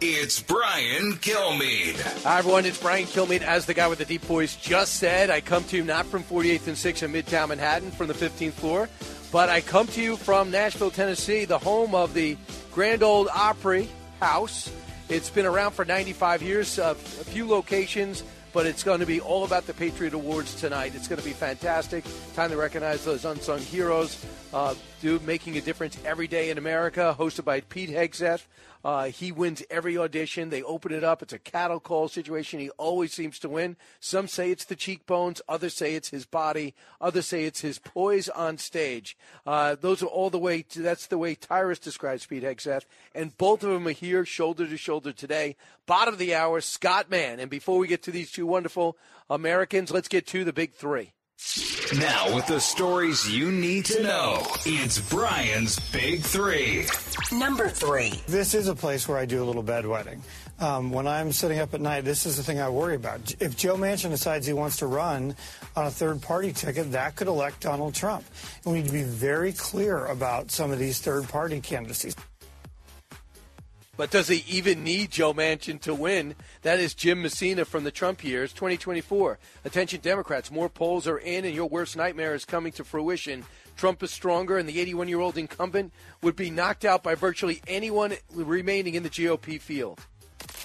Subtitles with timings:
[0.00, 2.22] It's Brian Kilmeade.
[2.22, 2.64] Hi, everyone.
[2.66, 3.42] It's Brian Kilmeade.
[3.42, 6.22] As the guy with the deep voice just said, I come to you not from
[6.22, 8.88] 48th and 6th in Midtown Manhattan from the 15th floor,
[9.32, 12.36] but I come to you from Nashville, Tennessee, the home of the
[12.70, 13.88] Grand Ole Opry
[14.20, 14.70] House.
[15.08, 18.22] It's been around for 95 years, uh, a few locations,
[18.52, 20.92] but it's going to be all about the Patriot Awards tonight.
[20.94, 22.04] It's going to be fantastic.
[22.34, 24.24] Time to recognize those unsung heroes,
[24.54, 24.76] uh,
[25.24, 28.44] making a difference every day in America, hosted by Pete Hegseth.
[28.84, 30.50] Uh, he wins every audition.
[30.50, 31.22] They open it up.
[31.22, 32.60] It's a cattle call situation.
[32.60, 33.76] He always seems to win.
[34.00, 35.42] Some say it's the cheekbones.
[35.48, 36.74] Others say it's his body.
[37.00, 39.16] Others say it's his poise on stage.
[39.46, 40.62] Uh, those are all the way.
[40.62, 42.84] To, that's the way Tyrus describes Pete Hegseth.
[43.14, 45.56] And both of them are here, shoulder to shoulder today.
[45.86, 47.40] Bottom of the hour, Scott Mann.
[47.40, 48.96] And before we get to these two wonderful
[49.28, 51.12] Americans, let's get to the big three.
[51.96, 56.84] Now, with the stories you need to know, it's Brian's Big Three.
[57.32, 58.20] Number three.
[58.26, 60.20] This is a place where I do a little bedwetting.
[60.60, 63.34] Um, when I'm sitting up at night, this is the thing I worry about.
[63.40, 65.34] If Joe Manchin decides he wants to run
[65.76, 68.24] on a third party ticket, that could elect Donald Trump.
[68.64, 72.14] And we need to be very clear about some of these third party candidacies.
[73.98, 76.36] But does he even need Joe Manchin to win?
[76.62, 79.40] That is Jim Messina from the Trump years, 2024.
[79.64, 83.44] Attention, Democrats, more polls are in, and your worst nightmare is coming to fruition.
[83.76, 87.60] Trump is stronger, and the 81 year old incumbent would be knocked out by virtually
[87.66, 90.00] anyone remaining in the GOP field.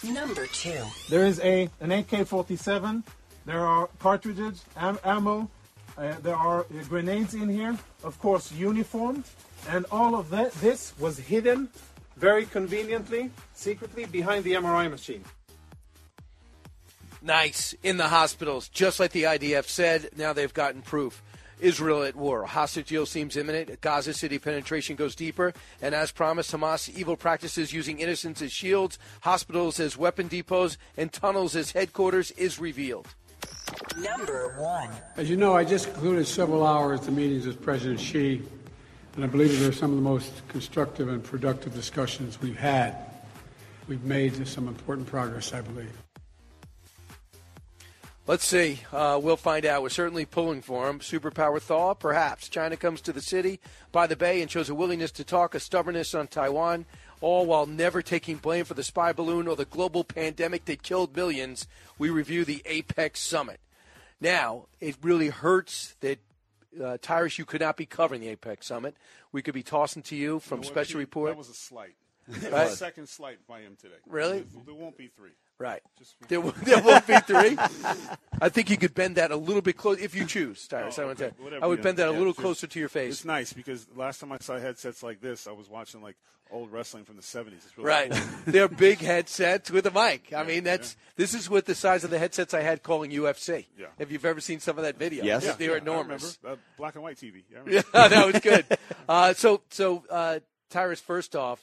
[0.04, 0.84] Number two.
[1.10, 3.02] There is a an AK-47.
[3.48, 5.50] There are cartridges, am- ammo.
[5.98, 7.80] Uh, there are uh, grenades in here.
[8.04, 9.24] Of course, uniform,
[9.70, 10.52] and all of that.
[10.54, 11.70] This was hidden
[12.18, 15.24] very conveniently, secretly behind the MRI machine.
[17.22, 17.74] Nice.
[17.84, 21.22] In the hospitals, just like the IDF said, now they've gotten proof.
[21.60, 22.44] Israel at war.
[22.44, 23.80] A Hostage deal seems imminent.
[23.80, 25.54] Gaza City penetration goes deeper.
[25.82, 31.12] And as promised, Hamas evil practices using innocents as shields, hospitals as weapon depots, and
[31.12, 33.08] tunnels as headquarters is revealed.
[33.98, 34.90] Number one.
[35.16, 38.42] As you know, I just concluded several hours of meetings with President Xi,
[39.16, 42.96] and I believe they're some of the most constructive and productive discussions we've had.
[43.88, 45.92] We've made some important progress, I believe.
[48.26, 48.80] Let's see.
[48.94, 49.82] Uh, we'll find out.
[49.82, 51.00] We're certainly pulling for him.
[51.00, 52.48] Superpower thaw, perhaps.
[52.48, 53.60] China comes to the city
[53.92, 56.86] by the bay and shows a willingness to talk, a stubbornness on Taiwan,
[57.20, 61.16] all while never taking blame for the spy balloon or the global pandemic that killed
[61.16, 61.68] millions.
[61.98, 63.60] We review the APEC Summit.
[64.22, 66.20] Now, it really hurts that
[66.82, 68.96] uh, Tyrus, you could not be covering the APEC Summit.
[69.32, 71.00] We could be tossing to you from You know what, Special?
[71.00, 71.32] Report.
[71.32, 71.96] That was a slight.
[72.52, 72.68] Right.
[72.68, 73.96] A second slight by him today.
[74.08, 74.46] Really?
[74.66, 75.32] There won't be three.
[75.60, 75.82] Right.
[76.28, 77.58] There, will- there won't be three.
[78.42, 80.98] I think you could bend that a little bit close if you choose, Tyrus.
[81.00, 81.36] I, would okay.
[81.50, 81.60] say.
[81.62, 83.14] I would bend that a little just- closer to your face.
[83.14, 86.16] It's nice because last time I saw headsets like this, I was watching like
[86.52, 87.54] old wrestling from the 70s.
[87.66, 88.12] It's really Right.
[88.12, 88.22] cool.
[88.48, 90.34] They're big headsets with a mic.
[90.34, 93.66] I mean, that's this is what the size of the headsets I had calling UFC.
[93.78, 93.88] Yeah.
[94.00, 96.38] If you've ever seen some of that video, Yeah, they were yeah, enormous.
[96.44, 96.62] remember.
[96.62, 97.44] Uh, black and white TV.
[97.52, 98.66] Yeah, I Yeah, that was good.
[99.10, 100.40] Uh, so, so uh,
[100.70, 101.60] Tyrus, first off,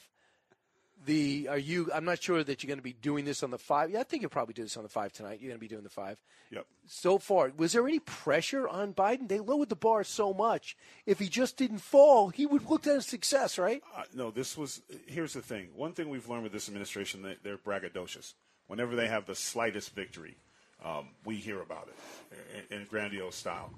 [1.05, 1.89] the are you?
[1.93, 3.89] I'm not sure that you're going to be doing this on the five.
[3.91, 5.39] Yeah, I think you'll probably do this on the five tonight.
[5.41, 6.21] You're going to be doing the five.
[6.51, 6.65] Yep.
[6.87, 9.27] So far, was there any pressure on Biden?
[9.27, 10.75] They lowered the bar so much.
[11.05, 13.81] If he just didn't fall, he would look at a success, right?
[13.95, 14.81] Uh, no, this was.
[15.07, 15.69] Here's the thing.
[15.75, 18.33] One thing we've learned with this administration, they, they're braggadocious.
[18.67, 20.35] Whenever they have the slightest victory,
[20.83, 23.71] um, we hear about it in, in grandiose style.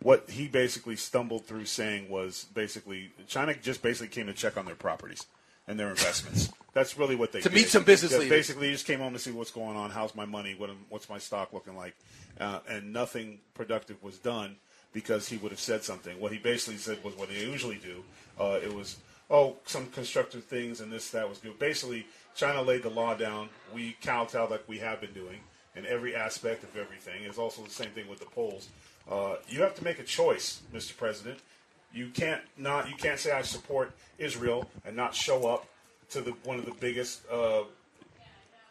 [0.00, 4.64] What he basically stumbled through saying was basically China just basically came to check on
[4.64, 5.26] their properties
[5.68, 6.50] and their investments.
[6.72, 7.54] That's really what they To did.
[7.54, 8.28] meet some business leaders.
[8.28, 9.90] Basically, he just came home to see what's going on.
[9.90, 10.54] How's my money?
[10.56, 11.94] What, what's my stock looking like?
[12.40, 14.56] Uh, and nothing productive was done
[14.92, 16.18] because he would have said something.
[16.18, 18.02] What he basically said was what they usually do.
[18.40, 18.96] Uh, it was,
[19.30, 21.58] oh, some constructive things and this, that was good.
[21.58, 23.50] Basically, China laid the law down.
[23.74, 25.40] We kowtowed like we have been doing
[25.76, 27.22] in every aspect of everything.
[27.24, 28.68] It's also the same thing with the polls.
[29.10, 30.96] Uh, you have to make a choice, Mr.
[30.96, 31.38] President.
[31.94, 35.66] You can't not you can't say I support Israel and not show up
[36.10, 37.62] to the one of the biggest uh,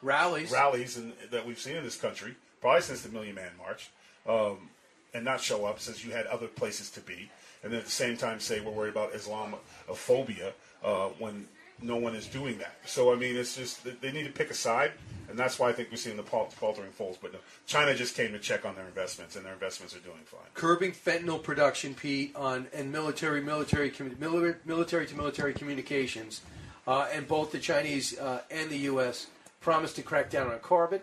[0.01, 0.51] rallies.
[0.51, 3.89] rallies in, that we've seen in this country, probably since the Million Man March,
[4.27, 4.69] um,
[5.13, 7.29] and not show up since you had other places to be,
[7.63, 10.53] and then at the same time say we're worried about Islamophobia
[10.83, 11.47] uh, when
[11.81, 12.75] no one is doing that.
[12.85, 14.91] So I mean, it's just they- need to pick a side,
[15.29, 17.17] and that's why I think we're seeing the faltering falls.
[17.21, 20.19] But no, China just came to check on their investments, and their investments are doing
[20.25, 20.41] fine.
[20.53, 23.91] curbing fentanyl production, Pete, on and military, military,
[24.65, 26.41] military to military communications,
[26.87, 29.27] uh, and both the Chinese uh, and the U.S.
[29.61, 31.01] promised to crack down on carbon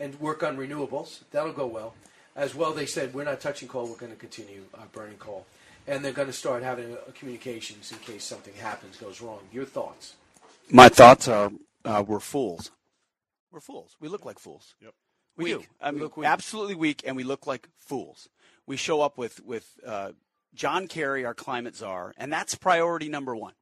[0.00, 1.20] and work on renewables.
[1.30, 1.94] That'll go well.
[2.36, 3.86] As well, they said we're not touching coal.
[3.86, 5.46] We're going to continue uh, burning coal,
[5.86, 9.40] and they're going to start having uh, communications in case something happens, goes wrong.
[9.52, 10.14] Your thoughts?
[10.70, 11.52] My thoughts are
[11.84, 12.70] uh, we're fools.
[13.52, 13.96] We're fools.
[14.00, 14.74] We look like fools.
[14.80, 14.94] Yep.
[15.36, 15.62] We Weak.
[15.62, 15.66] do.
[15.80, 16.26] I We mean, look weak.
[16.28, 18.28] absolutely weak, and we look like fools.
[18.66, 20.12] We show up with with uh,
[20.54, 23.54] John Kerry, our climate czar, and that's priority number one.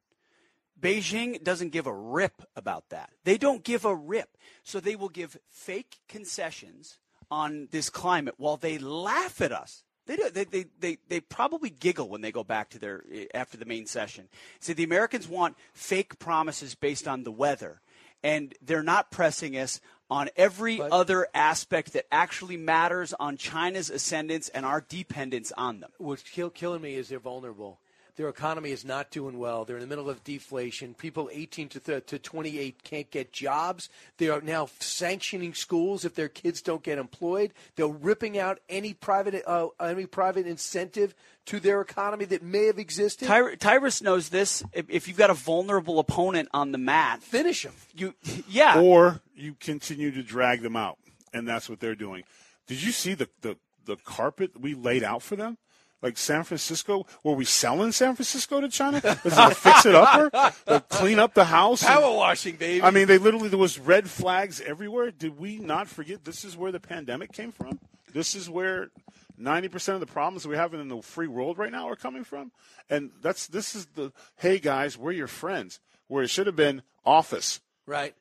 [0.79, 3.09] Beijing doesn't give a rip about that.
[3.23, 4.37] They don't give a rip.
[4.63, 6.99] So they will give fake concessions
[7.31, 9.83] on this climate while they laugh at us.
[10.05, 13.25] They, do, they, they, they, they probably giggle when they go back to their eh,
[13.33, 14.27] after the main session.
[14.59, 17.81] See, the Americans want fake promises based on the weather,
[18.21, 19.79] and they're not pressing us
[20.09, 25.91] on every other aspect that actually matters on China's ascendance and our dependence on them.
[25.97, 27.79] What's kill, killing me is they're vulnerable.
[28.15, 29.65] Their economy is not doing well.
[29.65, 30.93] They're in the middle of deflation.
[30.93, 33.89] People 18 to, th- to 28 can't get jobs.
[34.17, 37.53] They are now sanctioning schools if their kids don't get employed.
[37.75, 41.15] They're ripping out any private uh, any private incentive
[41.45, 43.27] to their economy that may have existed.
[43.27, 44.63] Ty- Tyrus knows this.
[44.73, 47.73] If, if you've got a vulnerable opponent on the mat, finish him.
[47.95, 48.13] You,
[48.47, 48.79] yeah.
[48.79, 50.99] Or you continue to drag them out,
[51.33, 52.23] and that's what they're doing.
[52.67, 55.57] Did you see the the, the carpet we laid out for them?
[56.03, 58.97] Like San Francisco, were we selling San Francisco to China?
[58.97, 60.29] Is it a fix it upper?
[60.67, 61.81] To clean up the house?
[61.81, 62.83] Power washing, baby.
[62.83, 65.11] I mean, they literally there was red flags everywhere.
[65.11, 67.79] Did we not forget this is where the pandemic came from?
[68.13, 68.89] This is where
[69.37, 72.25] ninety percent of the problems we have in the free world right now are coming
[72.25, 72.51] from.
[72.89, 75.79] And that's this is the hey guys, we're your friends.
[76.07, 77.61] Where it should have been office.
[77.87, 78.13] Right.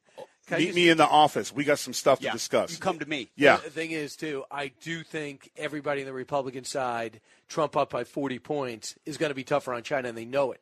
[0.46, 1.52] Can Meet me in the office.
[1.52, 2.72] We got some stuff to discuss.
[2.72, 3.30] You come to me.
[3.36, 3.58] Yeah.
[3.58, 8.02] The thing is, too, I do think everybody on the Republican side, Trump up by
[8.02, 10.60] 40 points, is going to be tougher on China, and they know it.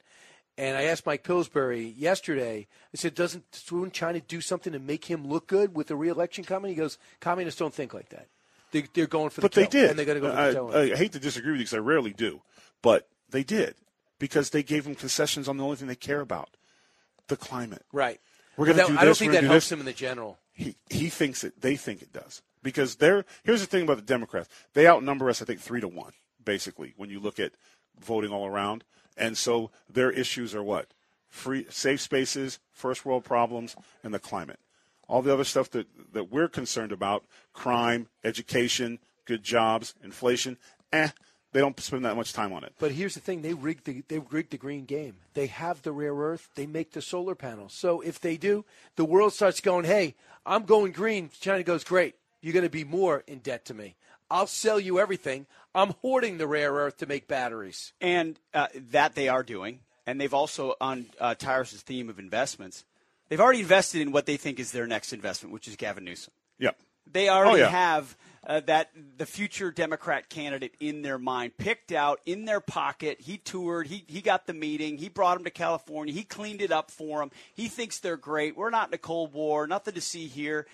[0.58, 5.06] And I asked Mike Pillsbury yesterday, I said, doesn't wouldn't China do something to make
[5.06, 6.70] him look good with the reelection coming?
[6.70, 8.26] He goes, communists don't think like that.
[8.70, 9.88] They, they're going for the But they did.
[9.88, 10.92] And they're going to go for I, the kill.
[10.92, 12.42] I hate to disagree with you because I rarely do,
[12.82, 13.76] but they did
[14.18, 16.50] because they gave him concessions on the only thing they care about,
[17.28, 17.86] the climate.
[17.92, 18.20] right.
[18.56, 19.00] We're going to do this.
[19.00, 19.72] I don't think that do helps this.
[19.72, 20.38] him in the general.
[20.52, 21.60] He he thinks it.
[21.60, 23.24] They think it does because they're.
[23.44, 24.48] Here's the thing about the Democrats.
[24.74, 26.12] They outnumber us, I think, three to one,
[26.44, 27.52] basically, when you look at
[27.98, 28.84] voting all around.
[29.16, 30.88] And so their issues are what?
[31.28, 34.58] Free, safe spaces, first world problems, and the climate.
[35.08, 40.56] All the other stuff that, that we're concerned about, crime, education, good jobs, inflation,
[40.92, 41.10] eh,
[41.52, 42.72] they don't spend that much time on it.
[42.78, 45.16] But here's the thing: they rigged the they rigged the green game.
[45.34, 46.48] They have the rare earth.
[46.54, 47.72] They make the solar panels.
[47.72, 48.64] So if they do,
[48.96, 50.14] the world starts going, "Hey,
[50.46, 53.96] I'm going green." China goes, "Great, you're going to be more in debt to me.
[54.30, 55.46] I'll sell you everything.
[55.74, 60.20] I'm hoarding the rare earth to make batteries." and uh, that they are doing, and
[60.20, 62.84] they've also on uh, Tyrus's theme of investments,
[63.28, 66.32] they've already invested in what they think is their next investment, which is Gavin Newsom.
[66.58, 66.76] Yep.
[67.12, 67.70] They already Oh, yeah.
[67.70, 73.20] have uh, that the future Democrat candidate in their mind, picked out in their pocket.
[73.20, 73.86] He toured.
[73.86, 74.96] He he got the meeting.
[74.98, 76.14] He brought him to California.
[76.14, 77.30] He cleaned it up for them.
[77.54, 78.56] He thinks they're great.
[78.56, 79.66] We're not in a cold war.
[79.66, 80.66] Nothing to see here.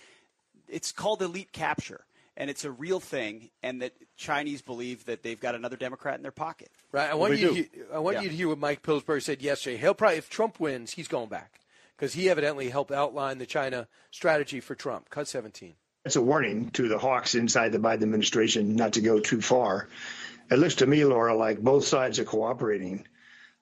[0.68, 2.04] It's called elite capture,
[2.36, 3.50] and it's a real thing.
[3.62, 6.70] And that Chinese believe that they've got another Democrat in their pocket.
[6.93, 7.10] Right.
[7.10, 7.48] I want they you.
[7.48, 7.67] To do.
[7.72, 8.22] hear, I want Yeah.
[8.22, 9.76] you to hear what Mike Pillsbury said yesterday.
[9.76, 11.60] He'll probably, if Trump wins, he's going back
[11.96, 15.10] because he evidently helped outline the China strategy for Trump.
[15.10, 15.74] Cut 17.
[16.06, 19.89] It's a warning to the hawks inside the Biden administration not to go too far.
[20.48, 23.08] It looks to me, Laura, like both sides are cooperating,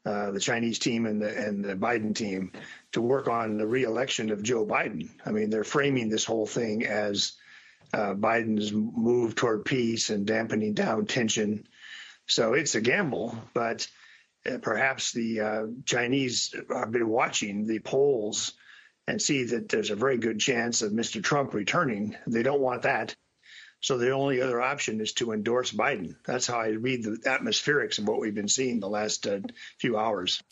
[0.04, 2.52] uh, the Chinese team and the and the Biden team,
[2.92, 5.08] to work on the reelection of Joe Biden.
[5.24, 7.32] I mean, they're framing this whole thing as
[7.94, 11.66] uh, Biden's move toward peace and dampening down tension.
[12.26, 13.88] So it's a gamble, but
[14.44, 18.52] uh, perhaps the uh, Chinese have been watching the polls
[19.06, 21.22] and see that there's a very good chance of Mr.
[21.22, 22.16] Trump returning.
[22.26, 23.14] They don't want that.
[23.80, 26.16] So the only other option is to endorse Biden.
[26.24, 29.40] That's how I read the atmospherics of what we've been seeing the last uh,
[29.78, 30.42] few hours.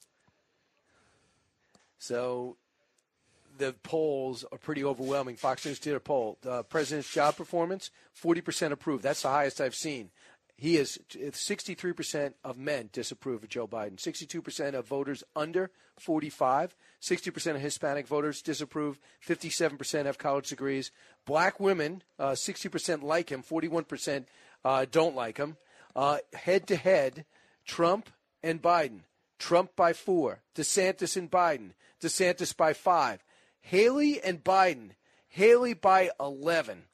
[1.99, 2.59] So
[3.57, 5.37] the polls are pretty overwhelming.
[5.37, 6.37] Fox News did a poll.
[6.43, 7.91] The president's job performance,
[8.23, 9.03] 40% approved.
[9.03, 10.11] That's the highest I've seen.
[10.57, 13.97] He is 63% of men disapprove of Joe Biden.
[13.97, 16.77] 62% of voters under 45.
[17.03, 19.01] 60% of Hispanic voters disapprove.
[19.27, 20.91] 57% have college degrees.
[21.27, 23.43] Black women, uh, 60% like him.
[23.43, 24.25] 41%
[24.65, 25.57] uh, don't like him.
[26.33, 27.25] Head to head,
[27.67, 28.09] Trump
[28.43, 29.01] and Biden.
[29.43, 33.25] Trump by four, DeSantis and Biden, DeSantis by five,
[33.61, 34.91] Haley and Biden,
[35.29, 36.85] Haley by 11.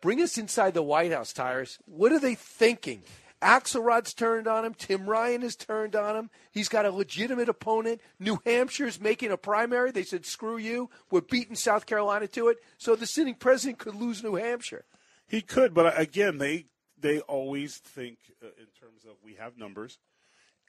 [0.00, 1.78] Bring us inside the White House, Tyrus.
[1.84, 3.02] What are they thinking?
[3.42, 4.74] Axelrod's turned on him.
[4.74, 6.30] Tim Ryan has turned on him.
[6.50, 8.00] He's got a legitimate opponent.
[8.18, 9.90] New Hampshire's making a primary.
[9.90, 10.90] They said, screw you.
[11.10, 12.58] We're beating South Carolina to it.
[12.76, 14.84] So the sitting president could lose New Hampshire.
[15.26, 16.66] He could, but again, they
[16.98, 19.98] they always think uh, in terms of we have numbers,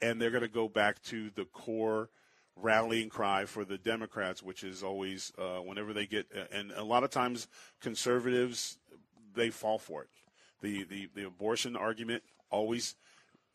[0.02, 2.10] and they're going to go back to the core
[2.56, 7.04] rallying cry for the Democrats, which is always uh, whenever they get, and a lot
[7.04, 7.48] of times
[7.82, 8.78] conservatives
[9.34, 10.10] they fall for it.
[10.62, 12.96] The the the abortion argument always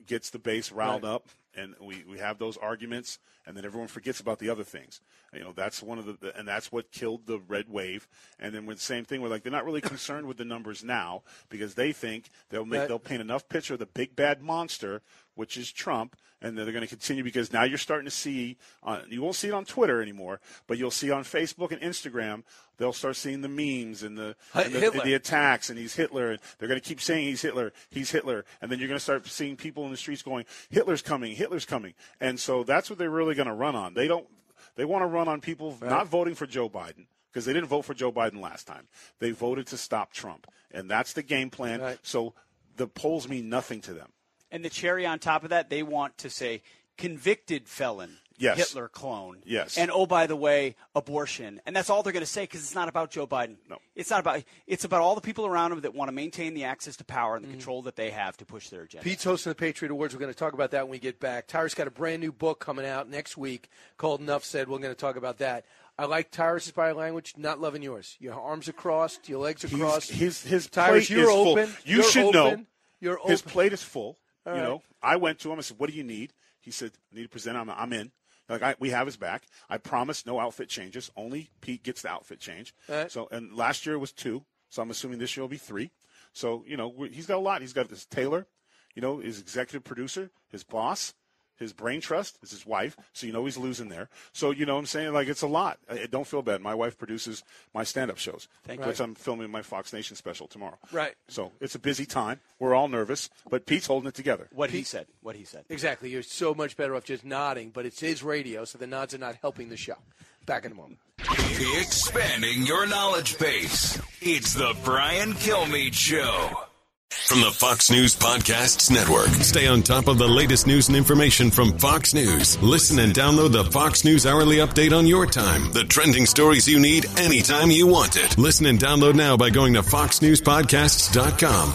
[0.06, 1.10] gets the base riled Right.
[1.10, 5.00] up, and we, we have those arguments, and then everyone forgets about the other things.
[5.32, 8.06] You know, that's one of the, the and that's what killed the red wave.
[8.38, 10.84] And then with the same thing, we're like they're not really concerned with the numbers
[10.84, 12.88] now because they think they'll make Right.
[12.88, 15.02] they'll paint enough picture of the big bad monster,
[15.37, 19.02] which is Trump, and they're going to continue because now you're starting to see on
[19.09, 22.43] you won't see it on Twitter anymore, but you'll see on Facebook and Instagram.
[22.78, 25.05] They'll start seeing the memes and the, and the, Hitler.
[25.05, 26.33] the attacks, and he's Hitler.
[26.33, 29.05] And they're going to keep saying he's Hitler, he's Hitler, and then you're going to
[29.05, 32.99] start seeing people in the streets going, "Hitler's coming, Hitler's coming," and so that's what
[32.99, 33.95] they're really going to run on.
[33.95, 34.26] They don't.
[34.75, 37.83] They want to run on people not voting for Joe Biden because they didn't vote
[37.83, 38.88] for Joe Biden last time.
[39.21, 41.81] They voted to stop Trump, and that's the game plan.
[42.02, 42.35] So
[42.76, 44.11] the polls mean nothing to them.
[44.56, 46.62] And the cherry on top of that, they want to say
[46.96, 48.56] convicted felon, Yes.
[48.58, 49.38] Hitler clone.
[49.46, 49.76] Yes.
[49.78, 51.60] And oh, by the way, abortion.
[51.66, 53.56] And that's all they're going to say because it's not about Joe Biden.
[53.68, 53.78] No.
[53.94, 54.42] It's not about.
[54.66, 57.36] It's about all the people around him that want to maintain the access to power
[57.36, 57.52] and Mm-hmm.
[57.52, 59.04] the control that they have to push their agenda.
[59.04, 60.14] Pete's hosting the Patriot Awards.
[60.14, 61.46] We're going to talk about that when we get back.
[61.48, 64.68] Tyrus got a brand new book coming out next week called Enough Said.
[64.68, 65.64] We're going to talk about that.
[65.98, 68.16] I like Tyrus's body language, not loving yours.
[68.20, 70.10] Your arms are crossed, your legs are He's- crossed.
[70.12, 71.48] his his Tyrus, plate you're is full.
[71.52, 71.75] open.
[71.84, 72.60] You You're should open.
[72.60, 72.66] know.
[73.00, 74.18] You're His plate is full.
[74.46, 74.68] All you right.
[74.68, 75.58] know, I went to him.
[75.58, 77.56] I said, "What do you need?" He said, "I need to present.
[77.56, 78.12] I'm, I'm in."
[78.48, 79.46] Like I, we have his back.
[79.68, 81.10] I promise no outfit changes.
[81.16, 82.74] Only Pete gets the outfit change.
[82.88, 83.10] Right.
[83.10, 84.44] So and last year it was two.
[84.68, 85.90] So I'm assuming this year will be three.
[86.32, 87.60] So you know he's got a lot.
[87.60, 88.46] He's got this Taylor,
[88.94, 91.14] you know, his executive producer, his boss,
[91.58, 92.96] his brain trust is his wife.
[93.12, 94.08] So you know he's losing there.
[94.32, 95.78] So you know what I'm saying like it's a lot.
[95.90, 96.60] I, I don't feel bad.
[96.60, 97.42] My wife produces
[97.75, 99.04] my stand-up shows, Thank which you.
[99.04, 100.78] I'm filming my Fox Nation special tomorrow.
[100.92, 101.14] Right.
[101.28, 102.40] So it's a busy time.
[102.58, 104.48] We're all nervous, but Pete's holding it together.
[104.52, 105.06] What he said.
[105.22, 105.64] What he said.
[105.68, 106.10] Exactly.
[106.10, 109.18] You're so much better off just nodding, but it's his radio, so the nods are
[109.18, 109.96] not helping the show.
[110.44, 110.98] Back in a moment.
[111.18, 114.00] Expanding your knowledge base.
[114.20, 116.65] It's the Brian Kilmeade Show.
[117.12, 119.28] From the Fox News Podcasts Network.
[119.28, 122.60] Stay on top of the latest news and information from Fox News.
[122.62, 125.72] Listen and download the Fox News Hourly Update on your time.
[125.72, 128.36] The trending stories you need anytime you want it.
[128.38, 131.75] Listen and download now by going to foxnewspodcasts.com.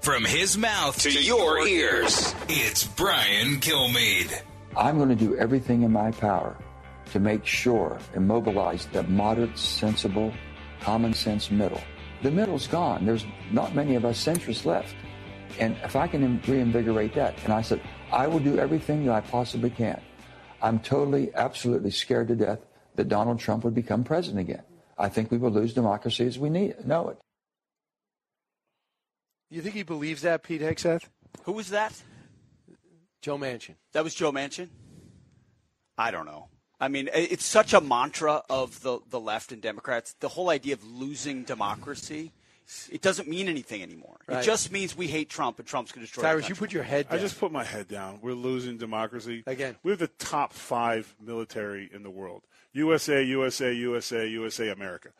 [0.00, 4.42] From his mouth to your ears, it's Brian Kilmeade.
[4.76, 6.56] I'm going to do everything in my power
[7.12, 10.32] to make sure and mobilize the moderate, sensible,
[10.80, 11.80] common sense middle.
[12.22, 13.04] The middle's gone.
[13.04, 14.94] There's not many of us centrists left.
[15.58, 19.20] And if I can reinvigorate that, and I said, I will do everything that I
[19.20, 20.00] possibly can.
[20.62, 22.60] I'm totally, absolutely scared to death
[22.94, 24.62] that Donald Trump would become president again.
[24.96, 27.18] I think we will lose democracy as we need, know it.
[29.50, 31.04] You think he believes that, Pete Hegseth?
[31.44, 31.92] Who was that?
[33.20, 33.74] Joe Manchin.
[33.92, 34.68] That was Joe Manchin.
[35.98, 36.48] I don't know.
[36.82, 40.16] I mean, it's such a mantra of the the left and Democrats.
[40.18, 42.32] The whole idea of losing democracy.
[42.90, 44.18] It doesn't mean anything anymore.
[44.26, 44.38] Right.
[44.38, 46.22] It just means we hate Trump and Trump's going to destroy.
[46.22, 48.18] the Tyrus, you put your head I just put my head down.
[48.22, 49.44] We're losing democracy.
[49.46, 49.76] Again.
[49.82, 52.42] We're the top five military in the world.
[52.72, 55.10] USA, USA, USA, USA, America.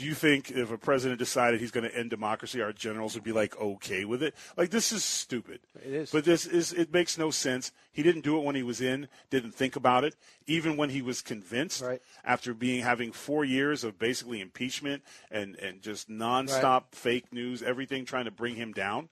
[0.00, 3.22] Do you think if a president decided he's going to end democracy, our generals would
[3.22, 4.34] be like okay with it?
[4.56, 5.60] Like this is stupid.
[5.84, 6.10] It is.
[6.10, 7.70] But this is it makes no sense.
[7.92, 10.16] He didn't do it when he was in, didn't think about it,
[10.46, 12.00] even when he was convinced Right.
[12.24, 18.06] after being having 4 years of basically impeachment and and just nonstop fake news, everything
[18.06, 19.10] trying to bring him down.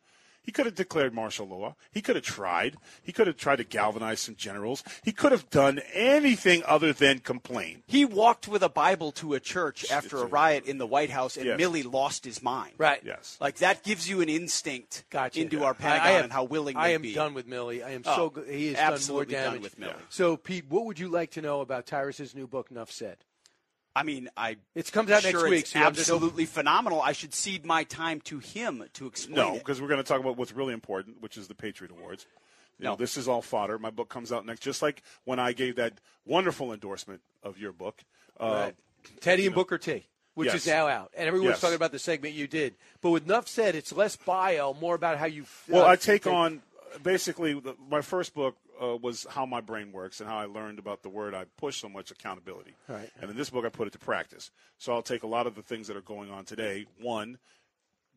[0.49, 1.77] He could have declared martial law.
[1.93, 2.77] He could have tried.
[3.03, 4.83] He could have tried to galvanize some generals.
[5.05, 7.83] He could have done anything other than complain.
[7.87, 11.37] He walked with a Bible to a church after a riot in the White House,
[11.37, 11.61] and Yes.
[11.61, 12.73] Milley lost his mind.
[12.79, 13.03] Right.
[13.05, 13.37] Yes.
[13.43, 15.39] Like that gives you an instinct Gotcha.
[15.39, 17.13] into our Pentagon I am- and how willing I am be.
[17.13, 17.85] done with Milley.
[17.85, 18.49] I am Oh, so good.
[18.49, 19.61] He has done more absolutely done damage.
[19.63, 20.01] with Milley.
[20.09, 23.19] So, Pete, what would you like to know about Tyrus's new book, Enough Said?
[23.99, 24.57] I mean, I.
[24.77, 27.03] It comes out next sure week, so you have to- absolutely phenomenal.
[27.03, 30.21] I should cede my time to him to explain No, because we're going to talk
[30.21, 32.27] about what's really important, which is the Patriot Awards.
[32.79, 32.97] You know, No.
[32.97, 33.77] this is all fodder.
[33.79, 37.73] My book comes out next, just like when I gave that wonderful endorsement of your
[37.73, 38.05] book.
[38.39, 38.77] Uh, Right.
[39.21, 40.07] Teddy and Booker T.
[40.35, 40.55] which Yes.
[40.57, 41.61] is now out, and everyone's Yes.
[41.61, 42.77] talking about the segment you did.
[43.01, 45.45] But with enough said, it's less bio, more about how you.
[45.67, 46.37] Well, uh, I take think.
[46.37, 46.63] on
[47.03, 50.79] basically the, my first book uh, was how my brain works and how I learned
[50.79, 52.75] about the word I push so much accountability.
[52.89, 53.11] Right.
[53.21, 54.51] And in this book, I put it to practice.
[54.79, 56.87] So I'll take a lot of the things that are going on today.
[57.01, 57.39] One,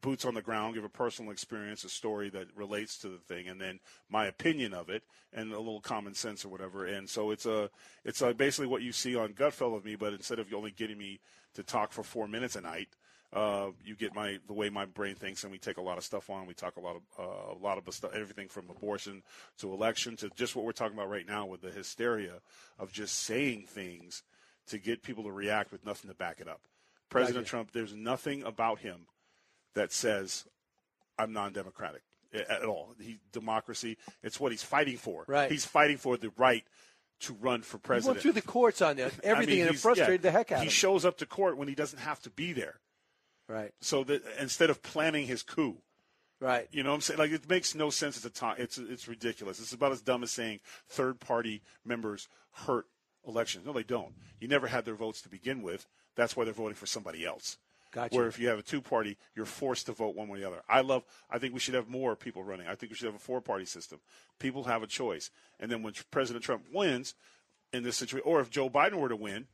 [0.02, 3.48] boots on the ground, give a personal experience, a story that relates to the thing,
[3.48, 6.86] and then my opinion of it and a little common sense or whatever.
[6.86, 7.70] And so it's a
[8.04, 10.98] it's a, basically what you see on Gutfeld of me, but instead of only getting
[10.98, 11.20] me
[11.54, 12.90] to talk for four minutes a night.
[13.34, 16.04] Uh, you get my the way my brain thinks, and we take a lot of
[16.04, 16.46] stuff on.
[16.48, 19.24] We talk a lot of uh, a lot of stuff, everything from abortion
[19.60, 22.40] to election to just what we're talking about right now with the hysteria
[22.78, 24.24] of just saying things
[24.68, 26.62] to get people to react with nothing to back it up.
[27.10, 27.50] President Gotcha.
[27.50, 29.08] Trump, there's nothing about him
[29.76, 30.46] that says
[31.18, 32.02] I'm non-democratic
[32.34, 32.96] at all.
[33.00, 33.98] He democracy.
[34.24, 35.24] It's what he's fighting for.
[35.28, 35.52] Right.
[35.52, 36.64] He's fighting for the right
[37.22, 38.04] to run for president.
[38.04, 40.38] He went through the courts on that, I everything, mean, and it frustrated yeah, the
[40.38, 40.68] heck out of him.
[40.68, 42.80] He shows up to court when he doesn't have to be there.
[43.52, 43.74] Right.
[43.82, 45.78] So that instead of planning his coup,
[46.40, 46.68] Right.
[46.72, 47.20] you know what I'm saying?
[47.20, 48.56] Like it makes no sense at the time.
[48.58, 49.60] It's it's ridiculous.
[49.60, 52.86] It's about as dumb as saying third party members hurt
[53.28, 53.66] elections.
[53.66, 54.14] No, they don't.
[54.40, 55.86] You never had their votes to begin with.
[56.16, 57.58] That's why they're voting for somebody else.
[57.92, 58.16] Gotcha.
[58.16, 60.48] Where if you have a two party, you're forced to vote one way or the
[60.48, 60.62] other.
[60.70, 61.04] I love.
[61.30, 62.68] I think we should have more people running.
[62.68, 64.00] I think we should have a four party system.
[64.40, 65.30] People have a choice,
[65.60, 67.16] and then when President Trump wins
[67.74, 69.48] in this situation, or if Joe Biden were to win,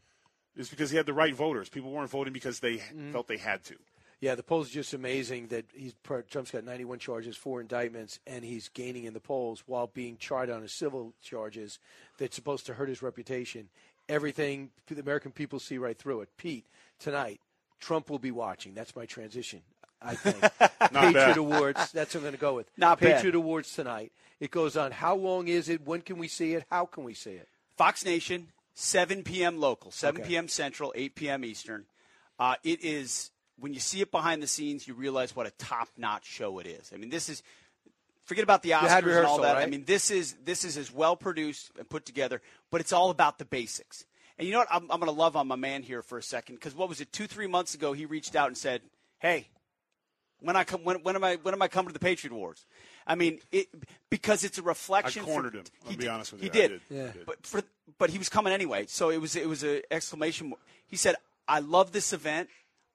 [0.57, 1.69] it's because he had the right voters.
[1.69, 3.11] People weren't voting because they Mm-hmm.
[3.13, 3.75] felt they had to.
[4.19, 8.43] Yeah, the polls are just amazing that he's Trump's got 91 charges, four indictments, and
[8.43, 11.77] he's gaining in the polls while being tried on his civil charges
[12.17, 13.69] that's supposed to hurt his reputation.
[14.09, 16.29] Everything the American people see right through it.
[16.37, 16.65] Pete,
[16.99, 17.39] tonight,
[17.79, 18.73] Trump will be watching.
[18.73, 19.61] That's my transition.
[20.01, 20.39] I think
[20.79, 21.37] Patriot bad.
[21.37, 21.91] Awards.
[21.91, 22.71] That's what I'm going to go with.
[22.77, 23.15] Not bad.
[23.17, 24.11] Patriot Awards tonight.
[24.39, 24.91] It goes on.
[24.91, 25.85] How long is it?
[25.85, 26.65] When can we see it?
[26.71, 27.47] How can we see it?
[27.75, 28.47] Fox Nation,
[28.79, 29.59] 7 p.m.
[29.59, 30.29] local, 7 Okay.
[30.29, 30.47] p.m.
[30.47, 31.43] Central, 8 p.m.
[31.43, 31.85] Eastern.
[32.37, 36.27] Uh, it is when you see it behind the scenes, you realize what a top-notch
[36.27, 36.91] show it is.
[36.93, 37.41] I mean, this is
[38.23, 39.57] forget about the Oscars and all that.
[39.57, 43.09] I mean, this is this is as well produced and put together, but it's all
[43.09, 44.05] about the basics.
[44.37, 44.67] And you know what?
[44.69, 47.01] I'm, I'm going to love on my man here for a second because what was
[47.01, 47.11] it?
[47.11, 48.83] Two, three months ago, he reached out and said,
[49.17, 49.47] "Hey,
[50.39, 52.67] when I come, when, when am I when am I coming to the Patriot Awards?"
[53.07, 53.67] I mean, it
[54.09, 55.21] because it's a reflection.
[55.23, 55.63] I for- cornered him.
[55.85, 56.49] I'll he be did- honest with you.
[56.49, 56.67] I did.
[56.67, 56.81] did.
[56.89, 57.11] Yeah.
[57.11, 57.25] Did.
[57.25, 57.61] But for
[57.97, 60.53] but he was coming anyway, so it was it was a exclamation.
[60.85, 61.15] He said,
[61.47, 62.49] "I love this event.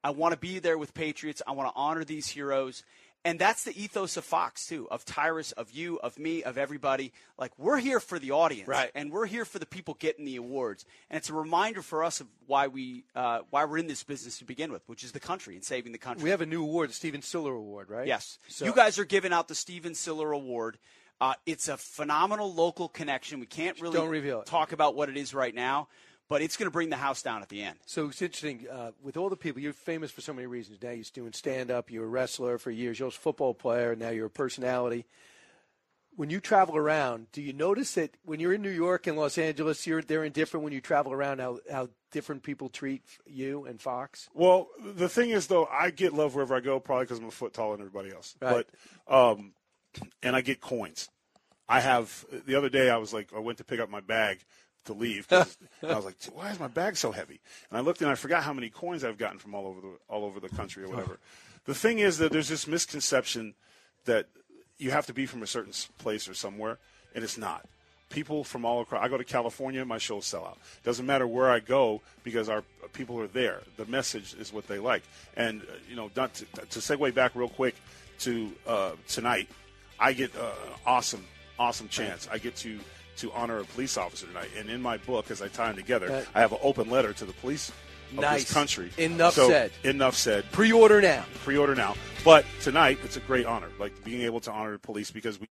[0.04, 1.40] I want to be there with Patriots.
[1.46, 2.82] I want to honor these heroes."
[3.24, 7.12] And that's the ethos of Fox too, of Tyrus, of you, of me, of everybody.
[7.38, 8.90] Like we're here for the audience, Right.
[8.96, 10.84] And we're here for the people getting the awards.
[11.08, 14.38] And it's a reminder for us of why we uh, why we're in this business
[14.38, 16.24] to begin with, which is the country and saving the country.
[16.24, 18.08] We have a new award, the Stephen Siller Award, right?
[18.08, 18.38] Yes.
[18.48, 20.78] So, you guys are giving out the Stephen Siller Award.
[21.20, 23.38] Uh, it's a phenomenal local connection.
[23.38, 24.46] We can't really Don't reveal it.
[24.46, 25.86] talk about what it is right now,
[26.32, 27.76] but it's going to bring the house down at the end.
[27.84, 28.64] So it's interesting.
[28.66, 30.78] Uh, with all the people, you're famous for so many reasons.
[30.82, 34.08] Now you're doing stand up, you're a wrestler for years, you're a football player, now
[34.08, 35.04] you're a personality.
[36.16, 39.36] When you travel around, do you notice that when you're in New York and Los
[39.36, 43.78] Angeles, you're they're indifferent when you travel around how, how different people treat you and
[43.78, 44.30] Fox?
[44.32, 47.30] Well, the thing is, though, I get love wherever I go, probably because I'm a
[47.30, 48.36] foot taller than everybody else.
[48.40, 48.66] Right.
[49.06, 49.52] But, um,
[50.22, 51.10] and I get coins.
[51.68, 52.88] I have the other day.
[52.88, 54.46] I was like, I went to pick up my bag
[54.84, 55.26] to leave.
[55.30, 55.46] I
[55.82, 57.40] was like, why is my bag so heavy?
[57.70, 59.92] And I looked and I forgot how many coins I've gotten from all over the
[60.08, 61.18] all over the country or whatever.
[61.64, 63.54] The thing is that there's this misconception
[64.04, 64.26] that
[64.78, 66.78] you have to be from a certain place or somewhere,
[67.14, 67.66] and it's not.
[68.08, 69.02] People from all across.
[69.02, 70.58] I go to California, my shows sell out.
[70.82, 73.62] Doesn't matter where I go because our people are there.
[73.76, 75.02] The message is what they like.
[75.36, 77.74] And uh, you know, not to, to segue back real quick
[78.20, 79.48] to uh, tonight,
[79.98, 80.50] I get uh,
[80.84, 81.24] awesome,
[81.58, 82.28] awesome chance.
[82.30, 82.80] I get to
[83.18, 86.08] to honor a police officer tonight, and in my book, as I tie them together,
[86.08, 86.26] Right.
[86.34, 87.70] I have an open letter to the police
[88.12, 88.44] of Nice.
[88.44, 88.90] this country.
[88.98, 89.72] Enough So, said.
[89.84, 90.44] Enough said.
[90.52, 91.24] Pre-order now.
[91.44, 91.94] Pre-order now.
[92.24, 95.46] But tonight, it's a great honor, like being able to honor the police because we.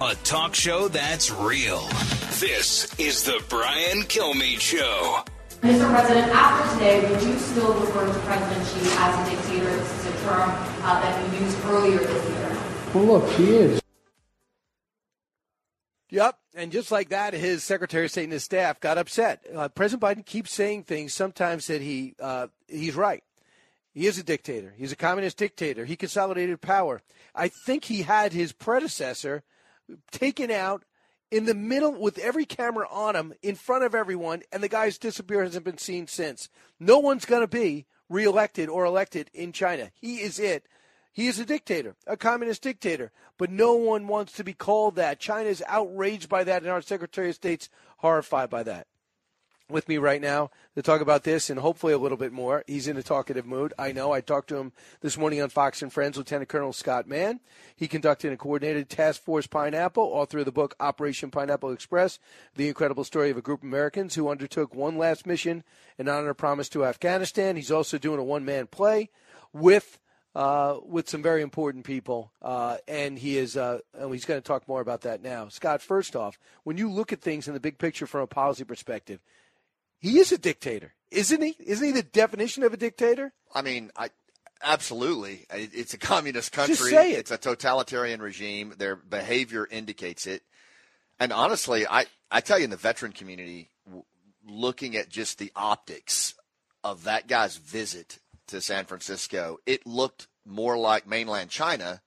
[0.00, 1.88] A talk show that's real.
[2.38, 5.24] This is the Brian Kilmeade Show.
[5.60, 5.90] Mr.
[5.90, 9.76] President, after today, would you still refer to President Xi as a dictator?
[9.76, 10.50] This is a term
[10.84, 12.56] uh, that you used earlier this year.
[12.94, 13.80] Well, look, he is.
[16.10, 19.44] Yep, and just like that, his Secretary of State and his staff got upset.
[19.52, 23.24] Uh, President Biden keeps saying things sometimes that he uh, he's right.
[23.94, 24.74] He is a dictator.
[24.76, 25.84] He's a communist dictator.
[25.84, 27.00] He consolidated power.
[27.34, 29.42] I think he had his predecessor
[30.12, 30.84] taken out
[31.30, 34.98] in the middle with every camera on him in front of everyone, and the guy's
[34.98, 36.48] disappeared hasn't been seen since.
[36.80, 39.90] No one's going to be reelected or elected in China.
[39.94, 40.66] He is it.
[41.12, 45.18] He is a dictator, a communist dictator, but no one wants to be called that.
[45.18, 48.86] China is outraged by that, and our Secretary of State's horrified by that
[49.70, 52.64] with me right now to talk about this and hopefully a little bit more.
[52.66, 53.74] He's in a talkative mood.
[53.78, 54.12] I know.
[54.12, 57.40] I talked to him this morning on Fox and Friends, Lieutenant Colonel Scott Mann.
[57.76, 62.18] He conducted a coordinated task force Pineapple, author of the book Operation Pineapple Express,
[62.56, 65.64] the incredible story of a group of Americans who undertook one last mission
[65.98, 67.56] in honor a promise to Afghanistan.
[67.56, 69.10] He's also doing a one man play
[69.52, 69.98] with
[70.34, 73.56] uh, with some very important people, uh, and he is.
[73.56, 75.48] Uh, and he's going to talk more about that now.
[75.48, 78.62] Scott, first off, when you look at things in the big picture from a policy
[78.62, 79.20] perspective,
[79.98, 81.56] he is a dictator, isn't he?
[81.58, 83.32] Isn't he the definition of a dictator?
[83.54, 84.10] I mean, I
[84.62, 85.46] absolutely.
[85.50, 86.92] It's a communist country.
[86.92, 87.18] It.
[87.18, 88.74] It's a totalitarian regime.
[88.76, 90.42] Their behavior indicates it.
[91.20, 93.70] And honestly, I I tell you, in the veteran community,
[94.46, 96.34] looking at just the optics
[96.84, 102.00] of that guy's visit to San Francisco, it looked more like mainland China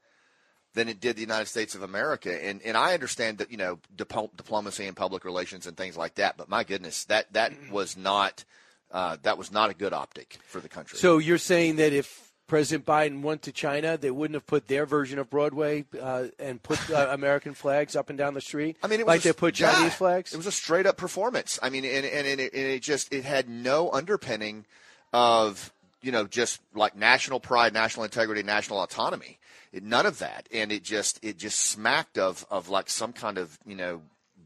[0.73, 2.43] than it did the United States of America.
[2.43, 6.15] And and I understand that you know dip- diplomacy and public relations and things like
[6.15, 6.37] that.
[6.37, 8.43] But my goodness, that that was not
[8.91, 10.97] uh, that was not a good optic for the country.
[10.99, 14.85] So you're saying that if President Biden went to China, they wouldn't have put their
[14.85, 18.77] version of Broadway uh, and put uh, American flags up and down the street.
[18.83, 20.33] I mean, it was like a, they put yeah, Chinese flags.
[20.33, 21.59] It was a straight up performance.
[21.61, 24.65] I mean, and and, and, it, and it just it had no underpinning
[25.13, 29.39] of you know just like national pride, national integrity, national autonomy
[29.73, 33.57] none of that, and it just it just smacked of of like some kind of
[33.65, 34.01] you know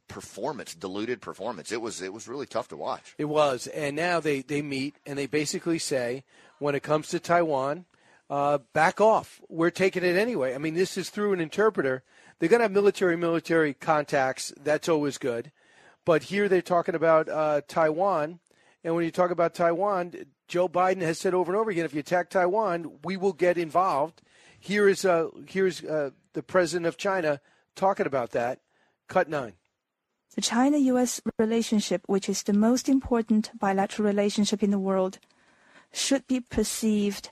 [0.07, 1.71] performance, diluted performance.
[1.71, 3.15] It was it was really tough to watch.
[3.17, 6.23] It was, and now they they meet and they basically say
[6.59, 7.85] when it comes to Taiwan,
[8.29, 9.41] uh, back off.
[9.49, 10.55] We're taking it anyway.
[10.55, 12.03] I mean, this is through an interpreter.
[12.39, 14.53] They're going to have military military contacts.
[14.61, 15.51] That's always good.
[16.05, 18.39] But here they're talking about uh, Taiwan.
[18.83, 20.13] And when you talk about Taiwan,
[20.47, 23.57] Joe Biden has said over and over again if you attack Taiwan, we will get
[23.57, 24.21] involved.
[24.65, 27.39] Here is uh, here's uh, the president of China
[27.75, 28.61] talking about that.
[29.07, 29.53] Cut nine.
[30.33, 35.19] The China US relationship, which is the most important bilateral relationship in the world,
[35.93, 37.29] should be perceived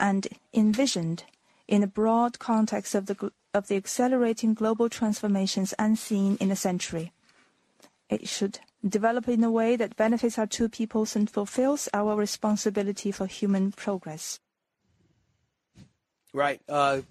[0.00, 1.24] and envisioned
[1.68, 7.12] in a broad context of the, of the accelerating global transformations unseen in a century.
[8.08, 13.12] It should develop in a way that benefits our two peoples and fulfills our responsibility
[13.12, 14.40] for human progress.
[16.34, 16.60] Right.
[16.68, 17.02] Uh,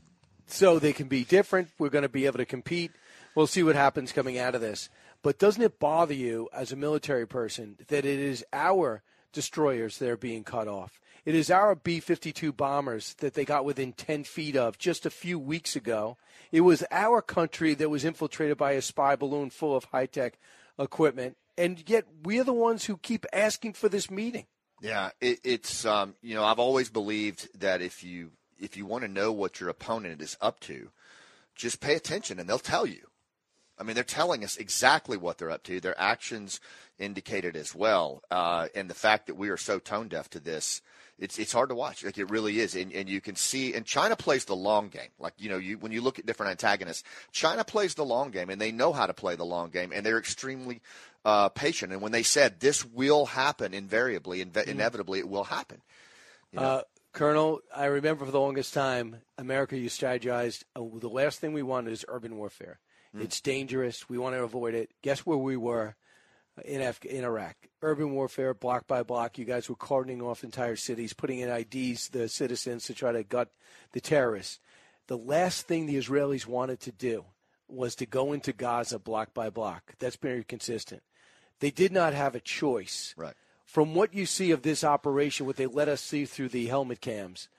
[0.47, 1.69] so they can be different.
[1.79, 2.91] We're going to be able to compete.
[3.33, 4.89] We'll see what happens coming out of this.
[5.23, 10.09] But doesn't it bother you as a military person that it is our destroyers that
[10.09, 10.99] are being cut off?
[11.25, 15.09] It is our B 52 bombers that they got within 10 feet of just a
[15.09, 16.17] few weeks ago.
[16.51, 20.37] It was our country that was infiltrated by a spy balloon full of high tech
[20.77, 21.37] equipment.
[21.57, 24.47] And yet we're the ones who keep asking for this meeting.
[24.81, 29.03] Yeah, it, it's, um, you know, I've always believed that if you if you want
[29.03, 30.89] to know what your opponent is up to,
[31.55, 33.07] just pay attention and they'll tell you.
[33.77, 35.79] I mean, they're telling us exactly what they're up to.
[35.79, 36.59] Their actions
[36.99, 38.21] indicate it as well.
[38.29, 40.81] Uh, and the fact that we are so tone deaf to this,
[41.19, 42.03] it's it's hard to watch.
[42.03, 42.75] Like it really is.
[42.75, 45.09] And, and you can see, and China plays the long game.
[45.19, 48.49] Like you know, you when you look at different antagonists, China plays the long game,
[48.49, 50.81] and they know how to play the long game, and they're extremely
[51.25, 51.91] uh, patient.
[51.93, 54.69] And when they said this will happen invariably, inve- mm-hmm.
[54.69, 55.81] inevitably, it will happen.
[56.51, 56.65] You know?
[56.65, 56.81] uh,
[57.13, 60.63] Colonel, I remember for the longest time, America, you strategized.
[60.75, 62.79] Uh, the last thing we wanted is urban warfare.
[63.15, 63.21] Mm.
[63.21, 64.09] It's dangerous.
[64.09, 64.89] We want to avoid it.
[65.03, 65.95] Guess where we were
[66.65, 67.55] in, Af- in Iraq?
[67.83, 69.37] Urban warfare, block by block.
[69.37, 73.23] You guys were cordoning off entire cities, putting in IDs, the citizens, to try to
[73.23, 73.51] gut
[73.91, 74.59] the terrorists.
[75.05, 77.25] The last thing the Israelis wanted to do
[77.67, 79.93] was to go into Gaza block by block.
[79.99, 81.03] That's very consistent.
[81.59, 83.13] They did not have a choice.
[83.15, 83.35] Right
[83.73, 87.01] from what you see of this operation, what they let us see through the helmet
[87.01, 87.49] cams,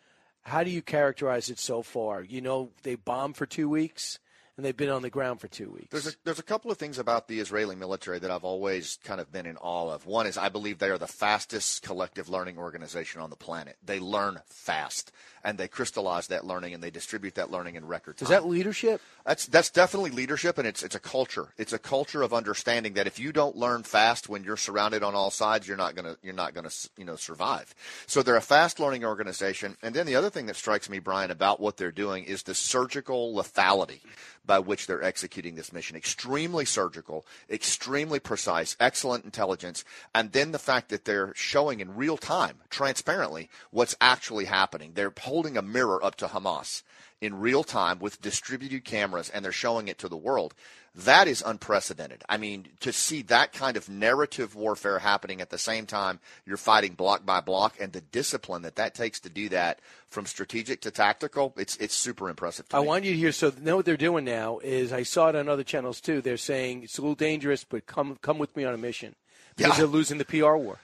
[0.43, 2.23] how do you characterize it so far?
[2.23, 4.21] You know, they bombed for two weeks
[4.57, 5.89] and they've been on the ground for two weeks.
[5.91, 9.21] There's a, there's a couple of things about the Israeli military that I've always kind
[9.21, 10.07] of been in awe of.
[10.07, 13.77] One is I believe they are the fastest collective learning organization on the planet.
[13.85, 15.11] They learn fast
[15.43, 18.27] and they crystallize that learning and they distribute that learning in record time.
[18.27, 19.01] Is that leadership?
[19.27, 21.49] That's that's definitely leadership, and it's it's a culture.
[21.59, 25.15] It's a culture of understanding that if you don't learn fast when you're surrounded on
[25.15, 27.75] all sides, you're not gonna you're not gonna you know survive.
[28.07, 29.77] So they're a fast learning organization.
[29.83, 32.55] And then the other thing that strikes me, Brian, about what they're doing is the
[32.55, 34.01] surgical lethality
[34.47, 35.97] by which they're executing this mission.
[35.97, 42.17] Extremely surgical, extremely precise, excellent intelligence, and then the fact that they're showing in real
[42.17, 44.93] time, transparently, what's actually happening.
[44.95, 46.83] They're holding a mirror up to Hamas
[47.21, 50.55] in real time with distributed cameras and they're showing it to the world.
[50.97, 52.23] That is unprecedented.
[52.29, 56.57] I mean, to see that kind of narrative warfare happening at the same time you're
[56.57, 60.81] fighting block by block and the discipline that that takes to do that from strategic
[60.83, 62.67] to tactical, it's it's super impressive.
[62.73, 63.33] I want you to hear.
[63.33, 66.21] So, know what they're doing now is I saw it on other channels too.
[66.21, 69.17] They're saying it's a little dangerous, but come come with me on a mission
[69.57, 69.79] because Yeah.
[69.79, 70.79] they're losing the PR war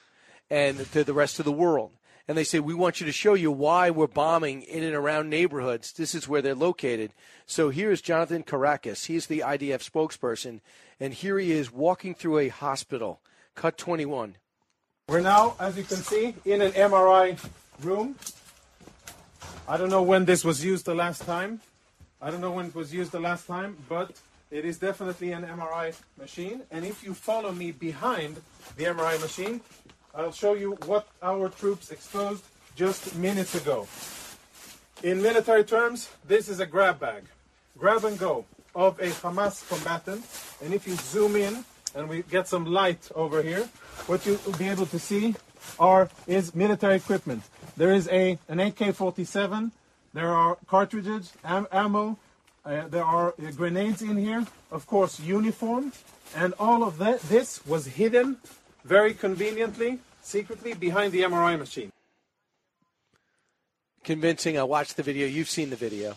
[0.51, 1.93] and to the rest of the world.
[2.31, 5.29] And they say we want you to show you why we're bombing in and around
[5.29, 5.93] neighborhoods.
[5.93, 7.13] This is where they're located.
[7.45, 9.07] So here's Jonathan Conricus.
[9.07, 10.61] He's the IDF spokesperson,
[11.01, 13.21] and here he is walking through a hospital.
[13.57, 14.37] Cut 21.
[15.09, 17.37] We're now, as you can see, in an MRI
[17.83, 18.15] room.
[19.67, 21.61] I don't know when this was used the last time.
[22.23, 24.13] I don't know when it was used the last time, but
[24.53, 26.63] it is definitely an MRI machine.
[26.71, 28.41] And if you follow me behind
[28.77, 29.63] the MRI machine,
[30.15, 32.43] I'll show you what our troops exposed
[32.75, 33.87] just minutes ago.
[35.03, 37.23] In military terms, this is a grab bag,
[37.79, 38.45] grab and go
[38.75, 40.25] of a Hamas combatant.
[40.63, 43.69] And if you zoom in and we get some light over here,
[44.07, 45.37] what you'll be able to see
[45.79, 47.45] are is military equipment.
[47.77, 49.71] There is a an AK-47.
[50.13, 52.19] There are cartridges, am- ammo.
[52.65, 54.45] Uh, there are uh, grenades in here.
[54.71, 55.93] Of course, uniform,
[56.37, 57.21] and all of that.
[57.23, 58.37] This was hidden
[58.85, 61.93] very conveniently, secretly behind the MRI machine.
[64.05, 64.59] Convincing.
[64.59, 65.27] I watched the video.
[65.27, 66.17] You've seen the video.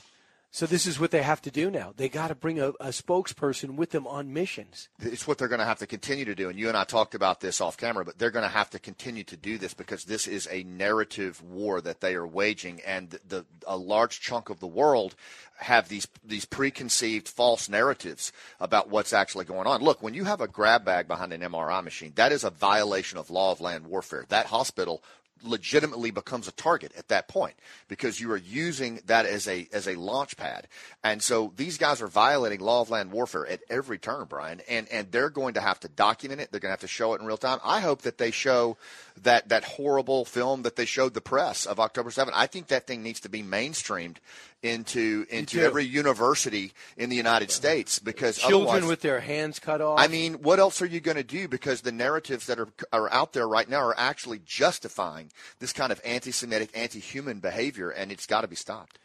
[0.54, 1.96] So this is what they have to do now.
[1.98, 4.88] They got to bring a, a spokesperson with them on missions.
[5.00, 6.48] It's what they're going to have to continue to do.
[6.48, 8.78] And you and I talked about this off camera, but they're going to have to
[8.78, 13.20] continue to do this because this is a narrative war that they are waging, and
[13.28, 15.16] the, a large chunk of the world
[15.58, 19.82] have these these preconceived false narratives about what's actually going on.
[19.82, 23.18] Look, when you have a grab bag behind an MRI machine, that is a violation
[23.18, 24.26] of law of land warfare.
[24.30, 25.02] That hospital
[25.44, 27.56] legitimately becomes a target at that point
[27.88, 30.68] because you are using that as a as a launch pad.
[31.04, 34.88] And so these guys are violating law of land warfare at every turn, Brian, and
[34.90, 36.52] and they're going to have to document it.
[36.52, 37.60] They're going to have to show it in real time.
[37.64, 38.78] I hope that they show
[39.22, 42.32] that that horrible film that they showed the press of October 7th.
[42.34, 44.18] I think that thing needs to be mainstreamed
[44.64, 50.00] into into every university in the United States because Children with their hands cut off.
[50.00, 51.48] I mean, what else are you going to do?
[51.48, 55.92] Because the narratives that are are out there right now are actually justifying this kind
[55.92, 58.98] of anti-Semitic, anti-human behavior, and it's got to be stopped.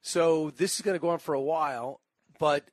[0.00, 2.00] So this is going to go on for a while,
[2.38, 2.64] but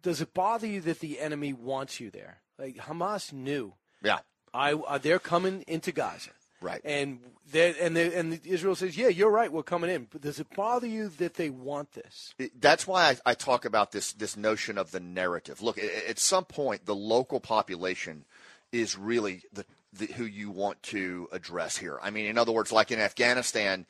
[0.00, 2.38] does it bother you that the enemy wants you there?
[2.58, 4.20] Like Hamas knew, Yeah,
[4.54, 6.80] I uh, they're coming into Gaza, right?
[6.84, 10.06] And they and they, and Israel says, yeah, you're right, we're coming in.
[10.10, 12.34] But does it bother you that they want this?
[12.58, 15.62] That's why I, I talk about this this notion of the narrative.
[15.62, 18.24] Look, at some point, the local population
[18.72, 21.98] is really the, the who you want to address here.
[22.02, 23.86] I mean, in other words, like in Afghanistan,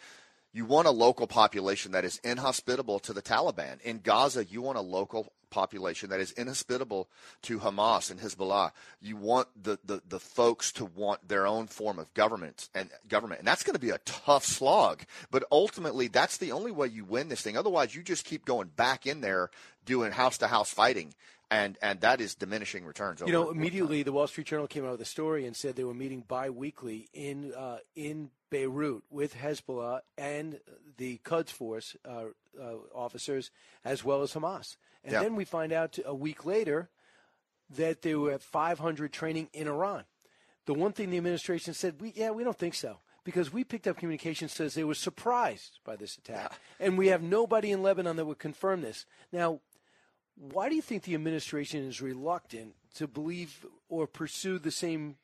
[0.57, 3.79] you want a local population that is inhospitable to the Taliban.
[3.83, 7.11] In Gaza, you want a local population that is inhospitable
[7.43, 8.71] to Hamas and Hezbollah.
[9.03, 13.41] You want the, the, the folks to want their own form of government and government.
[13.41, 15.03] And that's going to be a tough slog.
[15.31, 17.59] But ultimately, that's the only way you win this thing.
[17.59, 19.51] Otherwise, you just keep going back in there
[19.85, 21.13] doing house to house fighting.
[21.51, 23.21] And, and that is diminishing returns.
[23.25, 25.85] You know, immediately the Wall Street Journal came out with a story and said they
[25.85, 30.59] were meeting bi-weekly in uh, in Beirut with Hezbollah and
[30.97, 32.27] the Quds Force uh,
[32.61, 33.51] uh, officers
[33.85, 34.77] as well as Hamas.
[35.05, 35.21] And Yeah.
[35.21, 36.91] then we find out a week later
[37.71, 40.05] that they were at 500 training in Iran.
[40.67, 42.99] The one thing the administration said, we, yeah, we don't think so.
[43.25, 46.53] Because we picked up communication says they were surprised by this attack.
[46.79, 49.05] And we have nobody in Lebanon that would confirm this.
[49.33, 49.61] Now,
[50.37, 55.17] why do you think the administration is reluctant to believe or pursue the same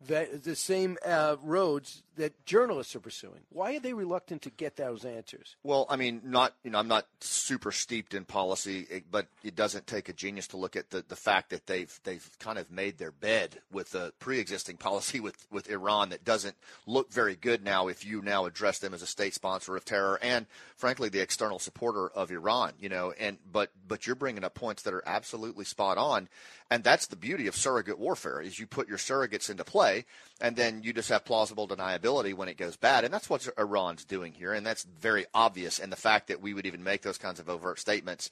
[0.00, 3.40] ve- the same uh, roads that journalists are pursuing?
[3.50, 5.56] Why are they reluctant to get those answers?
[5.62, 9.86] Well, I mean, not you know, I'm not super steeped in policy, but it doesn't
[9.86, 12.98] take a genius to look at the, the fact that they've they've kind of made
[12.98, 16.56] their bed with a pre-existing policy with with Iran that doesn't
[16.86, 17.88] look very good now.
[17.88, 21.58] If you now address them as a state sponsor of terror and, frankly, the external
[21.58, 25.64] supporter of Iran, you know, and but but you're bringing up points that are absolutely
[25.64, 26.28] spot on,
[26.70, 30.04] and that's the beauty of surrogate warfare is you put your surrogates into play,
[30.40, 34.04] and then you just have plausible deniability when it goes bad, and that's what Iran's
[34.04, 35.78] doing here, and that's very obvious.
[35.78, 38.30] And the fact that we would even make those kinds of overt statements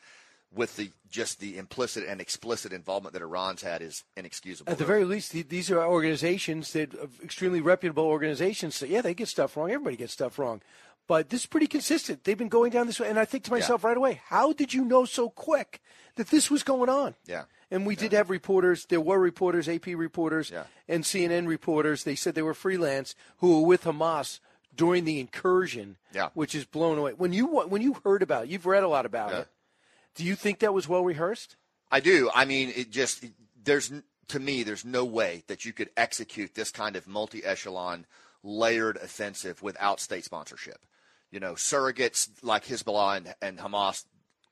[0.54, 4.70] with the just the implicit and explicit involvement that Iran's had is inexcusable.
[4.70, 8.74] At the very least, th- these are organizations that extremely reputable organizations.
[8.74, 9.70] So yeah, they get stuff wrong.
[9.70, 10.62] Everybody gets stuff wrong.
[11.08, 12.24] But this is pretty consistent.
[12.24, 14.74] They've been going down this way, and I think to myself right away, how did
[14.74, 15.80] you know so quick
[16.16, 17.14] that this was going on?
[17.26, 17.44] Yeah.
[17.70, 18.86] And we did have reporters.
[18.86, 20.52] There were reporters, AP reporters,
[20.88, 22.04] and CNN reporters.
[22.04, 24.40] They said they were freelance who were with Hamas
[24.74, 26.30] during the incursion, Yeah.
[26.34, 27.12] which is blown away.
[27.12, 29.40] When you when you heard about it, you've read a lot about Yeah.
[29.40, 29.48] it.
[30.14, 31.56] Do you think that was well rehearsed?
[31.90, 32.30] I do.
[32.34, 33.24] I mean, it just
[33.62, 33.92] there's
[34.28, 38.06] to me there's no way that you could execute this kind of multi-echelon
[38.42, 40.84] layered offensive without state sponsorship.
[41.30, 44.04] You know, surrogates like Hezbollah and, and Hamas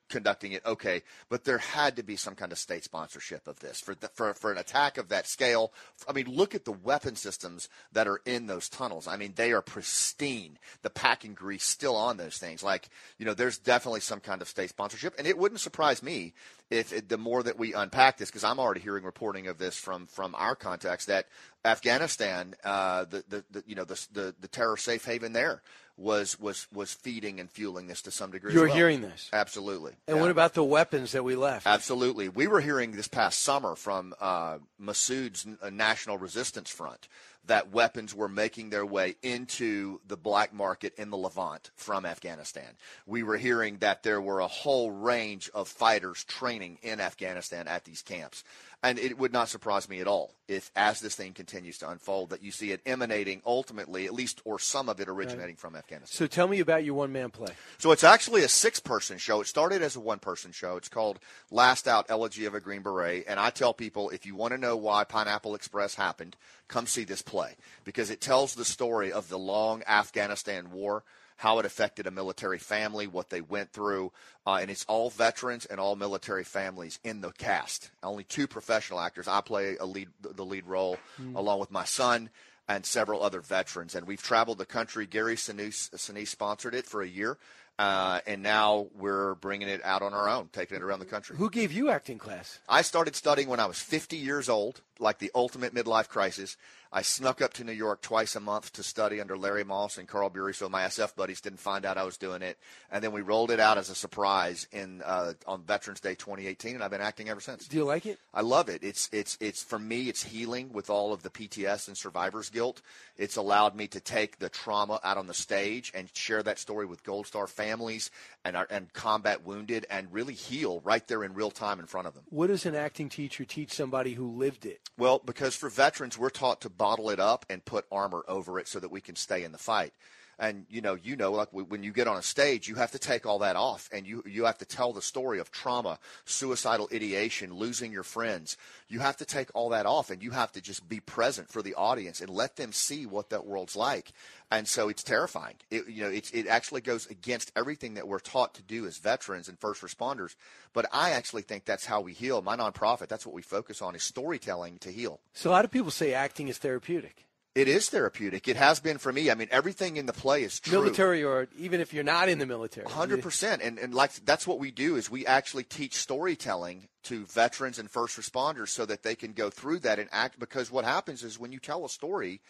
[0.08, 3.80] conducting it, okay, but there had to be some kind of state sponsorship of this
[3.80, 5.72] for the, for for an attack of that scale.
[6.08, 9.08] I mean, look at the weapon systems that are in those tunnels.
[9.08, 10.58] I mean, they are pristine.
[10.82, 12.62] The packing grease still on those things.
[12.62, 16.34] Like, you know, there's definitely some kind of state sponsorship, and it wouldn't surprise me
[16.70, 19.76] if it, the more that we unpack this, because I'm already hearing reporting of this
[19.76, 21.26] from from our contacts that
[21.64, 25.62] Afghanistan, uh, the, the the you know the the, the terror safe haven there
[25.96, 28.52] was was was feeding and fueling this to some degree.
[28.52, 28.76] You're well.
[28.76, 29.28] hearing this?
[29.32, 29.92] absolutely.
[30.08, 31.66] And what about the weapons that we left?
[31.66, 32.28] Absolutely.
[32.28, 37.08] We were hearing this past summer from uh, Massoud's uh, National Resistance Front
[37.46, 42.76] that weapons were making their way into the black market in the Levant from Afghanistan.
[43.06, 47.84] We were hearing that there were a whole range of fighters training in Afghanistan at
[47.84, 48.44] these camps.
[48.84, 52.28] And it would not surprise me at all if, as this thing continues to unfold,
[52.30, 56.14] that you see it emanating ultimately, at least, or some of it originating from Afghanistan.
[56.14, 57.54] So tell me about your one man play.
[57.78, 59.40] So it's actually a six person show.
[59.40, 60.76] It started as a one person show.
[60.76, 61.18] It's called
[61.50, 63.24] Last Out Elegy of a Green Beret.
[63.26, 66.36] And I tell people if you want to know why Pineapple Express happened,
[66.68, 71.04] come see this play because it tells the story of the long Afghanistan war.
[71.36, 74.12] How it affected a military family, what they went through,
[74.46, 77.90] uh, and it's all veterans and all military families in the cast.
[78.02, 79.26] Only two professional actors.
[79.26, 81.34] I play a lead, the lead role, Mm.
[81.36, 82.30] along with my son
[82.68, 83.94] and several other veterans.
[83.94, 85.06] And we've traveled the country.
[85.06, 87.36] Gary Sinise, Sinise sponsored it for a year,
[87.78, 91.36] uh, and now we're bringing it out on our own, taking it around the country.
[91.36, 92.60] Who gave you acting class?
[92.68, 96.56] I started studying when I was 50 years old, like the ultimate midlife crisis.
[96.96, 100.06] I snuck up to New York twice a month to study under Larry Moss and
[100.06, 102.56] Carl Bury, so my SF buddies didn't find out I was doing it.
[102.88, 106.76] And then we rolled it out as a surprise in uh, on Veterans Day 2018,
[106.76, 107.66] and I've been acting ever since.
[107.66, 108.20] Do you like it?
[108.32, 108.84] I love it.
[108.84, 110.08] It's it's it's for me.
[110.08, 112.80] It's healing with all of the PTS and survivor's guilt.
[113.16, 116.86] It's allowed me to take the trauma out on the stage and share that story
[116.86, 118.12] with Gold Star families
[118.44, 122.06] and our, and combat wounded, and really heal right there in real time in front
[122.06, 122.22] of them.
[122.30, 124.80] What does an acting teacher teach somebody who lived it?
[124.96, 128.68] Well, because for veterans, we're taught to bottle it up and put armor over it
[128.68, 129.94] so that we can stay in the fight.
[130.38, 132.98] And you know, you know, like when you get on a stage, you have to
[132.98, 136.88] take all that off, and you you have to tell the story of trauma, suicidal
[136.92, 138.56] ideation, losing your friends.
[138.88, 141.62] You have to take all that off, and you have to just be present for
[141.62, 144.12] the audience and let them see what that world's like.
[144.50, 145.56] And so it's terrifying.
[145.70, 148.98] It, you know, it, it actually goes against everything that we're taught to do as
[148.98, 150.36] veterans and first responders.
[150.72, 152.42] But I actually think that's how we heal.
[152.42, 155.20] My nonprofit, that's what we focus on, is storytelling to heal.
[155.32, 157.26] So a lot of people say acting is therapeutic.
[157.54, 158.48] It is therapeutic.
[158.48, 159.30] It has been for me.
[159.30, 160.80] I mean, everything in the play is true.
[160.80, 162.86] Military or even if you're not in the military.
[162.88, 167.24] Hundred percent, and and like that's what we do is we actually teach storytelling to
[167.26, 170.40] veterans and first responders so that they can go through that and act.
[170.40, 172.40] Because what happens is when you tell a story,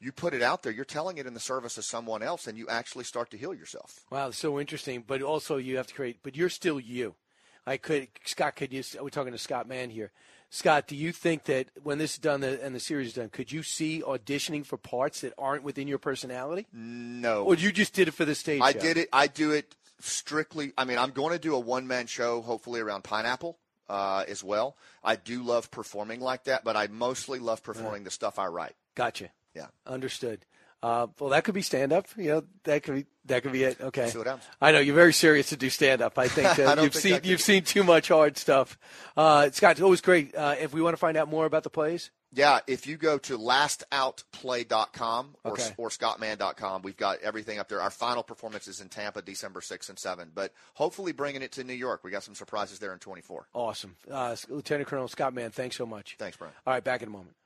[0.00, 0.72] you put it out there.
[0.72, 3.54] You're telling it in the service of someone else, and you actually start to heal
[3.54, 4.04] yourself.
[4.10, 5.02] Wow, so interesting.
[5.04, 6.18] But also, you have to create.
[6.22, 7.16] But you're still you.
[7.66, 8.54] I could, Scott.
[8.54, 8.84] Could you?
[9.00, 10.12] We're talking to Scott Mann here.
[10.54, 13.50] Scott, do you think that when this is done and the series is done, could
[13.50, 16.66] you see auditioning for parts that aren't within your personality?
[16.74, 17.44] No.
[17.44, 18.60] Or you just did it for the stage?
[18.60, 18.80] I show?
[18.80, 19.08] did it.
[19.14, 20.74] I do it strictly.
[20.76, 23.56] I mean, I'm going to do a one man show, hopefully around Pineapple
[23.88, 24.76] uh, as well.
[25.02, 28.74] I do love performing like that, but I mostly love performing the stuff I write.
[28.94, 29.30] Gotcha.
[29.54, 29.68] Yeah.
[29.86, 30.44] Understood.
[30.82, 32.06] Uh, well, that could be stand up.
[32.16, 33.80] You know, that could be that could be it.
[33.80, 34.08] Okay.
[34.08, 34.44] See what happens.
[34.60, 36.18] I know you're very serious to do stand up.
[36.18, 38.76] I think uh, don't you've think seen you've seen too much hard stuff.
[39.16, 40.34] Uh, Scott, it's always great.
[40.34, 43.18] Uh, if we want to find out more about the plays, Yeah, if you go
[43.18, 45.70] to lastoutplay.com or, Okay.
[45.76, 47.80] or scottmann.com, we've got everything up there.
[47.80, 51.64] Our final performance is in Tampa, December 6th and 7th, but hopefully bringing it to
[51.64, 52.00] New York.
[52.04, 53.46] We got some surprises there in 24.
[53.54, 53.96] awesome.
[54.10, 56.16] Uh, Lieutenant Colonel Scott Mann, thanks so much.
[56.18, 56.54] Thanks, Brian.
[56.66, 57.36] All right, back in a moment.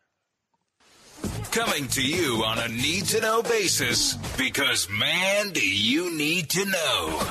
[1.51, 6.65] Coming to you on a need to know basis because, man, do you need to
[6.65, 7.23] know.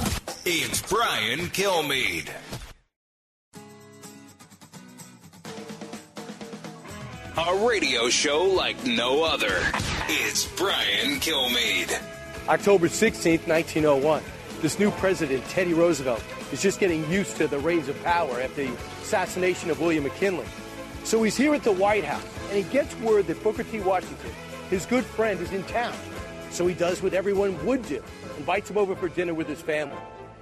[0.46, 2.30] It's Brian Kilmeade.
[7.38, 9.62] A radio show like no other.
[10.08, 12.02] It's Brian Kilmeade.
[12.48, 14.24] October 16th, 1901.
[14.62, 18.64] This new president, Teddy Roosevelt, is just getting used to the reins of power after
[18.64, 20.46] the assassination of William McKinley.
[21.04, 22.24] So he's here at the White House,
[22.56, 23.82] and he gets word that Booker T.
[23.82, 24.32] Washington,
[24.70, 25.94] his good friend, is in town.
[26.52, 28.02] So he does what everyone would do
[28.38, 29.98] invites him over for dinner with his family.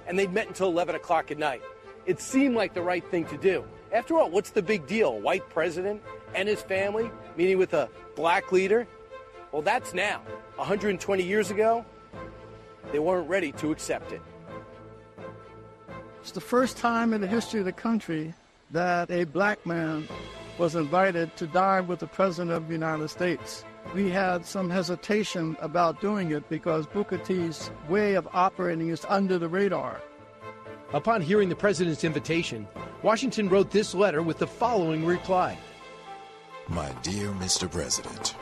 [0.06, 1.62] And they'd met until 11 o'clock at night.
[2.06, 3.64] It seemed like the right thing to do.
[3.92, 5.18] After all, what's the big deal?
[5.20, 6.02] White president
[6.36, 8.86] and his family meeting with a black leader?
[9.50, 10.20] Well, that's now.
[10.54, 11.84] 120 years ago,
[12.92, 14.22] they weren't ready to accept it.
[16.20, 18.34] It's the first time in the history of the country
[18.70, 20.06] that a black man
[20.58, 23.64] was invited to dine with the President of the United States.
[23.94, 29.38] We had some hesitation about doing it because Booker T's way of operating is under
[29.38, 30.00] the radar.
[30.92, 32.68] Upon hearing the president's invitation,
[33.02, 35.58] Washington wrote this letter with the following reply
[36.68, 37.70] My dear Mr.
[37.70, 38.36] President,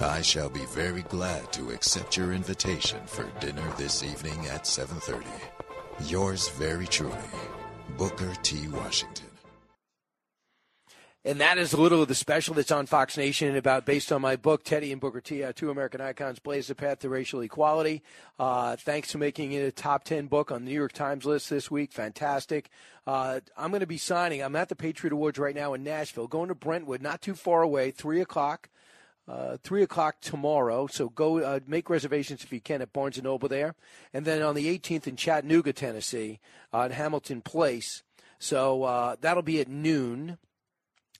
[0.00, 5.26] I shall be very glad to accept your invitation for dinner this evening at 7:30.
[6.06, 7.16] Yours very truly,
[7.96, 8.68] Booker T.
[8.68, 9.31] Washington.
[11.24, 14.20] And that is a little of the special that's on Fox Nation about based on
[14.20, 17.42] my book, Teddy and Booker T, uh, two American icons blaze the path to racial
[17.42, 18.02] equality.
[18.40, 21.48] Uh, thanks for making it a top 10 book on the New York Times list
[21.48, 21.92] this week.
[21.92, 22.70] Fantastic.
[23.06, 24.42] Uh, I'm going to be signing.
[24.42, 27.62] I'm at the Patriot Awards right now in Nashville, going to Brentwood, not too far
[27.62, 28.68] away, 3 o'clock.
[29.28, 30.88] Uh, three o'clock tomorrow.
[30.88, 33.76] So go uh, make reservations if you can at Barnes and Noble there,
[34.12, 36.40] and then on the 18th in Chattanooga, Tennessee,
[36.74, 38.02] uh, at Hamilton Place.
[38.40, 40.38] So uh, that'll be at noon.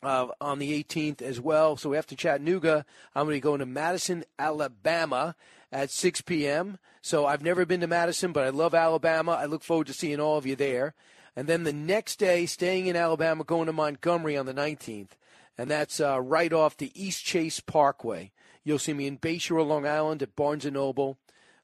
[0.02, 1.76] Uh, on the 18th as well.
[1.76, 2.84] So after Chattanooga,
[3.14, 5.36] I'm going to going to Madison, Alabama
[5.70, 6.78] at 6 p.m.
[7.00, 9.32] So I've never been to Madison, but I love Alabama.
[9.32, 10.94] I look forward to seeing all of you there.
[11.34, 15.10] And then the next day, staying in Alabama, going to Montgomery on the 19th.
[15.56, 18.32] And that's uh, right off the East Chase Parkway.
[18.64, 21.18] You'll see me in Bayshore, Long Island at Barnes & Noble.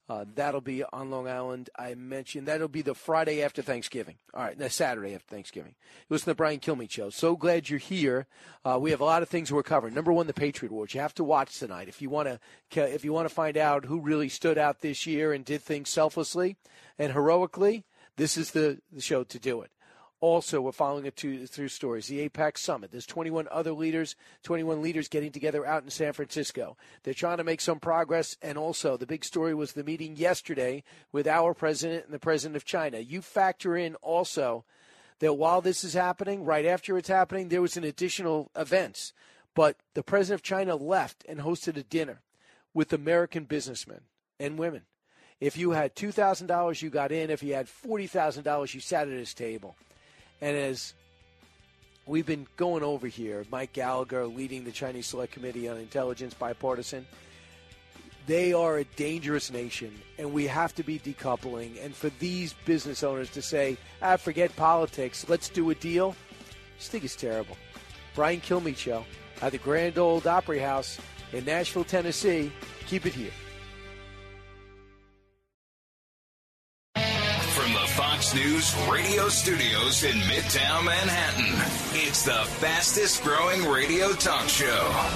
[0.08, 1.68] Uh, that'll be on Long Island.
[1.78, 4.16] I mentioned that'll be the Friday after Thanksgiving.
[4.32, 5.74] All right, the Saturday after Thanksgiving.
[6.08, 7.10] Listen to the Brian Kilmeade show.
[7.10, 8.26] So glad you're here.
[8.64, 9.92] Uh, we have a lot of things we're covering.
[9.92, 10.94] Number one, the Patriot Awards.
[10.94, 12.40] You have to watch tonight if you want to.
[12.94, 15.90] If you want to find out who really stood out this year and did things
[15.90, 16.56] selflessly
[16.98, 17.84] and heroically,
[18.16, 19.70] this is the, the show to do it.
[20.20, 22.08] Also, we're following it through stories.
[22.08, 22.90] The APEC Summit.
[22.90, 26.76] There's 21 other leaders, 21 leaders getting together out in San Francisco.
[27.04, 28.36] They're trying to make some progress.
[28.42, 32.56] And also, the big story was the meeting yesterday with our president and the president
[32.56, 32.98] of China.
[32.98, 34.64] You factor in also
[35.20, 39.12] that while this is happening, right after it's happening, there was an additional events.
[39.54, 42.22] But the president of China left and hosted a dinner
[42.74, 44.00] with American businessmen
[44.40, 44.82] and women.
[45.40, 47.30] If you had $2,000, you got in.
[47.30, 49.76] If you had $40,000, you sat at his table.
[50.40, 50.94] And as
[52.06, 57.06] we've been going over here, Mike Gallagher leading the Chinese Select Committee on Intelligence, bipartisan,
[58.26, 61.82] they are a dangerous nation, and we have to be decoupling.
[61.82, 66.78] And for these business owners to say, ah, forget politics, let's do a deal, I
[66.78, 67.56] just think it's terrible.
[68.14, 69.04] Brian Kilmeade Show
[69.40, 70.98] at the Grand Ole Opry House
[71.32, 72.52] in Nashville, Tennessee.
[72.86, 73.30] Keep it here.
[78.34, 81.46] News radio studios in Midtown Manhattan,
[81.94, 85.08] it's the fastest growing radio talk show.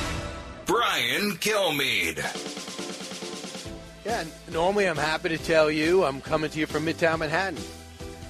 [0.65, 2.23] Brian Kilmeade.
[4.07, 7.63] Yeah, normally I'm happy to tell you I'm coming to you from Midtown Manhattan.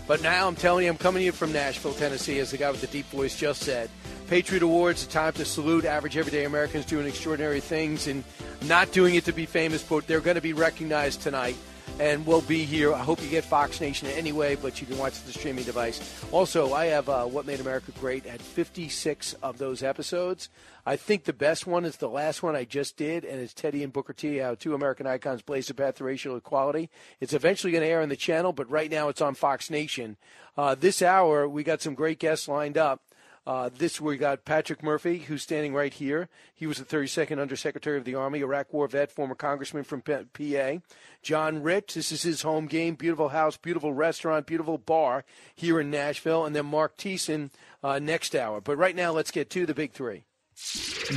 [0.09, 2.73] But now I'm telling you I'm coming to you from Nashville, Tennessee, as the guy
[2.73, 3.89] with the deep voice just said.
[4.27, 8.25] Patriot Awards, a time to salute average everyday Americans doing extraordinary things and
[8.65, 11.57] not doing it to be famous, but they're going to be recognized tonight
[11.99, 12.93] and we'll be here.
[12.93, 16.25] I hope you get Fox Nation anyway, but you can watch the streaming device.
[16.33, 20.49] Also, I have uh, What Made America Great at 56 of those episodes.
[20.85, 23.85] I think the best one is the last one I just did, and it's Teddy
[23.85, 26.91] and Booker T, how two American icons blaze the path to racial equality.
[27.21, 30.17] It's eventually going to air on the channel, but right now it's on Fox Nation.
[30.57, 33.03] Uh, this hour, we got some great guests lined up.
[33.45, 36.29] Uh, this we got Patrick Murphy, who's standing right here.
[36.55, 40.79] He was the 32nd Undersecretary of the Army, Iraq War vet, former congressman from PA.
[41.23, 42.95] John Rich, this is his home game.
[42.95, 45.25] Beautiful house, beautiful restaurant, beautiful bar
[45.57, 46.45] here in Nashville.
[46.45, 47.51] And then Mark Thiessen
[47.83, 48.61] uh, next hour.
[48.61, 50.23] But right now, let's get to the big three.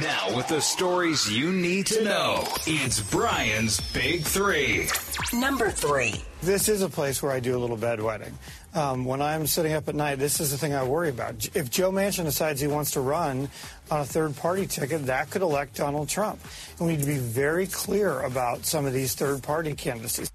[0.01, 4.87] Now, with the stories you need to know, it's Brian's Big Three.
[5.31, 6.21] Number three.
[6.41, 8.33] This is a place where I do a little bedwetting.
[8.73, 11.47] Um, when I'm sitting up at night, this is the thing I worry about.
[11.55, 13.47] If Joe Manchin decides he wants to run
[13.89, 16.41] on a third party ticket, that could elect Donald Trump.
[16.77, 20.29] And we need to be very clear about some of these third party candidacies.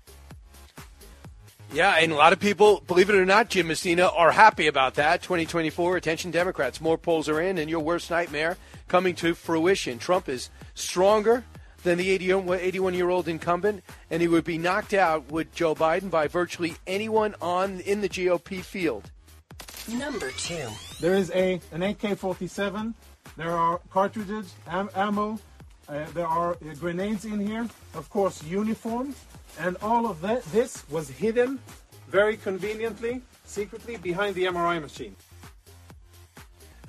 [1.73, 4.95] Yeah, and a lot of people, believe it or not, Jim Messina, are happy about
[4.95, 5.23] that.
[5.23, 6.81] 2024, attention Democrats.
[6.81, 8.57] More polls are in, and your worst nightmare
[8.89, 9.99] coming to fruition.
[9.99, 11.45] Trump is stronger
[11.85, 16.11] than the 81 year old incumbent, and he would be knocked out with Joe Biden
[16.11, 19.09] by virtually anyone on in the GOP field.
[19.89, 20.69] Number two.
[21.01, 22.95] There is a an AK-47.
[23.37, 25.39] There are cartridges, am- ammo.
[25.89, 27.67] Uh, there are uh, grenades in here.
[27.95, 29.17] Of course, uniforms,
[29.59, 30.45] and all of that.
[30.47, 31.59] This was hidden
[32.09, 35.17] very conveniently, secretly behind the MRI machine.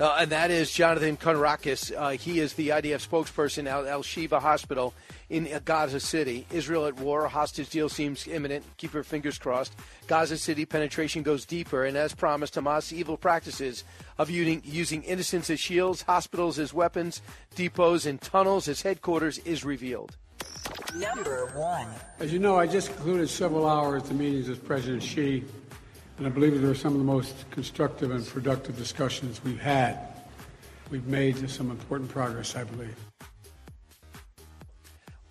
[0.01, 1.95] Uh, and that is Jonathan Conricus.
[1.95, 4.95] Uh, he is the IDF spokesperson at Al Shifa Hospital
[5.30, 6.47] in Gaza City.
[6.49, 7.28] Israel at war.
[7.28, 8.66] Hostage deal seems imminent.
[8.78, 9.76] Keep your fingers crossed.
[10.07, 11.86] Gaza City penetration goes deeper.
[11.86, 13.84] And as promised, Hamas' evil practices
[14.18, 17.22] of using, using innocents as shields, hospitals as weapons,
[17.55, 20.18] depots and tunnels as headquarters is revealed.
[20.95, 21.88] Number one.
[22.19, 25.43] As you know, I just concluded several hours of meetings with President Xi,
[26.17, 29.59] and I believe that they were some of the most constructive and productive discussions we've
[29.59, 29.97] had.
[30.89, 32.95] We've made some important progress, I believe.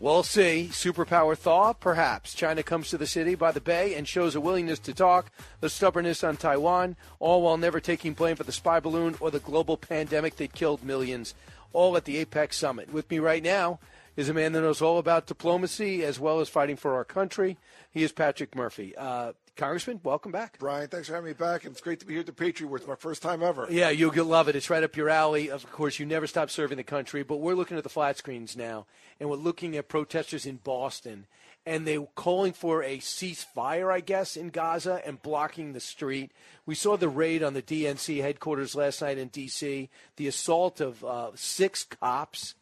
[0.00, 0.70] We'll see.
[0.72, 1.74] Superpower thaw?
[1.74, 2.32] Perhaps.
[2.32, 5.30] China comes to the city by the bay and shows a willingness to talk,
[5.60, 9.40] the stubbornness on Taiwan, all while never taking blame for the spy balloon or the
[9.40, 11.34] global pandemic that killed millions,
[11.74, 12.90] all at the APEC summit.
[12.90, 13.78] With me right now
[14.16, 17.56] is a man that knows all about diplomacy as well as fighting for our country.
[17.90, 18.94] He is Patrick Murphy.
[18.96, 20.58] Uh, Congressman, welcome back.
[20.58, 21.64] Brian, thanks for having me back.
[21.64, 22.78] And it's great to be here at the Patriot War.
[22.78, 23.66] It's my first time ever.
[23.68, 24.56] Yeah, you'll love it.
[24.56, 25.50] It's right up your alley.
[25.50, 28.56] Of course, you never stop serving the country, but we're looking at the flat screens
[28.56, 28.86] now,
[29.18, 31.26] and we're looking at protesters in Boston,
[31.66, 36.32] and they're calling for a ceasefire, I guess, in Gaza and blocking the street.
[36.64, 41.04] We saw the raid on the DNC headquarters last night in D.C., the assault of
[41.04, 42.54] uh, six cops.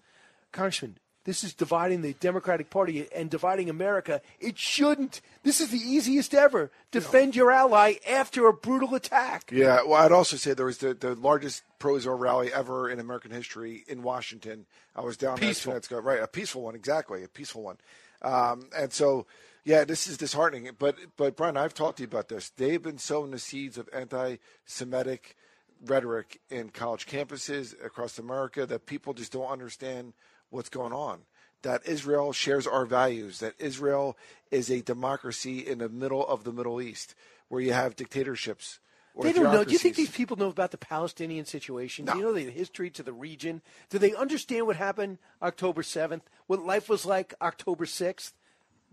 [0.51, 4.23] Congressman, this is dividing the Democratic Party and dividing America.
[4.41, 5.21] It shouldn't.
[5.43, 6.71] This is the easiest ever.
[6.91, 9.51] Defend your ally after a brutal attack.
[9.53, 12.99] Yeah, well, I'd also say there was the, the largest pro Israel rally ever in
[12.99, 14.65] American history in Washington.
[14.97, 15.73] I was down Peaceful.
[15.73, 16.01] there two nights ago.
[16.01, 17.77] Right, a peaceful one, exactly, a peaceful one.
[18.23, 19.27] Um, and so,
[19.67, 20.71] yeah, this is disheartening.
[20.79, 22.49] But, but Brian, I've talked to you about this.
[22.49, 25.37] They've been sowing the seeds of anti-Semitic
[25.85, 30.15] rhetoric in college campuses across America that people just don't understand
[30.51, 31.21] what's going on.
[31.63, 34.17] That Israel shares our values, that Israel
[34.51, 37.15] is a democracy in the middle of the Middle East
[37.49, 38.79] where you have dictatorships.
[39.21, 39.65] They don't know.
[39.65, 42.05] Do you think these people know about the Palestinian situation?
[42.05, 43.63] Do you know the history to the region?
[43.91, 46.23] Do they understand what happened October 7th?
[46.47, 48.33] What life was like October 6th?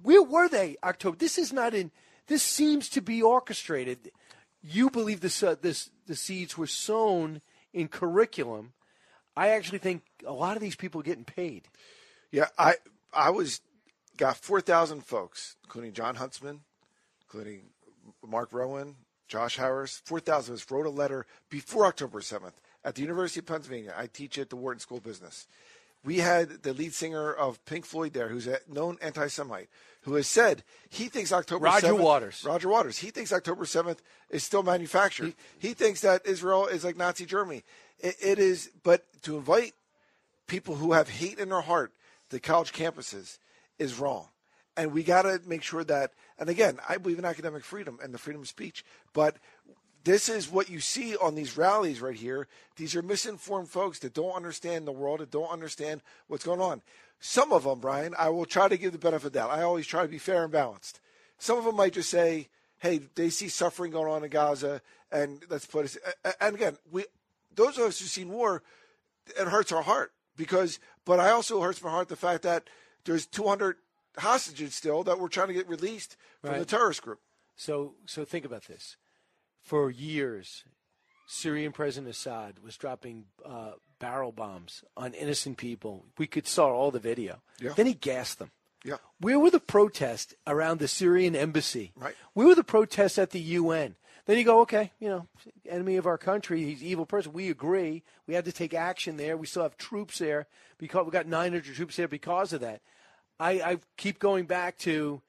[0.02, 1.18] Where were they October?
[1.18, 1.92] This is not in.
[2.28, 4.12] This seems to be orchestrated.
[4.64, 7.42] You believe this, uh, this the seeds were sown
[7.72, 8.74] in curriculum.
[9.38, 11.68] I actually think a lot of these people getting paid.
[12.32, 12.76] Yeah, I
[13.14, 13.62] I was
[14.18, 16.62] got four thousand folks, including Jon Huntsman,
[17.22, 17.64] including
[18.26, 18.96] Marc Rowan,
[19.28, 20.02] Josh Harris.
[20.06, 23.94] Four thousand of us wrote a letter before October seventh at the University of Pennsylvania.
[23.98, 25.48] I teach at the Wharton School of Business.
[26.04, 29.70] We had the lead singer of Pink Floyd there, who's a known anti-Semite,
[30.02, 32.44] who has said he thinks October Roger 7th Waters.
[32.46, 33.00] Roger Waters.
[33.00, 35.34] He thinks October seventh is still manufactured.
[35.58, 37.64] He, thinks that Israel is like Nazi Germany.
[38.00, 39.74] It, it is, but to invite
[40.48, 41.94] people who have hate in their heart
[42.30, 43.38] to college campuses
[43.80, 44.28] is wrong.
[44.78, 48.14] And we got to make sure that, and again, I believe in academic freedom and
[48.14, 48.84] the freedom of speech,
[49.14, 49.38] but
[50.04, 52.48] this is what you see on these rallies right here.
[52.76, 56.82] These are misinformed folks that don't understand the world, that don't understand what's going on.
[57.20, 59.50] Some of them, Brian, I will try to give the benefit of doubt.
[59.50, 61.00] I always try to be fair and balanced.
[61.40, 64.82] Some of them might just say, hey, they see suffering going on in Gaza,
[65.12, 65.98] and let's put us.
[66.40, 67.06] And again, we,
[67.56, 68.62] those of us who've seen war,
[69.40, 72.70] it hurts our heart because, but I also hurts my heart the fact that
[73.06, 73.78] there's 200
[74.18, 77.20] hostages still that we're trying to get released from the terrorist group.
[77.56, 78.98] So, so think about this.
[79.62, 80.64] For years,
[81.28, 86.06] Syrian President Assad was dropping uh, barrel bombs on innocent people.
[86.18, 87.42] We could saw all the video.
[87.60, 87.74] Yeah.
[87.74, 88.52] Then he gassed them.
[88.84, 88.98] Yeah.
[89.20, 91.92] Where were the protests around the Syrian embassy?
[91.96, 92.14] Right.
[92.34, 93.96] Where were the protests at the UN?
[94.26, 95.28] Then you go, okay, you know,
[95.70, 97.32] enemy of our country, he's evil person.
[97.32, 98.04] We agree.
[98.28, 99.38] We had to take action there.
[99.38, 100.48] We still have troops there
[100.78, 102.82] because we got 900 troops there because of that.
[103.40, 105.22] I, I keep going back to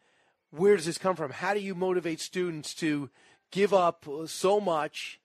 [0.51, 1.31] where does this come from?
[1.31, 3.11] How do you motivate students to
[3.51, 5.21] give up so much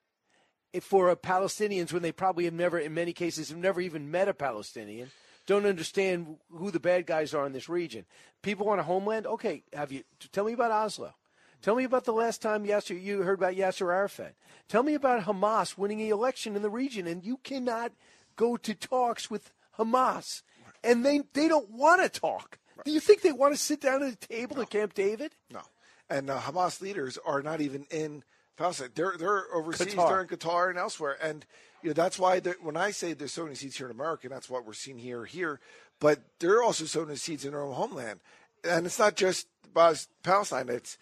[0.82, 4.34] for Palestinians when they probably have never, in many cases, have never even met a
[4.34, 5.12] Palestinian?
[5.48, 8.06] Don't understand who the bad guys are in this region.
[8.42, 9.26] People want a homeland.
[9.28, 10.04] Okay, have you?
[10.32, 11.14] Tell me about Oslo.
[11.62, 14.34] Tell me about the last time Yasser, you heard about Yasser Arafat.
[14.68, 17.92] Tell me about Hamas winning the election in the region, and you cannot
[18.36, 20.42] go to talks with Hamas,
[20.84, 22.58] and they they don't want to talk.
[22.84, 25.34] Do you think they want to sit down at a table at Camp David?
[25.52, 25.62] No.
[26.10, 28.24] And uh, Hamas leaders are not even in
[28.58, 28.90] Palestine.
[28.96, 29.94] They're they're overseas.
[29.94, 30.10] Qatar.
[30.10, 31.18] They're in Qatar and elsewhere.
[31.22, 31.46] And
[31.84, 34.66] you know that's why when I say there's sowing seeds here in America, that's what
[34.66, 35.60] we're seeing here here.
[36.00, 38.20] But they're also sowing seeds in their own homeland.
[38.64, 40.70] And it's not just Bas- Palestine.
[40.70, 40.98] It's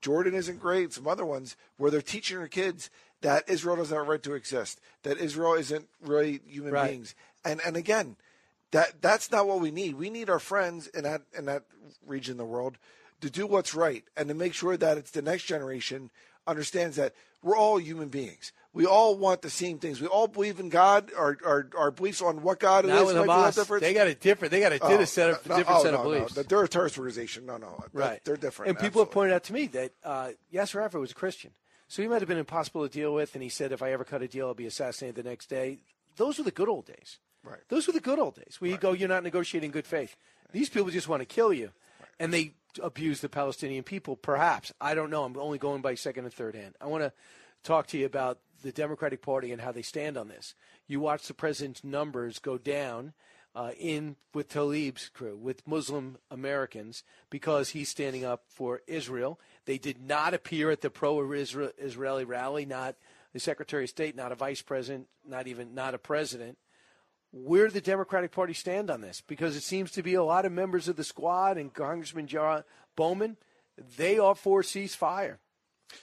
[0.00, 0.92] Jordan isn't great.
[0.92, 2.90] Some other ones where they're teaching their kids
[3.20, 4.80] that Israel doesn't have a right to exist.
[5.02, 6.90] That Israel isn't really human Right.
[6.90, 7.14] beings.
[7.44, 8.16] And and again,
[8.70, 9.94] that that's not what we need.
[9.96, 11.64] We need our friends in that in that
[12.06, 12.78] region of the world
[13.20, 16.10] to do what's right and to make sure that it's the next generation
[16.46, 18.52] understands that we're all human beings.
[18.72, 20.00] We all want the same things.
[20.00, 21.10] We all believe in God.
[21.16, 23.80] Our our, our beliefs on what God Now is with might be a little Hamas,
[23.80, 24.52] they got a different.
[24.52, 26.10] They got a Oh, set of no, different oh, set no, of no.
[26.10, 26.34] beliefs.
[26.34, 27.46] They're a terrorist organization.
[27.46, 28.20] No, no, they're- Right.
[28.24, 28.70] They're different.
[28.70, 31.50] And people have pointed out to me that uh, Yasser Arafat was a Christian,
[31.88, 33.34] so he might have been impossible to deal with.
[33.34, 35.78] And he said, "If I ever cut a deal, I'll be assassinated the next day."
[36.16, 37.18] Those were the good old days.
[37.42, 37.60] Right.
[37.68, 40.14] Those were the good old days where you go, you're not negotiating good faith.
[40.52, 41.70] These people just want to kill you,
[42.18, 42.52] and they
[42.82, 44.14] abuse the Palestinian people.
[44.16, 45.24] Perhaps I don't know.
[45.24, 46.74] I'm only going by second and third hand.
[46.80, 47.12] I want to
[47.62, 50.54] talk to you about the Democratic Party and how they stand on this.
[50.86, 53.12] You watch the president's numbers go down
[53.54, 59.40] uh, in with Tlaib's crew, with Muslim Americans, because he's standing up for Israel.
[59.64, 62.64] They did not appear at the pro-Israeli rally.
[62.64, 62.96] Not
[63.32, 66.58] the Secretary of State, not a vice president, not even not a president.
[67.32, 69.20] Where the Democratic Party stand on this?
[69.20, 72.64] Because it seems to be a lot of members of the squad and Congressman John
[72.96, 73.36] Bowman.
[73.96, 75.38] They are for ceasefire.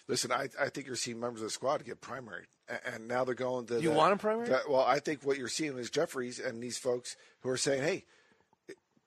[0.08, 2.46] Listen, I, I think you're seeing members of the squad get primary,
[2.86, 3.76] and now they're going to.
[3.82, 4.48] You the- want 'em primary?
[4.50, 7.84] that- well, I think what you're seeing is Jeffries and these folks who are saying,
[7.84, 8.06] "Hey,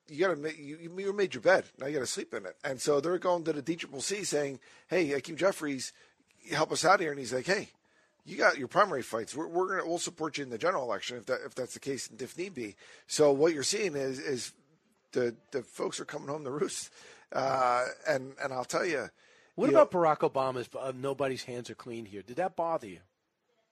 [0.08, 2.56] you got to you, you made your bed, now you got to sleep in it,"
[2.64, 5.92] and so they're going to the D Triple C saying, "Hey, Hakeem Jeffries,
[6.50, 7.70] help us out here," and he's like, "Hey."
[8.26, 9.34] You got your primary fights.
[9.34, 11.80] We're, we're gonna we'll support you in the general election if that if that's the
[11.80, 12.76] case and if need be.
[13.06, 14.52] So what you're seeing is is
[15.12, 16.90] the the folks are coming home to roost,
[17.32, 19.08] uh, and and I'll tell you,
[19.60, 22.22] What you about Barack Obama's uh, "Nobody's hands are clean" here?
[22.22, 23.00] Did that bother you?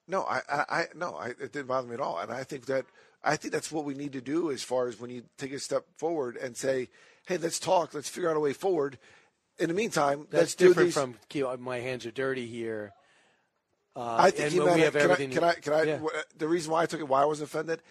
[0.07, 2.67] No, I, I, I no, I, it didn't bother me at all, and I think
[2.67, 2.87] that
[3.23, 5.59] I think that's what we need to do as far as when you take a
[5.59, 6.89] step forward and say,
[7.27, 8.99] "Hey, let's talk, let's figure out a way forward."
[9.59, 10.95] In the meantime, That's let's do different these.
[10.95, 12.93] from "Keep- "My hands are dirty" here.
[13.97, 15.31] Uh, I think and he meant we it- have can I, everything.
[15.31, 15.55] can I?
[15.55, 15.83] Can I?
[15.83, 15.99] Yeah.
[16.37, 17.83] The reason why I took it, why I wasn't offended,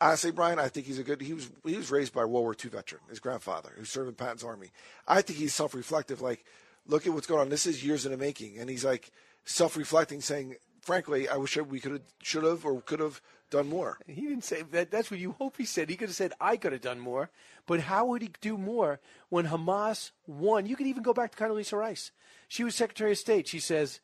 [0.00, 1.20] honestly, Brian, I think he's a good.
[1.20, 4.08] He was he was raised by a World War II veteran, his grandfather, who served
[4.08, 4.68] in Patton's army.
[5.08, 6.20] I think he's self-reflective.
[6.20, 6.44] Like,
[6.86, 7.48] look at what's going on.
[7.48, 9.10] This is years in the making, and he's like
[9.44, 13.20] self-reflecting, saying, "Frankly, I wish we could have, should have, or could have
[13.50, 14.90] done more." He didn't say that.
[14.90, 15.88] That's what you hope he said.
[15.88, 17.30] He could have said, "I could have done more,"
[17.66, 20.66] but how would he do more when Hamas won?
[20.66, 22.10] You could even go back to Condoleezza Rice.
[22.48, 23.48] She was Secretary of State.
[23.48, 24.00] She says,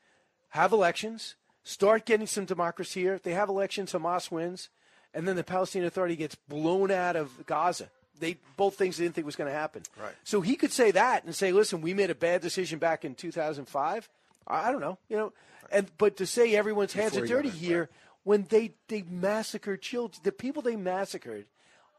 [0.50, 3.14] "Have elections, start getting some democracy here.
[3.14, 4.68] If they have elections, Hamas wins,
[5.14, 9.14] and then the Palestinian Authority gets blown out of Gaza." They both things they didn't
[9.14, 9.82] think was going to happen.
[10.00, 10.14] Right.
[10.24, 13.14] So he could say that and say, "Listen, we made a bad decision back in
[13.14, 14.08] 2005."
[14.46, 15.32] I I don't know, you know,
[15.70, 17.88] and but to say everyone's hands Before are dirty here
[18.24, 21.46] when they they massacred children, the people they massacred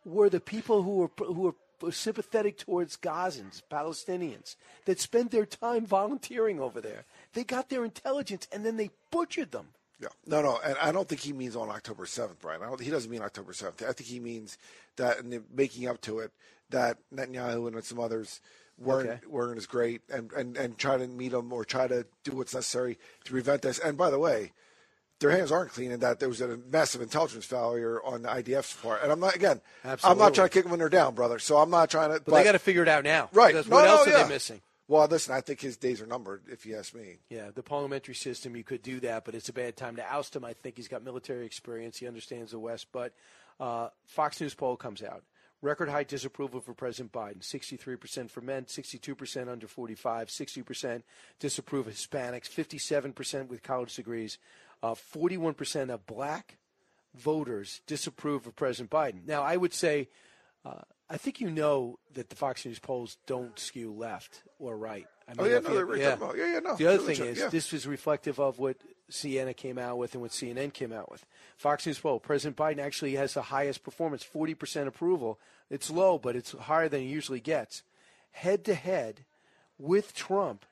[0.06, 4.56] were the people who were who were sympathetic towards Gazans, Palestinians
[4.86, 7.04] that spent their time volunteering over there.
[7.34, 9.68] They got their intelligence and then they butchered them.
[10.04, 10.10] Yeah.
[10.28, 12.62] No, no, and I don't think he means on October seventh, Brian.
[12.62, 13.82] I don't, he doesn't mean October seventh.
[13.82, 14.58] I think he means
[14.98, 16.32] that in the making up to it,
[16.70, 18.42] that Netanyahu and some others
[18.78, 19.20] weren't Okay.
[19.30, 22.54] weren't as great, and, and and try to meet them or try to do what's
[22.54, 23.80] necessary to prevent this.
[23.80, 24.52] And by the way,
[25.20, 28.74] their hands aren't clean in that there was a massive intelligence failure on the IDF's
[28.74, 29.02] part.
[29.04, 29.62] And I'm not again.
[30.04, 31.40] I'm not trying to kick them when they're down, brother.
[31.40, 32.20] So I'm not trying to.
[32.20, 33.30] But, they got to figure it out now.
[33.32, 33.54] right.
[33.54, 34.24] Because No, what no, else are yeah.
[34.24, 34.62] they missing?
[34.88, 37.20] Well, listen, I think his days are numbered, if you ask me.
[37.30, 40.36] Yeah, the parliamentary system, you could do that, but it's a bad time to oust
[40.36, 40.44] him.
[40.44, 41.98] I think he's got military experience.
[41.98, 42.88] He understands the West.
[42.92, 43.14] But
[43.60, 45.24] uh, Fox News poll comes out.
[45.62, 51.04] Record high disapproval for President Biden 63% for men, 62% under 45, 60%
[51.40, 54.38] disapprove of Hispanics, 57% with college degrees,
[54.84, 56.58] uh, 41% of black
[57.16, 59.26] voters disapprove of President Biden.
[59.26, 60.10] Now, I would say,
[60.66, 60.82] uh,
[61.14, 65.06] I think you know that the Fox News polls don't skew left or right.
[65.28, 66.14] I Oh, yeah, no, they're yeah.
[66.14, 67.48] about- yeah, yeah, no, The other thing is, yeah.
[67.50, 68.78] this was reflective of what
[69.10, 71.26] Siena came out with and what CNN came out with.
[71.56, 75.40] Fox News poll: President Biden actually has the highest performance, 40% approval.
[75.70, 77.84] It's low, but it's higher than he usually gets.
[78.32, 79.24] Head to head
[79.78, 80.66] with Trump,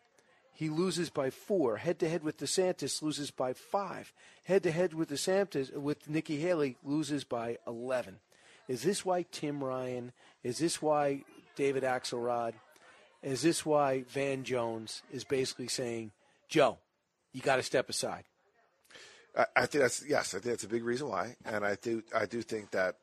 [0.53, 1.77] he loses by four.
[1.77, 4.11] Head to head with DeSantis, loses by five.
[4.45, 8.19] Head to head with DeSantis, with Nikki Haley, loses by 11.
[8.67, 10.11] Is this why Tim Ryan?
[10.43, 11.23] Is this why
[11.55, 12.53] David Axelrod?
[13.23, 16.11] Is this why Van Jones is basically saying,
[16.49, 16.79] Joe,
[17.33, 18.23] you got to step aside?
[19.37, 20.33] I, I think that's yes.
[20.33, 22.97] I think that's a big reason why, and I do I do think that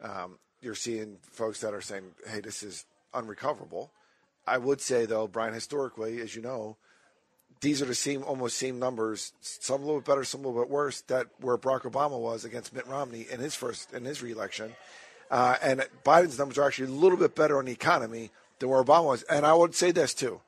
[0.00, 3.90] um, you're seeing folks that are saying, "Hey, this is unrecoverable."
[4.46, 6.76] I would say though, Brian, historically, as you know,
[7.60, 9.32] these are the same almost same numbers.
[9.40, 11.00] Some a little bit better, some a little bit worse.
[11.02, 14.74] That where Barack Obama was against Mitt Romney in his first in his reelection,
[15.30, 18.82] uh, and Biden's numbers are actually a little bit better on the economy than where
[18.82, 19.22] Obama was.
[19.24, 20.40] And I would say this too,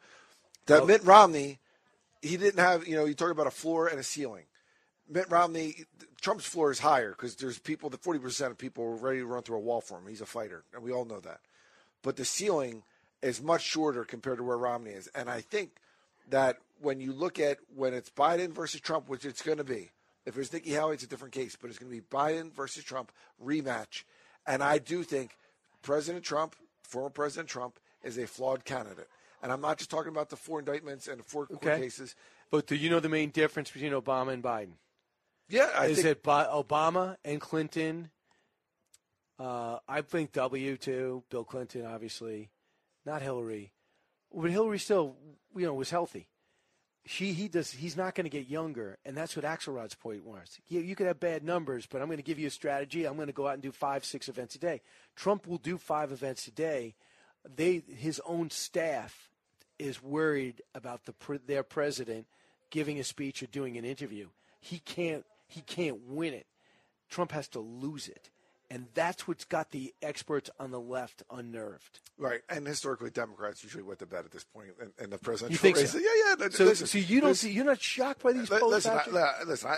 [0.66, 1.58] that Mitt Romney,
[2.22, 4.44] he didn't have you know you talk about a floor and a ceiling.
[5.10, 5.86] Mitt Romney,
[6.20, 9.42] Trump's floor is higher because there's people, the 40% of people are ready to run
[9.42, 10.06] through a wall for him.
[10.06, 11.40] He's a fighter, and we all know that.
[12.02, 12.82] But the ceiling
[13.22, 15.08] is much shorter compared to where Romney is.
[15.14, 15.70] And I think
[16.28, 19.90] that when you look at when it's Biden versus Trump, which it's going to be,
[20.26, 22.84] If it's Nikki Haley, it's a different case, but it's going to be Biden versus
[22.84, 23.12] Trump
[23.44, 24.04] rematch.
[24.46, 25.36] And I do think
[25.82, 29.08] President Trump, former President Trump, is a flawed candidate.
[29.42, 31.80] And I'm not just talking about the four indictments and the four court Okay.
[31.80, 32.14] cases.
[32.50, 34.72] But do you know the main difference between Obama and Biden?
[35.48, 38.10] Yeah, I is think it Obama and Clinton?
[39.38, 41.22] Uh, I think W too.
[41.30, 42.50] Bill Clinton, obviously,
[43.06, 43.72] not Hillary,
[44.34, 45.16] but Hillary still,
[45.56, 46.28] you know, was healthy.
[47.06, 50.58] She he does he's not going to get younger, and that's what Axelrod's point was.
[50.68, 53.06] You, you could have bad numbers, but I'm going to give you a strategy.
[53.06, 54.82] I'm going to go out and do five, six events a day.
[55.16, 56.94] Trump will do five events a day.
[57.56, 59.30] They his own staff
[59.78, 61.14] is worried about the
[61.46, 62.26] their president
[62.70, 64.28] giving a speech or doing an interview.
[64.60, 66.46] He can't he can't win it.
[67.08, 68.30] Trump has to lose it.
[68.70, 72.00] And that's what's got the experts on the left unnerved.
[72.18, 75.52] Right, and historically, Democrats usually went to bed at this point in, in the presidential
[75.52, 75.92] You think race.
[75.92, 75.98] so?
[75.98, 76.48] Yeah, yeah.
[76.50, 78.70] So, listen, so you don't listen, see, you're not shocked by these polls?
[78.70, 79.70] listen, I, listen.
[79.70, 79.76] I,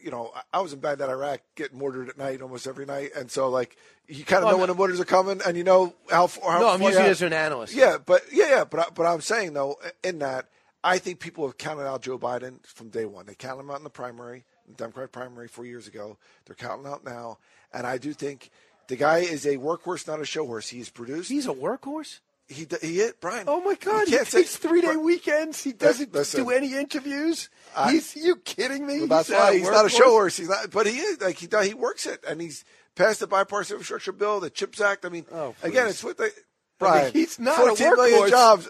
[0.00, 3.30] you know, I- was in Baghdad, Iraq, getting mortared at night almost every night, and
[3.30, 3.76] so like
[4.06, 6.52] you kind of Well, know when the mortars are coming, and you know how far.
[6.52, 7.74] How No, I'm using it as an analyst.
[7.74, 10.46] Yeah, but yeah, yeah, but I, but I'm saying though, in that,
[10.84, 13.26] I think people have counted out Joe Biden from day one.
[13.26, 16.16] They counted him out in the primary, the Democratic primary four years ago.
[16.46, 17.38] They're counting out now,
[17.72, 18.50] and I do think
[18.88, 20.68] the guy is a workhorse, not a show horse.
[20.68, 21.28] He's produced.
[21.30, 22.20] He's a workhorse.
[22.48, 23.44] He he hit Brian.
[23.46, 24.08] Oh my God!
[24.08, 25.62] He say- takes three day weekends.
[25.62, 27.48] He doesn't Listen, do any interviews.
[27.76, 29.06] I- He's you kidding me?
[29.06, 30.36] That's He's why he's not a show horse.
[30.36, 32.64] He's not, but he is like he he works it, and he's
[32.96, 35.04] passed the bipartisan infrastructure bill, the Chips Act.
[35.04, 36.24] I mean, Oh, again, it's what they.
[36.24, 36.32] I mean,
[36.80, 38.30] Brian, he's not a 14 million workhorse.
[38.30, 38.68] jobs.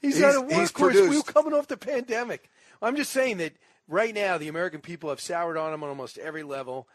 [0.00, 0.92] He's, not a workhorse.
[0.92, 2.48] He's we were coming off the pandemic.
[2.80, 3.54] I'm just saying that
[3.88, 6.86] right now the American people have soured on him on almost every level,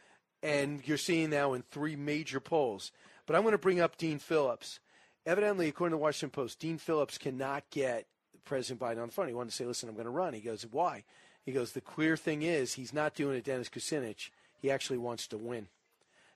[0.43, 2.91] and you're seeing now in three major polls.
[3.25, 4.79] But I'm going to bring up Dean Phillips.
[5.25, 8.07] Evidently, according to the Washington Post, Dean Phillips cannot get
[8.43, 9.27] President Biden on the phone.
[9.27, 11.03] He wanted to say, "Listen, I'm going to run." He goes, "Why?"
[11.45, 14.29] He goes, "The clear thing is he's not doing it, Dennis Kucinich.
[14.59, 15.67] He actually wants to win."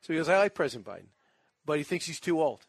[0.01, 1.08] So he goes, "I like President Biden,
[1.66, 2.62] but he thinks he's too old."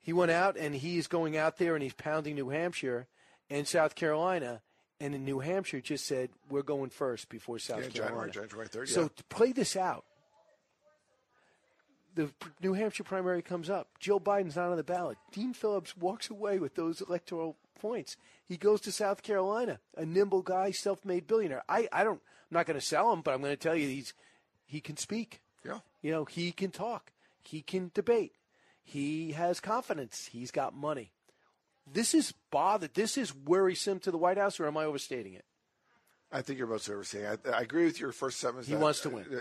[0.00, 3.06] He went out and he's going out there and he's pounding New Hampshire
[3.50, 4.62] and South Carolina.
[5.00, 8.32] And in New Hampshire, just said we're going first before South Yeah, Carolina.
[8.32, 9.08] January, January 3rd, So yeah.
[9.16, 10.04] to play this out,
[12.14, 12.30] the
[12.62, 13.88] New Hampshire primary comes up.
[13.98, 15.18] Joe Biden's not on the ballot.
[15.32, 18.16] Dean Phillips walks away with those electoral points.
[18.46, 21.62] He goes to South Carolina, a nimble guy, self-made billionaire.
[21.68, 23.86] I, I don't, I'm not going to sell him, but I'm going to tell you
[23.88, 24.14] he's,
[24.66, 25.40] he can speak.
[25.64, 25.78] Yeah.
[26.02, 27.12] You know, he can talk.
[27.42, 28.32] He can debate.
[28.82, 30.28] He has confidence.
[30.32, 31.12] He's got money.
[31.90, 32.94] This is bothered.
[32.94, 35.44] This is worrisome to the White House, or am I overstating it?
[36.30, 37.26] I think you're most overseeing.
[37.26, 38.66] I, I agree with your first sentence.
[38.66, 39.26] He that- wants to win.
[39.32, 39.40] uh, uh,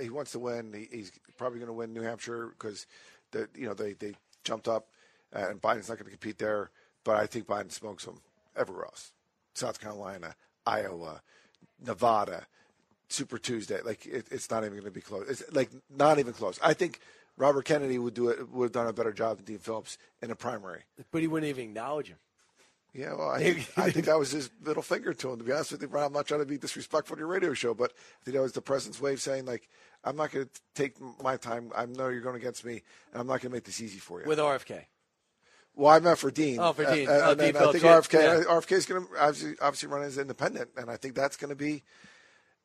[0.00, 0.72] he wants to win.
[0.72, 2.86] He, he's probably going to win New Hampshire because
[3.32, 4.14] the you know they they
[4.44, 4.88] jumped up,
[5.32, 6.70] and Biden's not going to compete there.
[7.04, 8.20] But I think Biden smokes them
[8.56, 9.12] everywhere else.
[9.54, 10.34] South Carolina,
[10.66, 11.22] Iowa,
[11.84, 12.46] Nevada,
[13.08, 13.80] Super Tuesday.
[13.82, 15.28] Like it, it's not even going to be close.
[15.28, 16.58] It's like not even close.
[16.62, 17.00] I think
[17.36, 18.50] Robert Kennedy would do it.
[18.50, 20.82] Would have done a better job than Dean Phillips in a primary.
[21.10, 22.18] But he wouldn't even acknowledge him.
[22.92, 25.38] Yeah, well, I think, I think that was his middle finger to him.
[25.38, 27.54] To be honest with you, Brian, I'm not trying to be disrespectful to your radio
[27.54, 29.68] show, but I think that was the president's way of saying, like,
[30.04, 31.70] I'm not going to take my time.
[31.76, 32.82] I know you're going against me,
[33.12, 34.26] and I'm not going to make this easy for you.
[34.26, 34.84] With RFK.
[35.74, 36.58] well, I meant for Dean.
[36.58, 37.08] Oh, for Dean.
[37.08, 38.44] Uh, Oh, and then Dean I think RFK, yeah.
[38.44, 41.56] RFK is going to obviously, obviously run as independent, and I think that's going to
[41.56, 41.82] be.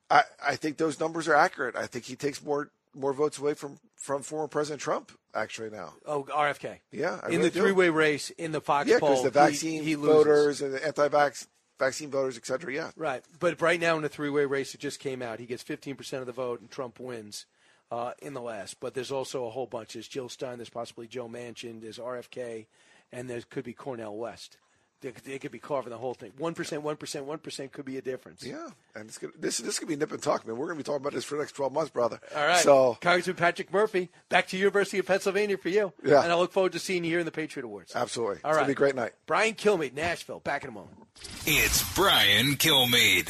[0.10, 1.76] I, I think those numbers are accurate.
[1.76, 5.94] I think he takes more more votes away from from former President Trump actually now.
[6.06, 6.80] Oh, RFK.
[6.92, 9.84] Yeah, I in really the three-way race in the Fox Yeah, poll, because the vaccine
[9.84, 10.16] he, loses.
[10.16, 12.74] voters and the anti-vax vaccine voters, et cetera.
[12.74, 15.40] Yeah, Right, but right now in the three-way race, it just came out.
[15.40, 17.46] He gets 15% of the vote, and Trump wins
[17.92, 18.80] uh, in the last.
[18.80, 19.94] But there's also a whole bunch.
[19.94, 20.58] There's Jill Stein.
[20.58, 21.82] There's possibly Joe Manchin.
[21.82, 22.66] There's RFK,
[23.12, 24.58] and there could be Cornel West.
[25.06, 26.32] They, they could be carving the whole thing.
[26.38, 28.44] One percent, one percent, one percent could be a difference.
[28.44, 30.58] Yeah, and it's gonna, this this could be nip and talk, man.
[30.58, 32.20] We're going to be talking about this for the next twelve months, brother.
[32.36, 32.58] All right.
[32.64, 35.94] So Congressman Patrick Murphy, back to University of Pennsylvania for you.
[36.04, 36.24] Yeah.
[36.24, 37.96] And I look forward to seeing you here in the Patriot Awards.
[37.96, 38.64] absolutely, All it's right.
[38.64, 39.12] going to be a great night.
[39.28, 40.40] Brian Kilmeade, Nashville.
[40.40, 40.98] Back in a moment.
[41.46, 43.30] It's Brian Kilmeade.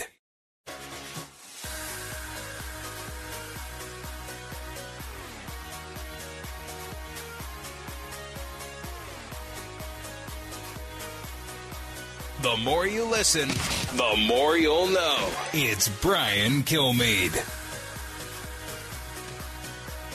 [12.46, 13.48] The more you listen,
[13.98, 15.32] the more you'll know.
[15.52, 17.34] It's Brian Kilmeade.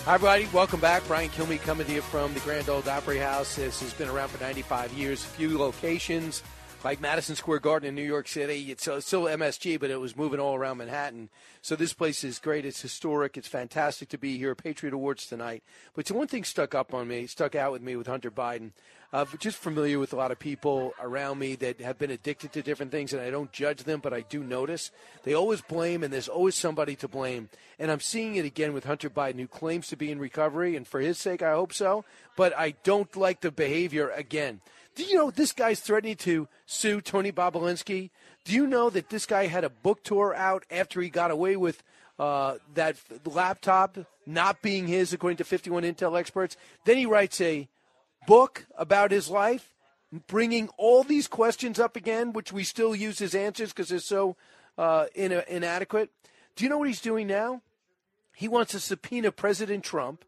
[0.05, 0.47] Hi, everybody.
[0.53, 1.03] Welcome back.
[1.09, 3.57] Brian Kilmeade coming to you from the Grand Ole Opry House.
[3.57, 5.24] This has been around for 95 years.
[5.24, 6.45] A few locations,
[6.85, 8.70] like Madison Square Garden in New York City.
[8.70, 11.31] It's uh, still MSG, but it was moving all around Manhattan.
[11.62, 12.64] So this place is great.
[12.64, 13.37] It's historic.
[13.37, 14.55] It's fantastic to be here.
[14.55, 15.64] Patriot Awards tonight.
[15.95, 18.70] But one thing stuck up on me, stuck out with me with Hunter Biden.
[19.12, 22.62] Uh, just familiar with a lot of people around me that have been addicted to
[22.62, 24.92] different things, and I don't judge them, but I do notice
[25.24, 27.48] they always blame, and there's always somebody to blame.
[27.78, 30.86] And I'm seeing it again with Hunter Biden, who claims to be in recovery, and
[30.86, 32.04] for his sake, I hope so.
[32.36, 34.61] But I don't like the behavior again.
[34.94, 38.11] Do you know this guy's threatening to sue Tony Bobulinski?
[38.44, 41.56] Do you know that this guy had a book tour out after he got away
[41.56, 41.82] with
[42.18, 46.56] uh, that laptop not being his, according to 51 Intel experts?
[46.84, 47.68] Then he writes a
[48.27, 49.75] book about his life,
[50.27, 54.37] bringing all these questions up again, which we still use as answers because they're so
[54.79, 56.11] uh, in, inadequate.
[56.57, 57.62] Do you know what he's doing now?
[58.35, 60.25] He wants to subpoena President Trump,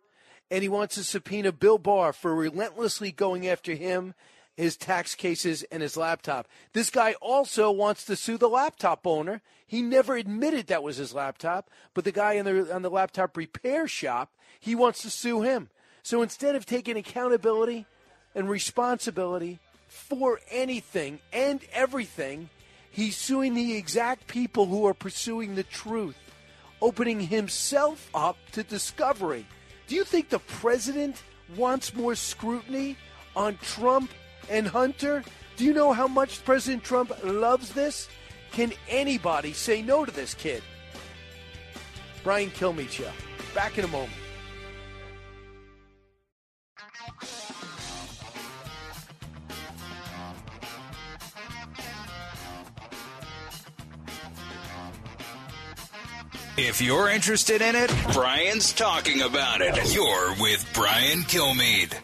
[0.50, 4.14] and he wants to subpoena Bill Barr for relentlessly going after him,
[4.54, 6.46] his tax cases, and his laptop.
[6.74, 9.40] This guy also wants to sue the laptop owner.
[9.66, 13.36] He never admitted that was his laptop, but the guy on the on the laptop
[13.36, 15.70] repair shop, he wants to sue him.
[16.02, 17.86] So instead of taking accountability
[18.34, 22.50] and responsibility for anything and everything,
[22.90, 26.16] he's suing the exact people who are pursuing the truth,
[26.80, 29.46] opening himself up to discovery.
[29.86, 31.22] Do you think the president
[31.56, 32.96] wants more scrutiny
[33.36, 34.10] on Trump
[34.50, 35.22] and Hunter?
[35.56, 38.08] Do you know how much President Trump loves this?
[38.52, 40.62] Can anybody say no to this kid?
[42.24, 43.06] Brian Kilmeade.
[43.54, 44.21] Back in a moment.
[56.58, 59.94] If you're interested in it, Brian's talking about it.
[59.94, 61.94] You're with Brian Kilmeade.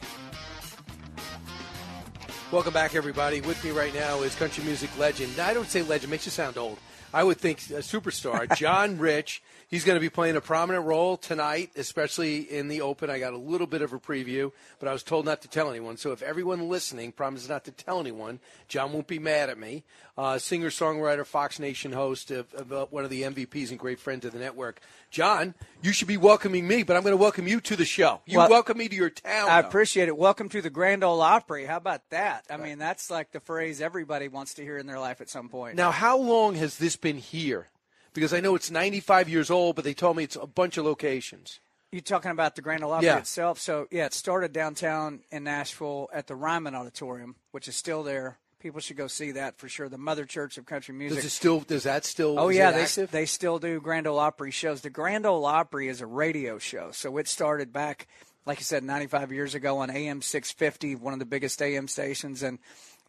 [2.51, 3.43] Welcome back, everybody.
[3.43, 5.39] With me right now is country music legend.
[5.39, 6.79] I don't say legend; makes you sound old.
[7.13, 9.43] I would think a superstar, John Rich.
[9.69, 13.11] He's going to be playing a prominent role tonight, especially in the Open.
[13.11, 15.69] I got a little bit of a preview, but I was told not to tell
[15.69, 15.99] anyone.
[15.99, 19.85] So if everyone listening promises not to tell anyone, John won't be mad at me.
[20.17, 24.01] Uh, Singer songwriter, Fox Nation host, of, of, uh, one of the MVPs and great
[24.01, 24.81] friends of the network.
[25.11, 28.21] John, you should be welcoming me, but I'm going to welcome you to the show.
[28.27, 29.49] You Well, welcome me to your town.
[29.49, 29.69] I though.
[29.69, 30.17] appreciate it.
[30.17, 31.67] Welcome to the Grand Ole Opry.
[31.67, 32.47] How about that?
[32.51, 35.49] I mean, that's like the phrase everybody wants to hear in their life at some
[35.49, 35.77] point.
[35.77, 37.69] Now, how long has this been here?
[38.15, 40.85] Because I know it's 95 years old, but they told me it's a bunch of
[40.85, 41.61] locations.
[41.93, 43.19] You're talking about the Grand Ole Opry Yeah.
[43.19, 43.59] itself?
[43.61, 48.39] So yeah, it started downtown in Nashville at the Ryman Auditorium, which is still there.
[48.61, 49.89] People should go see that for sure.
[49.89, 51.19] The Mother Church of Country Music.
[51.19, 51.61] Does it still?
[51.61, 52.39] Does that still?
[52.41, 53.11] Oh yeah, they active?
[53.13, 54.81] they still do Grand Ole Opry shows.
[54.81, 58.09] The Grand Ole Opry is a radio show, so it started back,
[58.47, 62.43] like I said, 95 years ago on AM 650, one of the biggest AM stations,
[62.43, 62.59] and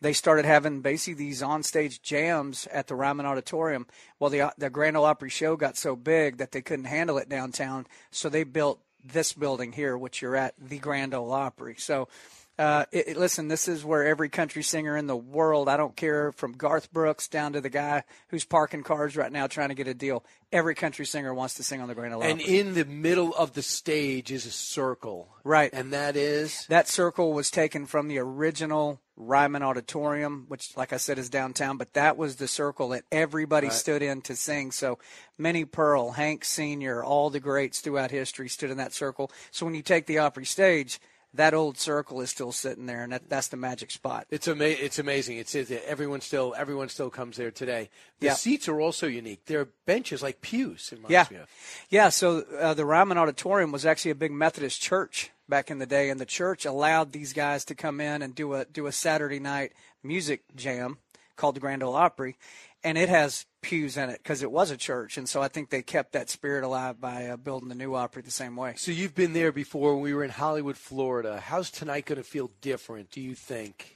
[0.02, 3.88] they started having basically these onstage jams at the Ryman Auditorium.
[4.20, 7.30] Well, the the Grand Ole Opry show got so big that they couldn't handle it
[7.30, 11.76] downtown, so they built this building here, which you're at, the Grand Ole Opry.
[11.78, 12.08] So.
[12.60, 15.96] Uh, it, it- listen, this is where every country singer in the world, I don't
[15.96, 19.76] care from Garth Brooks down to the guy who's parking cars right now trying to
[19.76, 20.26] get a deal.
[20.52, 22.32] Every country singer wants to sing on the Grand Ole Opry.
[22.32, 25.70] and in the middle of the stage is a circle, Right.
[25.74, 30.98] And that is That circle was taken from the original Ryman Auditorium, which, like I
[30.98, 33.74] said, is downtown, but that was the circle that everybody Right.
[33.74, 34.72] stood in to sing.
[34.72, 35.00] So
[35.38, 39.32] Minnie Pearl, Hank Sr., all the greats throughout history stood in that circle.
[39.52, 41.00] So when you take the Opry stage,
[41.34, 44.26] that old circle is still sitting there, and that, that's the magic spot.
[44.32, 45.38] It's ama- It's amazing.
[45.38, 47.90] It's, it's everyone still everyone still comes there today.
[48.20, 48.34] The Yeah.
[48.34, 49.46] seats are also unique.
[49.46, 50.92] They're benches like pews.
[51.08, 51.26] Yeah,
[51.90, 52.10] yeah.
[52.10, 56.10] So uh, the Ryman Auditorium was actually a big Methodist church back in the day,
[56.10, 59.40] and the church allowed these guys to come in and do a do a Saturday
[59.40, 59.74] night
[60.04, 60.98] music jam
[61.36, 62.38] called the Grand Ole Opry,
[62.84, 65.70] and it has pews in it because it was a church, and so I think
[65.70, 68.74] they kept that spirit alive by uh, building the new Opry the same way.
[68.78, 69.98] So you've been there before.
[69.98, 71.40] We were in Hollywood, Florida.
[71.40, 73.12] How's tonight going to feel different?
[73.12, 73.96] Do you think?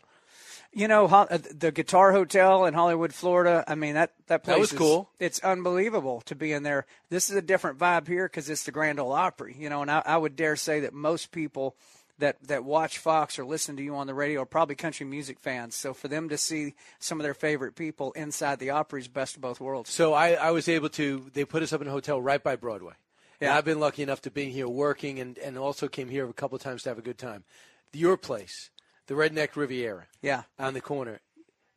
[0.76, 3.64] You know, uh, the Guitar Hotel in Hollywood, Florida.
[3.68, 5.10] I mean, that that place That was is- cool.
[5.20, 6.86] It's unbelievable to be in there.
[7.10, 9.56] This is a different vibe here because it's the Grand Ole Opry.
[9.58, 11.76] You know, and I, I would dare say that most people
[12.20, 15.39] that that watch Fox or listen to you on the radio are probably country music
[15.39, 15.76] fans.
[15.76, 19.36] So for them to see some of their favorite people inside the Opry is best
[19.36, 19.89] of both worlds.
[19.89, 21.30] So I, I was able to.
[21.34, 22.93] They put us up in a hotel right by Broadway.
[23.41, 23.57] And Yeah.
[23.57, 26.55] I've been lucky enough to be here working, and, and also came here a couple
[26.55, 27.43] of times to have a good time.
[27.91, 28.70] Your place,
[29.07, 30.05] the Redneck Riviera.
[30.22, 30.43] Yeah.
[30.59, 31.20] On the corner.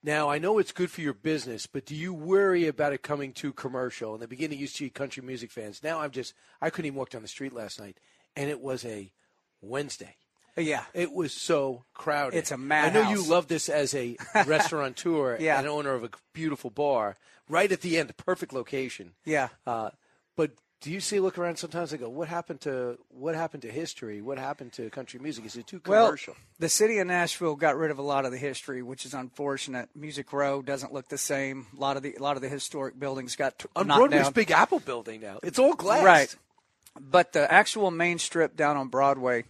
[0.02, 3.32] Now I know it's good for your business, but do you worry about it coming
[3.32, 4.14] too commercial?
[4.14, 5.82] In the beginning, you used to see country music fans.
[5.82, 6.34] Now I'm just.
[6.60, 7.98] I couldn't even walk down the street last night,
[8.36, 9.10] and it was a
[9.60, 10.16] Wednesday.
[10.56, 10.84] Yeah.
[10.94, 12.36] It was so crowded.
[12.38, 12.96] It's a madhouse.
[12.96, 15.58] I know you love this as a restaurateur Yeah.
[15.58, 17.16] and owner of a beautiful bar.
[17.48, 19.12] Right at the end, perfect location.
[19.24, 19.48] Yeah.
[19.66, 19.90] Uh,
[20.36, 20.50] but
[20.80, 24.20] Do you see look around sometimes and go, what happened to what happened to history?
[24.20, 25.44] What happened to country music?
[25.46, 26.34] Is it too commercial?
[26.34, 29.14] Well, the city of Nashville got rid of a lot of the history, which is
[29.14, 29.88] unfortunate.
[29.94, 31.66] Music Row doesn't look the same.
[31.76, 34.22] A lot of the a lot of the historic buildings got t- On knocked Broadway's
[34.24, 34.32] down.
[34.32, 35.38] Big Apple building now.
[35.42, 36.04] It's all glass.
[36.04, 36.34] Right.
[37.00, 39.44] But the actual main strip down on Broadway,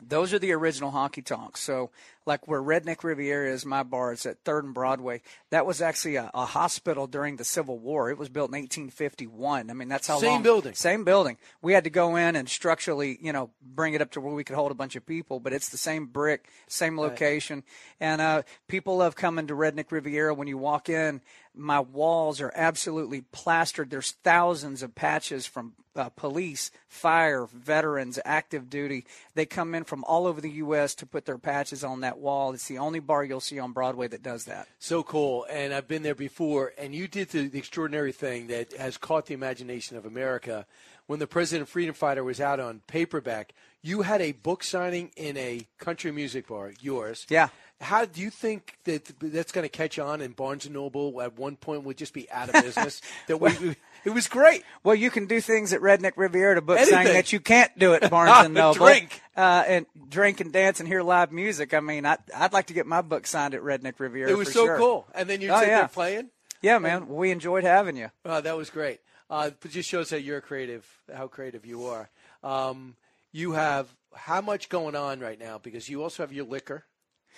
[0.00, 1.60] those are the original honky tonks.
[1.60, 1.90] So,
[2.26, 5.22] like where Redneck Riviera is, my bar is at Third and Broadway.
[5.50, 8.10] That was actually a, a hospital during the Civil War.
[8.10, 9.70] It was built in 1851.
[9.70, 10.42] I mean, that's how Same long.
[10.42, 10.74] building.
[10.74, 11.36] Same building.
[11.62, 14.44] We had to go in and structurally, you know, bring it up to where we
[14.44, 15.40] could hold a bunch of people.
[15.40, 17.04] But it's the same brick, same Right.
[17.08, 17.62] location,
[18.00, 20.34] and uh, people love coming to Redneck Riviera.
[20.34, 21.20] When you walk in,
[21.56, 23.90] my walls are absolutely plastered.
[23.90, 29.06] There's thousands of patches from uh, police, fire, veterans, active duty.
[29.34, 30.94] They come in from all over the U.S.
[30.96, 32.52] to put their patches on that wall.
[32.52, 34.68] It's the only bar you'll see on Broadway that does that.
[34.78, 35.46] So cool.
[35.50, 36.72] And I've been there before.
[36.78, 40.66] And you did the, the extraordinary thing that has caught the imagination of America.
[41.06, 45.36] When the President Freedom Fighter was out on paperback, you had a book signing in
[45.36, 47.24] a country music bar, yours.
[47.30, 47.48] Yeah.
[47.80, 50.20] How do you think that that's going to catch on?
[50.22, 53.02] And Barnes and Noble at one point would just be out of business.
[53.28, 54.62] that we, it was great.
[54.82, 56.94] Well, you can do things at Redneck Riviera to book Anything.
[56.94, 58.86] signing that you can't do at Barnes and Noble.
[58.86, 59.20] Drink.
[59.36, 61.74] uh, and drink and dance and hear live music.
[61.74, 64.30] I mean, I, I'd like to get my book signed at Redneck Riviera.
[64.30, 64.78] It was so sure.
[64.78, 65.06] cool.
[65.14, 65.66] And then you're Oh, yeah.
[65.80, 66.30] there playing.
[66.62, 67.08] Yeah, man.
[67.08, 68.10] we enjoyed having you.
[68.24, 69.00] Oh, that was great.
[69.28, 72.08] Uh, it just shows that you're creative, how creative you are.
[72.42, 72.96] Um,
[73.32, 75.58] you have how much going on right now?
[75.58, 76.84] Because you also have your liquor,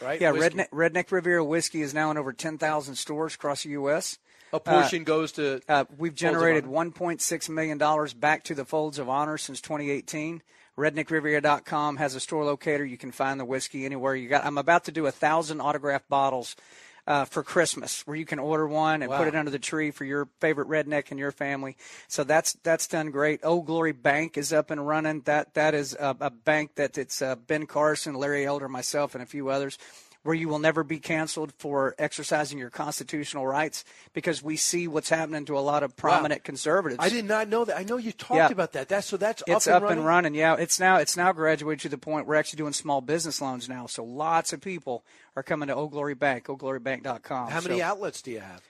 [0.01, 0.21] right?
[0.21, 0.59] Yeah, Whiskey.
[0.59, 4.19] Redneck, Redneck Riviera whiskey is now in over 10,000 stores across the U.S.
[4.53, 5.61] A portion goes to.
[5.69, 7.79] Uh, we've generated $1.6 million
[8.19, 10.43] back to the Folds of Honor since 2018.
[10.79, 12.85] RedneckRiviera.com has a store locator.
[12.85, 14.47] You can find the whiskey anywhere you got.
[14.47, 16.55] I'm about to do a thousand autographed bottles
[17.09, 19.17] uh, for Christmas, where you can order one and Wow.
[19.17, 21.75] put it under the tree for your favorite redneck and your family.
[22.07, 23.41] So that's that's done great.
[23.43, 25.23] Old Glory Bank is up and running.
[25.23, 29.23] That that is a, a bank that it's uh, Ben Carson, Larry Elder, myself, and
[29.23, 29.79] a few others.
[30.25, 35.09] Where you will never be canceled for exercising your constitutional rights because we see what's
[35.09, 36.99] happening to a lot of prominent conservatives.
[37.03, 37.79] I did not know that.
[37.79, 38.51] I know you talked Yeah.
[38.51, 38.89] about that.
[38.89, 40.35] That's so that's It's up, and, up, and, and running.
[40.35, 43.69] Yeah, it's now it's now graduated to the point we're actually doing small business loans
[43.69, 43.87] now.
[43.87, 45.05] So lots of people
[45.37, 47.51] are coming to Old Glory Bank, oldglorybank.com.
[47.51, 48.61] How many So, outlets do you have?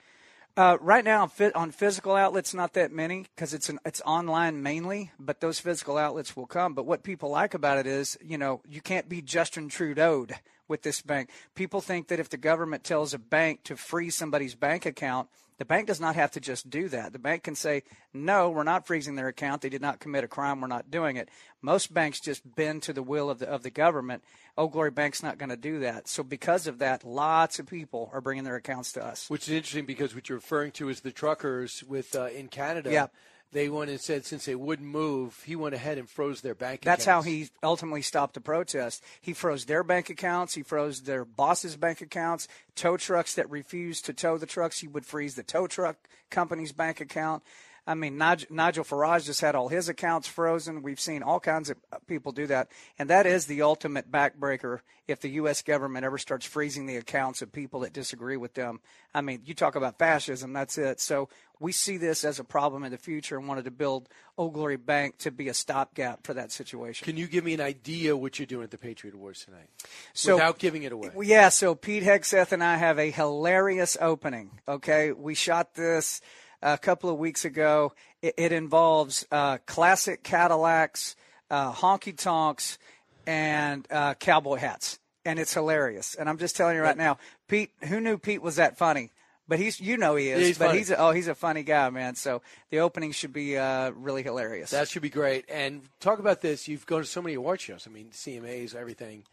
[0.55, 5.11] uh, right now, on, physical outlets, not that many because it's an, it's online mainly.
[5.19, 6.73] But those physical outlets will come.
[6.73, 10.35] But what people like about it is, you know, you can't be Justin Trudeau'd
[10.69, 11.29] with this bank.
[11.55, 15.65] People think that if the government tells a bank to freeze somebody's bank account, the
[15.65, 17.11] bank does not have to just do that.
[17.11, 19.61] The bank can say, "No, we're not freezing their account.
[19.61, 20.61] They did not commit a crime.
[20.61, 21.27] We're not doing it."
[21.61, 24.23] Most banks just bend to the will of the of the government.
[24.57, 26.07] Old Glory Bank's not going to do that.
[26.07, 29.29] So because of that, lots of people are bringing their accounts to us.
[29.29, 32.89] Which is interesting because what you're referring to is the truckers with uh, in Canada.
[32.91, 33.07] Yeah.
[33.51, 36.81] They went and said since they wouldn't move, he went ahead and froze their bank.
[36.81, 36.85] Accounts.
[36.85, 39.03] That's how he ultimately stopped the protest.
[39.21, 40.53] He froze their bank accounts.
[40.53, 42.47] He froze their bosses' bank accounts.
[42.75, 45.97] Tow trucks that refused to tow the trucks, he would freeze the tow truck
[46.29, 47.43] company's bank account.
[47.87, 50.83] I mean, Nigel, Nigel Farage just had all his accounts frozen.
[50.83, 51.77] We've seen all kinds of
[52.07, 52.71] people do that.
[52.97, 55.63] And that is the ultimate backbreaker if the U.S.
[55.63, 58.79] government ever starts freezing the accounts of people that disagree with them.
[59.13, 60.99] I mean, you talk about fascism, that's it.
[60.99, 64.07] So we see this as a problem in the future and wanted to build
[64.37, 67.05] Old Glory Bank to be a stopgap for that situation.
[67.05, 69.69] Can you give me an idea what you're doing at the Patriot Awards tonight,
[70.13, 71.09] So- without giving it away?
[71.23, 74.59] Yeah, so Pete Hegseth and I have a hilarious opening.
[74.67, 76.21] Okay, we shot this
[76.61, 77.93] a couple of weeks ago.
[78.21, 81.15] It, it involves uh, classic Cadillacs,
[81.49, 82.77] uh, honky tonks,
[83.25, 86.15] and uh, cowboy hats, and it's hilarious.
[86.15, 87.71] And I'm just telling you right now, Pete.
[87.83, 89.11] Who knew Pete was that funny?
[89.47, 90.41] But he's, you know, he is.
[90.41, 90.77] Yeah, he's but funny.
[90.77, 92.13] he's, a, oh, he's a funny guy, man.
[92.13, 94.69] So the opening should be uh, really hilarious.
[94.69, 95.45] That should be great.
[95.49, 96.67] And talk about this.
[96.67, 97.87] You've gone to so many award shows.
[97.87, 99.23] I mean, CMAs, everything.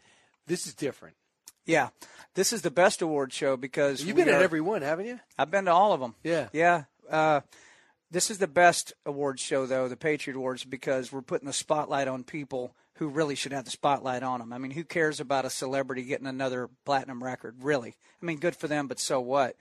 [0.47, 1.15] This is different.
[1.67, 1.89] Yeah,
[2.33, 5.19] this is the best award show because You've been at every one, haven't you?
[5.37, 6.15] I've been to all of them.
[6.23, 6.47] Yeah.
[6.53, 6.85] Yeah.
[7.09, 7.41] Uh,
[8.09, 12.07] this is the best awards show, though, the Patriot Awards, because we're putting the spotlight
[12.07, 14.53] on people who really should have the spotlight on them.
[14.53, 17.95] I mean, who cares about a celebrity getting another platinum record, really?
[18.21, 19.55] I mean, good for them, but so what?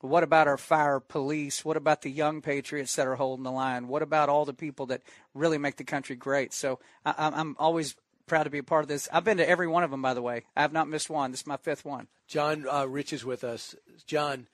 [0.00, 1.64] What about our fire police?
[1.64, 3.88] What about the young patriots that are holding the line?
[3.88, 5.02] What about all the people that
[5.34, 6.52] really make the country great?
[6.52, 7.96] So I, I'm- always
[8.26, 9.08] proud to be a part of this.
[9.12, 10.44] I've been to every one of them, by the way.
[10.54, 11.30] I have not missed one.
[11.32, 12.06] This is my fifth one.
[12.28, 13.74] John uh, Rich is with us.
[14.06, 14.46] John,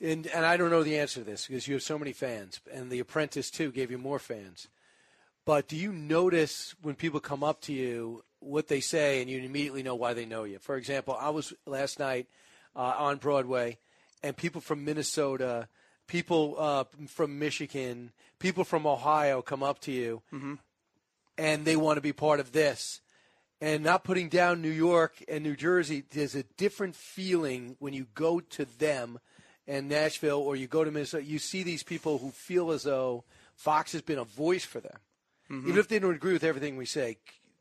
[0.00, 2.60] and, and I don't know the answer to this because you have so many fans,
[2.72, 4.68] and The Apprentice, too, gave you more fans.
[5.44, 9.40] But do you notice when people come up to you what they say and you
[9.40, 10.58] immediately know why they know you?
[10.58, 12.26] For example, I was last night
[12.76, 13.78] uh, on Broadway,
[14.22, 15.68] and people from Minnesota
[16.08, 20.54] people uh, from Michigan, people from Ohio come up to you, Mm-hmm.
[21.36, 23.00] and they want to be part of this.
[23.60, 28.06] And not putting down New York and New Jersey, there's a different feeling when you
[28.14, 29.18] go to them
[29.68, 31.24] and Nashville or you go to Minnesota.
[31.24, 33.22] You see these people who feel as though
[33.54, 34.98] Fox has been a voice for them.
[35.50, 35.68] Mhm.
[35.68, 37.18] Even if they don't agree with everything we say,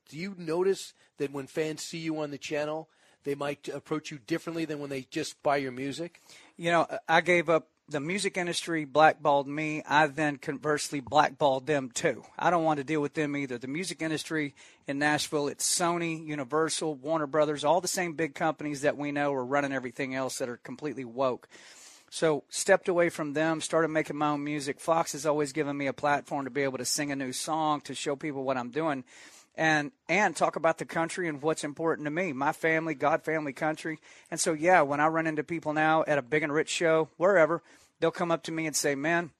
[0.09, 2.89] do you notice that when fans see you on the channel,
[3.23, 6.21] they might approach you differently than when they just buy your music?
[6.55, 9.81] You know, I gave up the music industry blackballed me.
[9.87, 12.23] I then conversely blackballed them too.
[12.37, 13.57] I don't want to deal with them either.
[13.57, 14.55] The music industry
[14.87, 19.33] in Nashville, it's Sony, Universal, Warner Brothers, all the same big companies that we know
[19.33, 21.47] are running everything else that are completely woke.
[22.09, 24.79] So stepped away from them, started making my own music.
[24.79, 27.81] Fox has always given me a platform to be able to sing a new song,
[27.81, 29.03] to show people what I'm doing,
[29.55, 33.51] and and talk about the country and what's important to me, my family, God, family,
[33.51, 33.99] country.
[34.31, 37.09] And so yeah, when I run into people now at a big and rich show,
[37.17, 37.61] wherever,
[37.99, 39.31] they'll come up to me and say, "Man,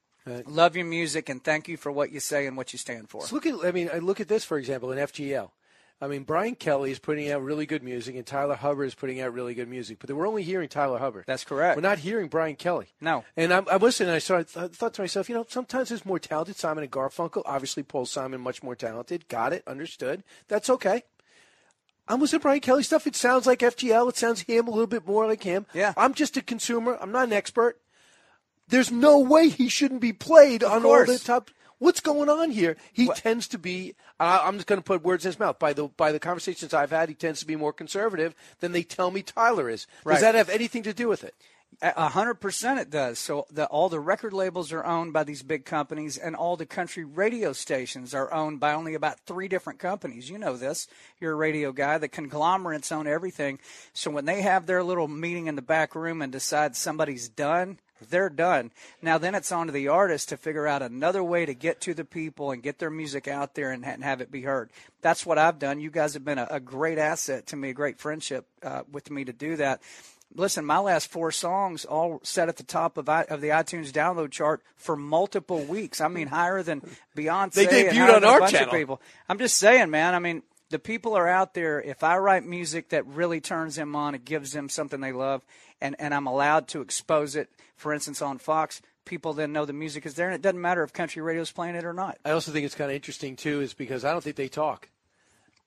[0.45, 3.25] love your music and thank you for what you say and what you stand for."
[3.25, 5.51] So look at, I mean, I look at this for example in FGL.
[5.99, 9.19] I mean, Brian Kelley is putting out really good music, and Tyler Hubbard is putting
[9.19, 9.97] out really good music.
[9.99, 11.23] But we're only hearing Tyler Hubbard.
[11.25, 11.75] That's correct.
[11.75, 12.87] We're not hearing Brian Kelley.
[13.01, 13.25] No.
[13.35, 14.09] And I'm, I'm listening.
[14.09, 16.55] And I saw, I th- thought to myself, you know, sometimes there's more talented.
[16.55, 19.27] Simon and Garfunkel, obviously Paul Simon, much more talented.
[19.27, 20.23] Got it, understood.
[20.47, 21.01] That's okay.
[22.07, 23.07] I'm listening to Brian Kelley stuff.
[23.07, 24.09] It sounds like FGL.
[24.09, 25.65] It sounds him a little bit more like him.
[25.73, 25.93] Yeah.
[25.97, 26.97] I'm just a consumer.
[27.01, 27.81] I'm not an expert.
[28.69, 31.49] There's no way he shouldn't be played on all the top.
[31.79, 32.75] What's going on here?
[32.91, 33.93] He tends to be.
[34.19, 35.59] Uh, I'm just going to put words in his mouth.
[35.59, 38.83] By the by the conversations I've had, he tends to be more conservative than they
[38.83, 39.85] tell me Tyler is.
[39.85, 40.21] Does Right.
[40.21, 41.35] that have anything to do with it?
[41.81, 43.19] A hundred percent, it does.
[43.19, 46.65] So the, all the record labels are owned by these big companies, and all the
[46.65, 50.29] country radio stations are owned by only about three different companies.
[50.29, 50.87] You know this.
[51.19, 51.99] You're a radio guy.
[51.99, 53.59] The conglomerates own everything.
[53.93, 57.77] So when they have their little meeting in the back room and decide somebody's done,
[58.09, 58.71] they're done.
[59.01, 61.93] Now then, it's on to the artist to figure out another way to get to
[61.93, 64.69] the people and get their music out there and, and have it be heard.
[65.01, 65.79] That's what I've done.
[65.79, 69.09] You guys have been a, a great asset to me, a great friendship uh, with
[69.11, 69.81] me to do that.
[70.35, 73.91] Listen, my last four songs all set at the top of, I, of the iTunes
[73.91, 76.01] download chart for multiple weeks.
[76.01, 76.81] I mean, higher than
[77.15, 77.53] Beyonce.
[77.53, 78.73] They debuted on our channel.
[78.73, 79.01] people.
[79.29, 80.13] I'm just saying, man.
[80.13, 81.81] I mean, the people are out there.
[81.81, 85.45] If I write music that really turns them on, it gives them something they love,
[85.81, 89.73] and, and I'm allowed to expose it, for instance, on Fox, people then know the
[89.73, 92.17] music is there, and it doesn't matter if country radio's playing it or not.
[92.25, 94.89] I also think it's kind of interesting too, is because I don't think they talk,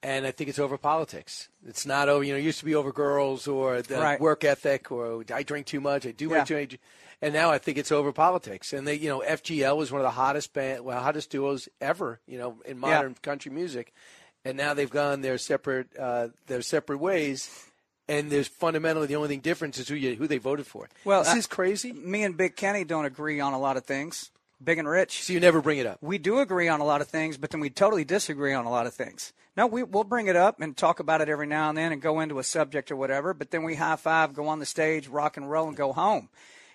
[0.03, 1.49] and I think it's over politics.
[1.67, 2.23] It's not over.
[2.25, 4.21] You know, it used to be over girls or the Right.
[4.21, 6.45] work ethic or I drink too much, I do Yeah.
[6.45, 6.79] too much,
[7.23, 8.73] and now I think it's over politics.
[8.73, 12.21] And they, you know, FGL was one of the hottest band, well, hottest duos ever,
[12.27, 12.97] you know, in Yeah.
[12.97, 13.93] modern country music,
[14.45, 17.67] and now they've gone their separate uh, their separate ways.
[18.09, 20.89] And there's fundamentally the only thing difference is who you who they voted for.
[21.05, 21.93] Well, this I- is crazy.
[21.93, 24.31] Me and Big Kenny don't agree on a lot of things.
[24.63, 25.23] Big and Rich.
[25.23, 25.99] So you never bring it up.
[26.03, 28.71] We do agree on a lot of things, but then we totally disagree on a
[28.71, 29.33] lot of things.
[29.57, 32.03] No, we, we'll bring it up and talk about it every now and then and
[32.03, 35.09] go into a subject or whatever, but then we high five, go on the stage,
[35.09, 36.29] rock and roll, and go home.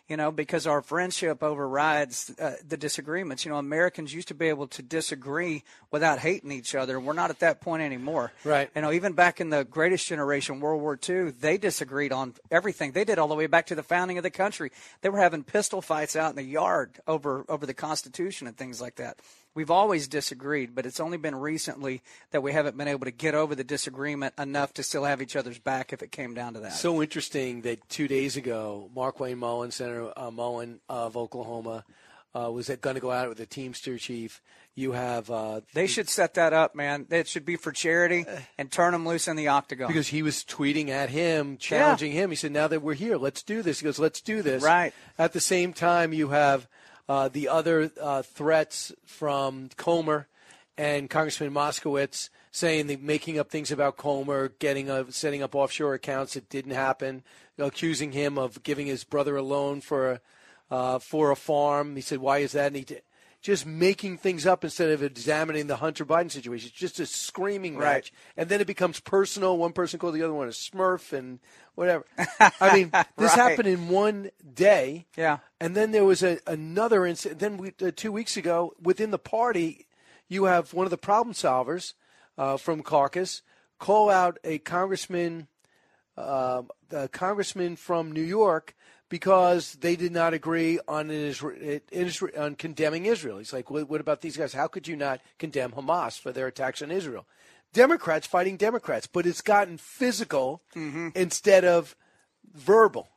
[0.07, 3.43] You know, because our friendship overrides uh, the disagreements.
[3.43, 6.99] You know, Americans used to be able to disagree without hating each other.
[6.99, 8.31] We're not at that point anymore.
[8.43, 8.69] Right.
[8.75, 12.91] You know, even back in the greatest generation, World War II, they disagreed on everything.
[12.91, 14.71] They did all the way back to the founding of the country.
[15.01, 18.79] They were having pistol fights out in the yard over over the Constitution and things
[18.79, 19.17] like that.
[19.55, 22.01] We've always disagreed, but it's only been recently
[22.31, 25.37] that we haven't been able to get over the disagreement enough to still have each
[25.37, 26.73] other's back if it came down to that.
[26.73, 31.85] So interesting that two days ago, Markwayne Mullin, Senator uh, Mullin of Oklahoma,
[32.35, 34.41] uh, was going to go out with the Teamster chief.
[34.75, 37.07] You have uh, they should set that up, man.
[37.09, 38.25] It should be for charity
[38.57, 39.87] and turn them loose in the octagon.
[39.87, 42.29] because he was tweeting at him, challenging him.
[42.29, 44.93] He said, "Now that we're here, let's do this." He goes, "Let's do this." Right.
[45.17, 46.67] At the same time, you have
[47.07, 50.27] uh, the other uh, threats from Comer
[50.77, 55.93] and Congressman Moskowitz saying they making up things about Comer, getting a, setting up offshore
[55.93, 57.23] accounts that didn't happen,
[57.57, 60.21] accusing him of giving his brother a loan for a,
[60.71, 61.95] uh, for a farm.
[61.95, 62.85] He said, "Why is that?" And he
[63.45, 66.67] just making things up instead of examining the Hunter Biden situation.
[66.69, 67.93] It's just a screaming Right.
[67.97, 69.55] match, and then it becomes personal.
[69.55, 71.37] One person called the other one a Smurf and
[71.75, 72.05] whatever.
[72.59, 73.49] I mean, this Right.
[73.51, 75.05] happened in one day.
[75.15, 75.37] Yeah.
[75.61, 77.39] And then there was a, another incident.
[77.39, 79.85] Then we, uh, two weeks ago, within the party,
[80.27, 81.93] you have one of the problem solvers
[82.39, 83.43] uh, from caucus
[83.77, 85.47] call out a congressman,
[86.17, 88.73] uh, a congressman from New York
[89.15, 93.37] because they did not agree on an Isra- Isra- on condemning Israel.
[93.37, 94.51] He's like, what, about these guys?
[94.51, 97.25] How could you not condemn Hamas for their attacks on Israel?
[97.71, 101.11] Democrats fighting Democrats, but it's gotten physical mm-hmm.
[101.15, 101.95] instead of
[102.53, 103.07] verbal.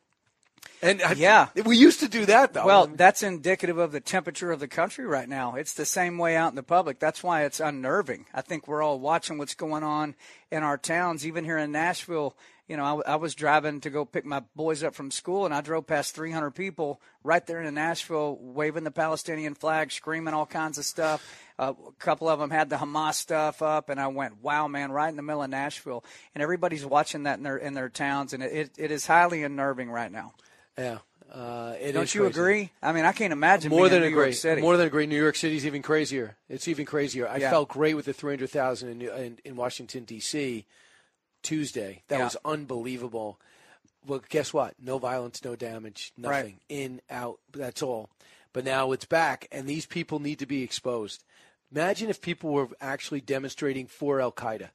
[0.82, 2.64] And I- yeah, we used to do that though.
[2.64, 5.56] Well, that's indicative of the temperature of the country right now.
[5.56, 7.00] It's the same way out in the public.
[7.00, 8.26] That's why it's unnerving.
[8.32, 10.14] I think we're all watching what's going on
[10.52, 12.36] in our towns, even here in Nashville.
[12.68, 15.54] You know, I, I was driving to go pick my boys up from school, and
[15.54, 20.44] I drove past 300 people right there in Nashville, waving the Palestinian flag, screaming all
[20.44, 21.26] kinds of stuff.
[21.58, 24.92] Uh, a couple of them had the Hamas stuff up, and I went, "Wow, man!"
[24.92, 26.04] Right in the middle of Nashville,
[26.34, 29.42] and everybody's watching that in their in their towns, and it, it, it is highly
[29.42, 30.34] unnerving right now.
[30.76, 30.98] yeah.
[31.32, 32.38] Uh, it Don't you crazy.
[32.40, 32.70] agree?
[32.82, 34.24] I mean, I can't imagine more being than in New agree.
[34.28, 34.62] York City.
[34.62, 35.06] More than agree.
[35.06, 36.36] New York City's even crazier.
[36.48, 37.28] It's even crazier.
[37.28, 37.50] I Yeah.
[37.50, 40.64] felt great with the 300,000 in, in, in Washington, D.C.
[41.42, 42.02] Tuesday.
[42.08, 42.24] That Yeah.
[42.24, 43.40] was unbelievable.
[44.06, 44.74] Well, guess what?
[44.80, 46.32] No violence, no damage, nothing.
[46.44, 46.58] Right.
[46.68, 47.40] In, out.
[47.52, 48.10] That's all.
[48.52, 51.24] But now it's back, and these people need to be exposed.
[51.70, 54.70] Imagine if people were actually demonstrating for Al Qaeda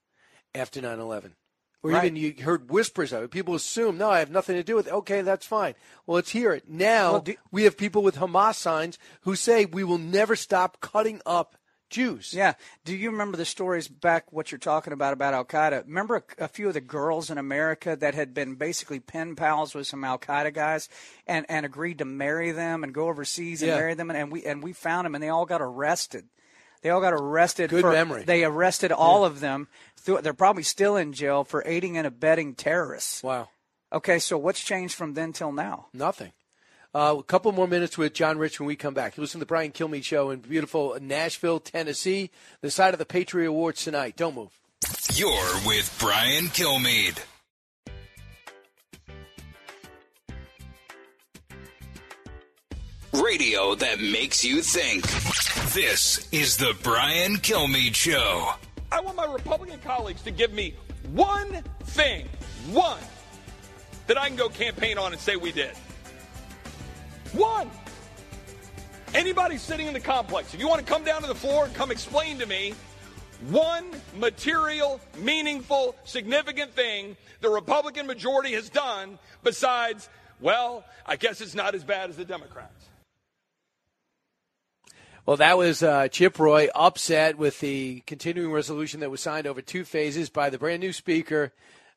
[0.53, 1.35] after 9 11.
[1.81, 2.06] Or Right.
[2.06, 3.31] even you heard whispers of it.
[3.31, 4.94] People assume, no, I have nothing to do with it.
[4.94, 5.76] Okay, that's fine.
[6.06, 6.69] Well, let's hear it.
[6.69, 10.80] Now Well, do- we have people with Hamas signs who say we will never stop
[10.80, 11.57] cutting up
[11.94, 12.34] Jews.
[12.34, 12.53] Yeah.
[12.84, 15.86] Do you remember the stories back what you're talking about about Al Qaeda?
[15.86, 19.74] Remember a, a few of the girls in America that had been basically pen pals
[19.74, 20.90] with some Al Qaeda guys
[21.28, 23.78] and, and agreed to marry them and go overseas and Yeah.
[23.78, 26.26] marry them and, and we and we found them and they all got arrested.
[26.82, 27.70] They all got arrested.
[27.70, 28.24] Good for, memory.
[28.24, 29.70] They arrested all of them.
[29.98, 33.24] Through, they're probably still in jail for aiding and abetting terrorists.
[33.24, 33.48] Wow.
[33.94, 35.86] Okay, so what's changed from then till now?
[35.94, 36.34] Nothing.
[36.95, 39.18] Uh, a couple more minutes with John Rich when we come back.
[39.18, 42.30] You listen to the Brian Kilmeade Show in beautiful Nashville, Tennessee,
[42.61, 44.15] the side of the Patriot Awards tonight.
[44.15, 44.52] Don't move.
[45.14, 47.20] You're with Brian Kilmeade.
[53.14, 55.03] Radio that makes you think.
[55.74, 58.49] This is the Brian Kilmeade Show.
[58.91, 60.76] I want my Republican colleagues to give me
[61.11, 62.28] one thing,
[62.72, 62.99] one,
[64.06, 65.72] that I can go campaign on and say we did.
[67.34, 67.69] One.
[69.14, 71.73] Anybody sitting in the complex, if you want to come down to the floor and
[71.76, 72.73] come explain to me
[73.49, 73.85] one
[74.18, 81.76] material, meaningful, significant thing the Republican majority has done besides, well, I guess it's not
[81.76, 82.89] as bad as the Democrats.
[85.26, 89.61] Well, that was uh, Chip Roy upset with the continuing resolution that was signed over
[89.61, 91.53] two phases by the brand new speaker.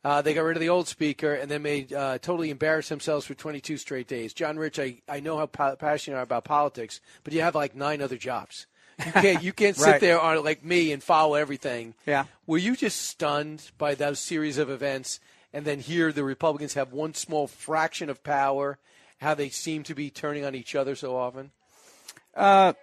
[0.06, 3.26] Uh, they got rid of the old speaker and then made uh, totally embarrass themselves
[3.26, 4.32] for 22 straight days.
[4.32, 7.56] John Rich, I, I know how pa- passionate you are about politics, but you have
[7.56, 8.66] like nine other jobs.
[9.04, 10.00] You can't you can't sit Right.
[10.00, 11.94] there on like me and follow everything.
[12.06, 12.26] Yeah.
[12.46, 15.18] Were you just stunned by those series of events
[15.52, 18.78] and then here the Republicans have one small fraction of power,
[19.18, 21.50] how they seem to be turning on each other so often?
[22.32, 22.74] Uh,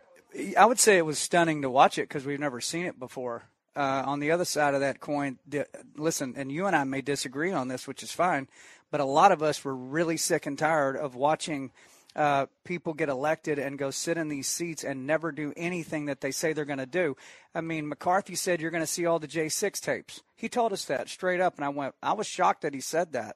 [0.57, 3.43] I would say it was stunning to watch it because we've never seen it before.
[3.75, 7.01] Uh, on the other side of that coin, di- listen, and you and I may
[7.01, 8.47] disagree on this, which is fine,
[8.91, 11.71] but a lot of us were really sick and tired of watching
[12.15, 16.21] uh, people get elected and go sit in these seats and never do anything that
[16.21, 17.17] they say they're going to do.
[17.55, 20.21] I mean, McCarthy said you're going to see all the J6 tapes.
[20.35, 23.13] He told us that straight up, and I went, I was shocked that he said
[23.13, 23.35] that.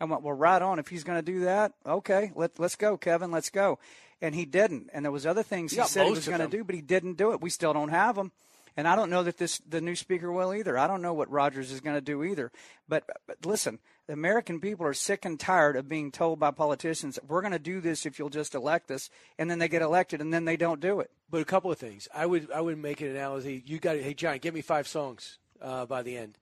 [0.00, 0.78] I went, well, right on.
[0.78, 3.78] If he's going to do that, okay, let, let's go, Kevin, let's go.
[4.20, 4.90] And he didn't.
[4.92, 6.80] And there was other things He he, said he was going to do, but he
[6.80, 7.40] didn't do it.
[7.40, 8.32] We still don't have them.
[8.76, 10.76] And I don't know that this the new speaker will either.
[10.78, 12.50] I don't know what Rogers is going to do either.
[12.88, 17.18] But, but listen, the American people are sick and tired of being told by politicians,
[17.26, 20.20] "We're going to do this if you'll just elect us," and then they get elected
[20.20, 21.10] and then they don't do it.
[21.30, 22.08] But a couple of things.
[22.14, 23.62] I would I would make an analogy.
[23.66, 26.38] You got to, hey John, give me five songs uh, by the end.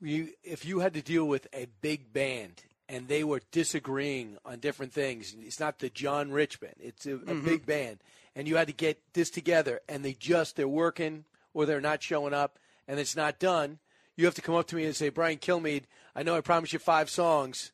[0.00, 4.58] You if you had to deal with a big band and they were disagreeing on
[4.60, 6.74] different things, it's not the John Rich band.
[6.78, 7.44] It's a, a Mhm.
[7.44, 7.98] big band,
[8.34, 11.24] and you had to get this together, and they just they're working
[11.56, 13.78] or they're not showing up, and it's not done.
[14.14, 15.84] You have to come up to me and say, Brian Kilmeade,
[16.14, 17.72] I know I promised you five songs.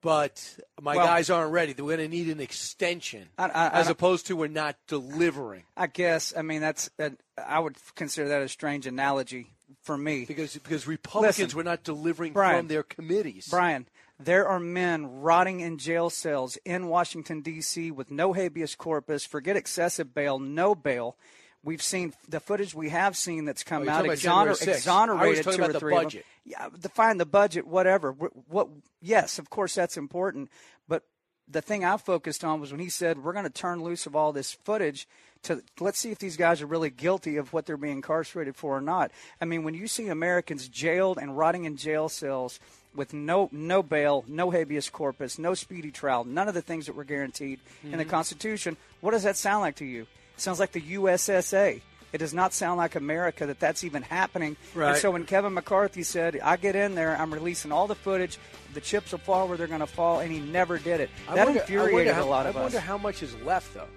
[0.00, 1.72] But my Well- guys aren't ready.
[1.72, 4.76] They're going to need an extension, I- I- I as don't- opposed to we're not
[4.86, 5.64] delivering.
[5.76, 6.32] I guess.
[6.36, 6.88] I mean, that's.
[6.98, 11.64] That, I would consider that a strange analogy for me because because Republicans Listen, were
[11.64, 13.48] not delivering Brian, from their committees.
[13.50, 13.88] Brian,
[14.20, 17.90] there are men rotting in jail cells in Washington D.C.
[17.90, 19.26] with no habeas corpus.
[19.26, 21.16] Forget excessive bail, no bail.
[21.64, 24.54] We've seen the footage we have seen that's Oh, come you're out talking about January
[24.54, 24.66] exoner- 6th.
[24.68, 26.04] I was exonerated two or the three of them.
[26.06, 26.26] budget.
[26.44, 28.12] Yeah, define the budget, whatever.
[28.12, 28.68] What, what?
[29.02, 30.50] Yes, of course that's important.
[30.88, 31.02] But
[31.48, 34.14] the thing I focused on was when he said we're going to turn loose of
[34.14, 35.08] all this footage
[35.42, 38.76] to let's see if these guys are really guilty of what they're being incarcerated for
[38.76, 39.10] or not.
[39.40, 42.60] I mean, when you see Americans jailed and rotting in jail cells
[42.94, 46.94] with no no bail, no habeas corpus, no speedy trial, none of the things that
[46.94, 48.10] were guaranteed in the Mhm.
[48.10, 50.06] Constitution, what does that sound like to you?
[50.38, 51.80] It sounds like the USSA.
[52.12, 54.56] It does not sound like America that that's even happening.
[54.72, 54.90] Right.
[54.90, 58.38] And so when Kevin McCarthy said, "I get in there, I'm releasing all the footage,
[58.72, 61.10] the chips will fall where they're going to fall," and he never did it.
[61.28, 62.62] I that wonder- infuriated wonder how- a lot of I us.
[62.62, 63.88] wonder how much is left, though.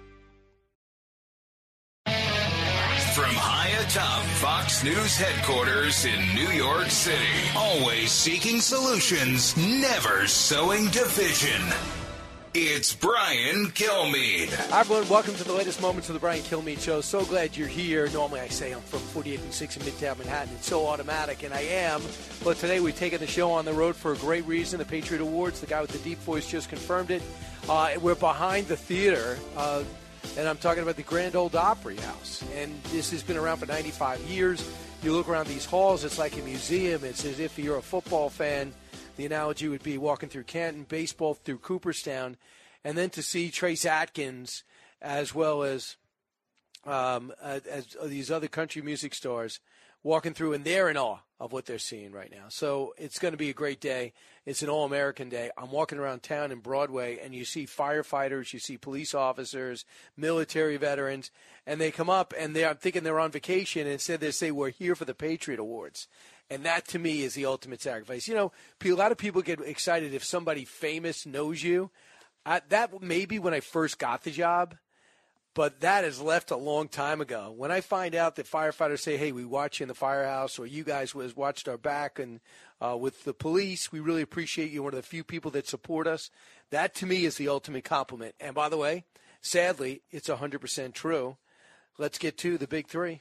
[3.14, 7.16] From high atop Fox News headquarters in New York City,
[7.54, 11.62] always seeking solutions, never sowing division.
[12.54, 14.52] It's Brian Kilmeade.
[14.68, 15.08] Hi, everyone.
[15.08, 17.00] Welcome to the latest moments of the Brian Kilmeade Show.
[17.00, 18.10] So glad you're here.
[18.10, 20.52] Normally, I say I'm from 48 and 6 in Midtown Manhattan.
[20.56, 22.02] It's so automatic, and I am.
[22.44, 24.78] But today, we've taken the show on the road for a great reason.
[24.80, 27.22] The Patriot Awards, the guy with the deep voice just confirmed it.
[27.70, 29.82] Uh, we're behind the theater, uh,
[30.36, 32.44] and I'm talking about the Grand Ole Opry House.
[32.54, 34.70] And this has been around for 95 years.
[35.02, 37.02] You look around these halls, it's like a museum.
[37.02, 38.74] It's as if you're a football fan.
[39.22, 42.36] The analogy would be walking through Canton, baseball through Cooperstown,
[42.82, 44.64] and then to see Trace Atkins
[45.00, 45.94] as well as
[46.84, 49.60] um, as these other country music stars
[50.02, 52.46] walking through, and they're in awe of what they're seeing right now.
[52.48, 54.12] So it's going to be a great day.
[54.44, 55.50] It's an all American day.
[55.56, 59.84] I'm walking around town in Broadway, and you see firefighters, you see police officers,
[60.16, 61.30] military veterans,
[61.64, 64.50] and they come up, and they I'm thinking they're on vacation, and instead they say,
[64.50, 66.08] We're here for the Patriot Awards.
[66.50, 68.28] And that to me is the ultimate sacrifice.
[68.28, 68.52] You know,
[68.84, 71.90] a lot of people get excited if somebody famous knows you.
[72.44, 74.76] I, that maybe when I first got the job,
[75.54, 77.54] but that has left a long time ago.
[77.56, 80.66] When I find out that firefighters say, "Hey, we watch you in the firehouse," or
[80.66, 82.40] "You guys was watched our back," and
[82.80, 84.82] uh, with the police, we really appreciate you.
[84.82, 86.30] One of the few people that support us.
[86.70, 88.34] That to me is the ultimate compliment.
[88.40, 89.04] And by the way,
[89.40, 91.36] sadly, it's hundred percent true.
[91.98, 93.20] Let's get to the big three.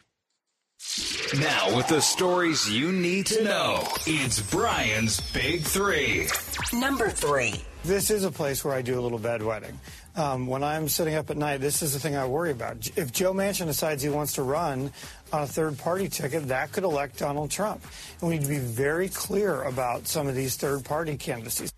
[1.39, 6.27] Now, with the stories you need to know, it's Brian's Big Three.
[6.73, 7.53] Number three.
[7.85, 9.75] This is a place where I do a little bedwetting.
[10.17, 12.89] Um, when I'm sitting up at night, this is the thing I worry about.
[12.97, 14.91] If Joe Manchin decides he wants to run
[15.31, 17.81] on a third party ticket, that could elect Donald Trump.
[18.19, 21.71] And we need to be very clear about some of these third party candidacies.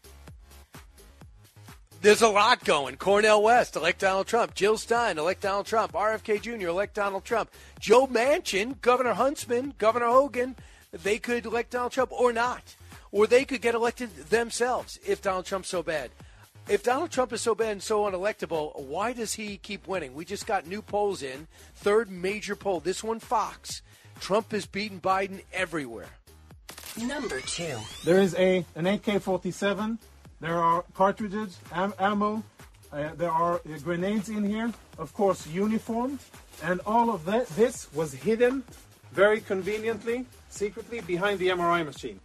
[2.03, 2.97] There's a lot going.
[2.97, 4.53] Cornel West, elect Donald Trump.
[4.55, 5.93] Jill Stein, elect Donald Trump.
[5.93, 7.49] RFK Jr., elect Donald Trump.
[7.79, 10.57] Joe Manchin, Governor Huntsman, Governor Hogan,
[10.91, 12.75] they could elect Donald Trump or not.
[13.13, 16.11] Or they could get elected themselves if Donald Trump's so bad.
[16.67, 20.13] If Donald Trump is so bad and so unelectable, why does he keep winning?
[20.13, 21.47] We just got new polls in.
[21.73, 23.81] Third major poll, this one Fox.
[24.19, 26.09] Trump is beating Biden everywhere.
[27.01, 27.77] Number two.
[28.03, 29.99] There is a an AK-47.
[30.43, 32.43] There are cartridges, am- ammo.
[32.91, 34.73] Uh, there are uh, grenades in here.
[34.97, 36.19] Of course, uniformed,
[36.61, 37.47] and all of that.
[37.55, 38.61] This was hidden
[39.13, 42.19] very conveniently, secretly behind the MRI machine.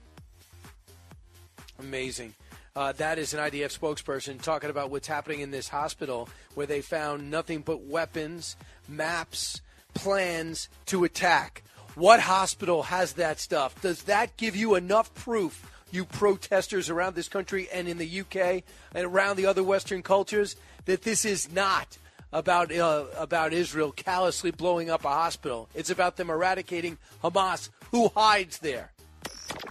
[1.78, 2.34] Amazing.
[2.74, 6.80] Uh, that is an IDF spokesperson talking about what's happening in this hospital where they
[6.80, 8.56] found nothing but weapons,
[8.88, 9.60] maps,
[9.94, 11.62] plans to attack.
[11.94, 13.80] What hospital has that stuff?
[13.80, 18.62] Does that give you enough proof, you protesters around this country and in the UK
[18.94, 21.98] and around the other Western cultures, that this is not
[22.32, 25.68] about uh, about Israel callously blowing up a hospital?
[25.74, 28.92] It's about them eradicating Hamas, who hides there.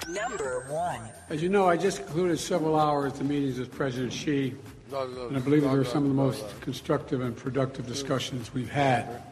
[0.10, 1.02] Number one.
[1.30, 4.56] As you know, I just concluded several hours of meetings with President Xi,
[4.92, 9.24] and I believe that they're some of the most constructive and productive discussions we've had.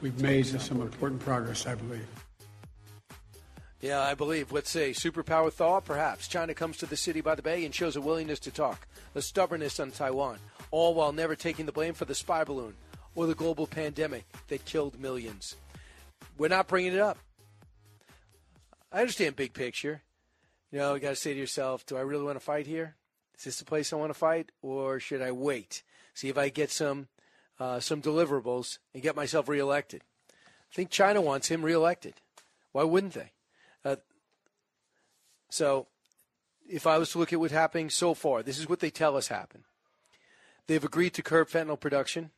[0.00, 2.06] We've made some important progress, I believe.
[3.80, 4.50] Yeah, I believe.
[4.50, 6.26] Let's say superpower thaw, perhaps.
[6.26, 9.22] China comes to the city by the bay and shows a willingness to talk, a
[9.22, 10.38] stubbornness on Taiwan,
[10.72, 12.74] all while never taking the blame for the spy balloon
[13.14, 15.54] or the global pandemic that killed millions.
[16.36, 17.18] We're not bringing it up.
[18.90, 20.02] I understand big picture.
[20.72, 22.96] You know, you got to say to yourself, do I really want to fight here?
[23.36, 25.84] Is this the place I want to fight, or should I wait,
[26.14, 27.06] see if I get some
[27.60, 30.02] uh, some deliverables and get myself reelected?
[30.30, 32.14] I think China wants him reelected.
[32.72, 33.32] Why wouldn't they?
[33.84, 33.96] Uh,
[35.50, 35.86] so,
[36.68, 39.16] if I was to look at what's happening so far, this is what they tell
[39.16, 39.64] us happened.
[40.66, 42.30] They've agreed to curb fentanyl production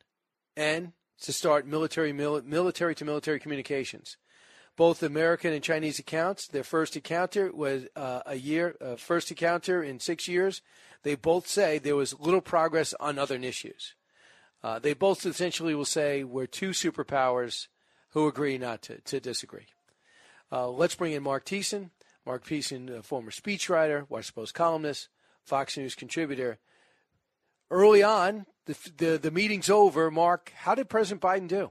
[0.57, 0.93] and
[1.23, 4.17] to start military mil- military to military communications.
[4.77, 6.47] Both American and Chinese accounts.
[6.47, 10.63] Their first encounter was uh, a year, uh, first encounter in six years.
[11.03, 13.95] They both say there was little progress on other issues.
[14.63, 17.67] Uh, they both essentially will say we're two superpowers
[18.11, 19.67] who agree not to, to disagree.
[20.53, 21.91] Uh, let's bring in Mark Thiessen.
[22.27, 25.09] Mark Thiessen, a former speechwriter, Washington Post columnist,
[25.45, 26.59] Fox News contributor.
[27.71, 30.11] Early on, the, the, the meeting's over.
[30.11, 31.71] Mark, how did President Biden do?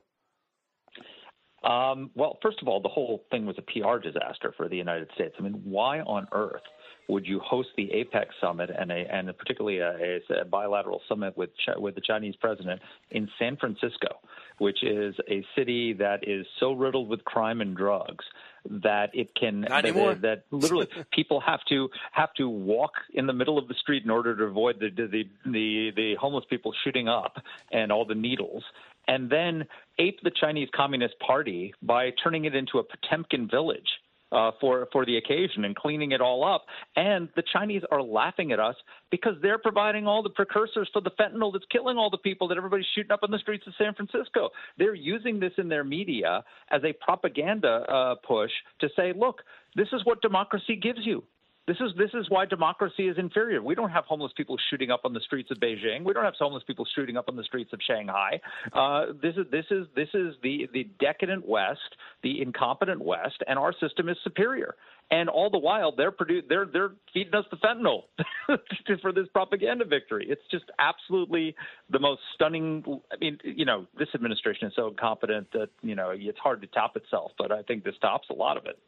[1.64, 5.10] Um, well, first of all, the whole thing was a PR disaster for the United
[5.14, 5.36] States.
[5.38, 6.62] I mean, why on earth
[7.10, 11.50] would you host the APEC summit and a, and particularly a, a bilateral summit with
[11.78, 12.82] with the Chinese president
[13.12, 14.20] in San Francisco,
[14.60, 18.24] which is a city that is so riddled with crime and drugs
[18.66, 19.86] that it can that,
[20.22, 24.10] that literally people have to have to walk in the middle of the street in
[24.10, 27.38] order to avoid the the the, the homeless people shooting up
[27.72, 28.64] and all the needles
[29.08, 29.66] and then
[29.98, 33.88] ape the Chinese Communist Party by turning it into a Potemkin village
[34.32, 36.66] uh, for for the occasion and cleaning it all up.
[36.96, 38.76] And the Chinese are laughing at us
[39.12, 42.58] because they're providing all the precursors for the fentanyl that's killing all the people that
[42.58, 44.50] everybody's shooting up on the streets of San Francisco.
[44.78, 48.52] They're using this in their media as a propaganda uh, push
[48.82, 49.42] to say, look,
[49.76, 51.24] this is what democracy gives you.
[51.70, 53.62] This is this is why democracy is inferior.
[53.62, 56.04] We don't have homeless people shooting up on the streets of Beijing.
[56.04, 58.42] We don't have homeless people shooting up on the streets of Shanghai.
[58.74, 63.60] Uh, this is this is this is the the decadent West, the incompetent West, and
[63.60, 64.74] our system is superior.
[65.12, 68.06] And all the while, they're produ- they're they're feeding us the fentanyl
[69.04, 70.26] for this propaganda victory.
[70.28, 71.56] It's just absolutely
[71.92, 72.84] the most stunning.
[73.14, 76.68] I mean, you know, this administration is so incompetent that you know it's hard to
[76.68, 77.34] top itself.
[77.38, 78.80] But I think this tops a lot of it.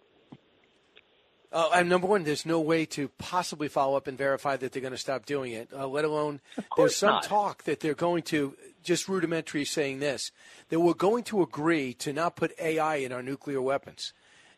[1.51, 4.81] Uh, and number one, there's no way to possibly follow up and verify that they're
[4.81, 5.69] going to stop doing it.
[5.75, 6.39] Uh, let alone
[6.77, 7.23] there's some not.
[7.23, 10.31] talk that they're going to just rudimentary saying this
[10.69, 14.13] that we're going to agree to not put AI in our nuclear weapons.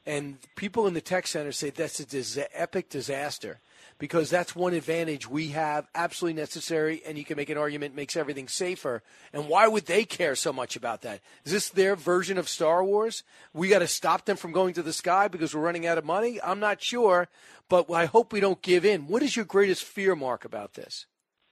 [0.05, 3.59] And people in the tech center say that's a dis- epic disaster
[4.03, 8.17] because that's one advantage we have, absolutely necessary, and you can make an argument makes
[8.17, 9.01] everything safer.
[9.31, 11.21] And why would they care so much about that?
[11.45, 13.23] Is this their version of Star Wars?
[13.53, 16.03] We got to stop them from going to the sky because we're running out of
[16.03, 16.37] money?
[16.43, 17.29] I'm not sure,
[17.69, 19.07] but I hope we don't give in.
[19.07, 21.05] What is your greatest fear, Mark, about this?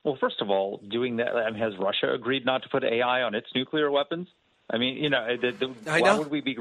[0.03, 3.21] Well, first of all, doing that I mean, has Russia agreed not to put AI
[3.21, 4.27] on its nuclear weapons?
[4.69, 6.17] I mean, you know, the, the, why know.
[6.19, 6.57] would we be?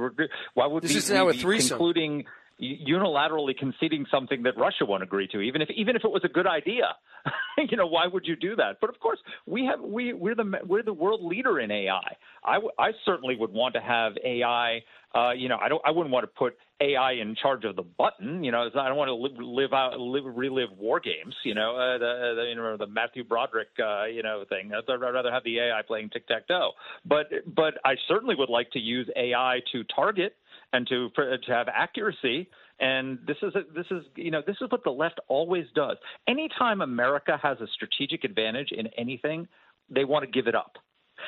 [0.54, 1.78] Why would This we, is now we a be threesome.
[1.78, 2.26] concluding
[2.60, 6.28] unilaterally conceding something that Russia won't agree to, even if even if it was a
[6.28, 6.94] good idea?
[7.58, 8.78] you know, why would you do that?
[8.80, 12.16] But of course, we have we we're the we're the world leader in AI.
[12.44, 14.80] I, w- I certainly would want to have AI.
[15.14, 17.82] Uh, you know, I don't I wouldn't want to put AI in charge of the
[17.82, 18.44] button.
[18.44, 21.34] You know, I don't want to live, live out live, relive war games.
[21.44, 24.72] You know, uh, the, the you know the Matthew Broderick uh, you know thing.
[24.74, 26.72] I'd rather have the AI playing tic tac toe.
[27.04, 30.36] But but I certainly would like to use AI to target
[30.72, 32.48] and to to have accuracy.
[32.78, 35.96] And this is a, this is you know this is what the left always does.
[36.28, 39.48] Anytime America has a strategic advantage in anything,
[39.90, 40.76] they want to give it up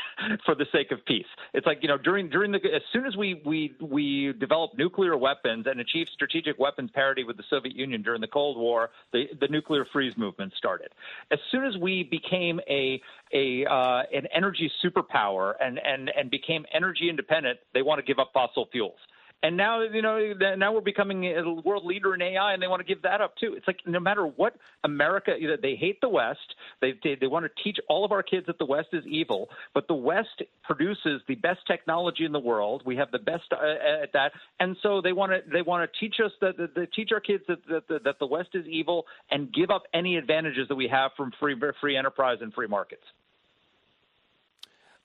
[0.46, 1.26] for the sake of peace.
[1.52, 5.16] It's like you know during during the as soon as we we we developed nuclear
[5.16, 9.24] weapons and achieved strategic weapons parity with the Soviet Union during the Cold War, the
[9.40, 10.88] the nuclear freeze movement started.
[11.30, 13.00] As soon as we became a
[13.32, 18.18] a uh, an energy superpower and and and became energy independent, they want to give
[18.18, 18.98] up fossil fuels.
[19.42, 22.80] And now, you know, now we're becoming a world leader in AI, and they want
[22.80, 23.54] to give that up too.
[23.56, 24.54] It's like no matter what
[24.84, 26.38] America, they hate the West.
[26.80, 29.48] They, they they want to teach all of our kids that the West is evil,
[29.74, 32.82] but the West produces the best technology in the world.
[32.86, 35.98] We have the best uh, at that, and so they want to they want to
[35.98, 39.52] teach us that, that teach our kids that, that that the West is evil and
[39.52, 43.04] give up any advantages that we have from free free enterprise and free markets.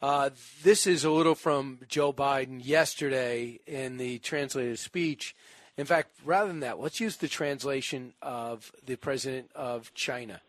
[0.02, 0.30] Uh,
[0.64, 5.36] this is a little from Joe Biden yesterday in the translated speech.
[5.76, 10.42] In fact, rather than that, let's use the translation of the president of China.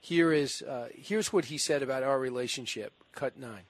[0.00, 2.92] Here is uh, here's what he said about our relationship.
[3.12, 3.62] Cut nine.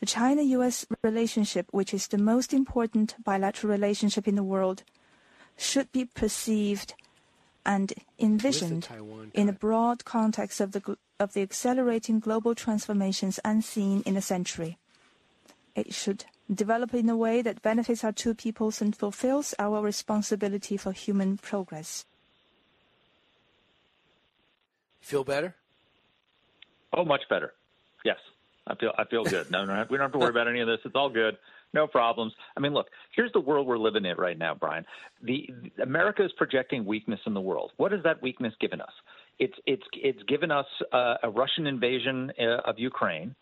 [0.00, 4.82] The China US relationship, which is the most important bilateral relationship in the world,
[5.56, 6.94] should be perceived
[7.66, 8.88] and envisioned
[9.32, 14.76] in the broad context of the, of the accelerating global transformations unseen in a century.
[15.74, 20.76] It should develop in a way that benefits our two peoples and fulfills our responsibility
[20.76, 22.04] for human progress.
[25.00, 25.54] Feel better?
[26.92, 27.52] Oh, much better.
[28.04, 28.18] Yes,
[28.66, 29.50] I feel I feel good.
[29.50, 30.78] No, no, we don't have to worry about any of this.
[30.84, 31.36] It's all good.
[31.74, 32.32] No problems.
[32.56, 32.86] I mean, look,
[33.16, 34.86] here's the world we're living in right now, Brian.
[35.24, 37.72] The, the America is projecting weakness in the world.
[37.78, 38.92] What has that weakness given us?
[39.40, 43.34] It's it's it's given us uh, a Russian invasion uh, of Ukraine,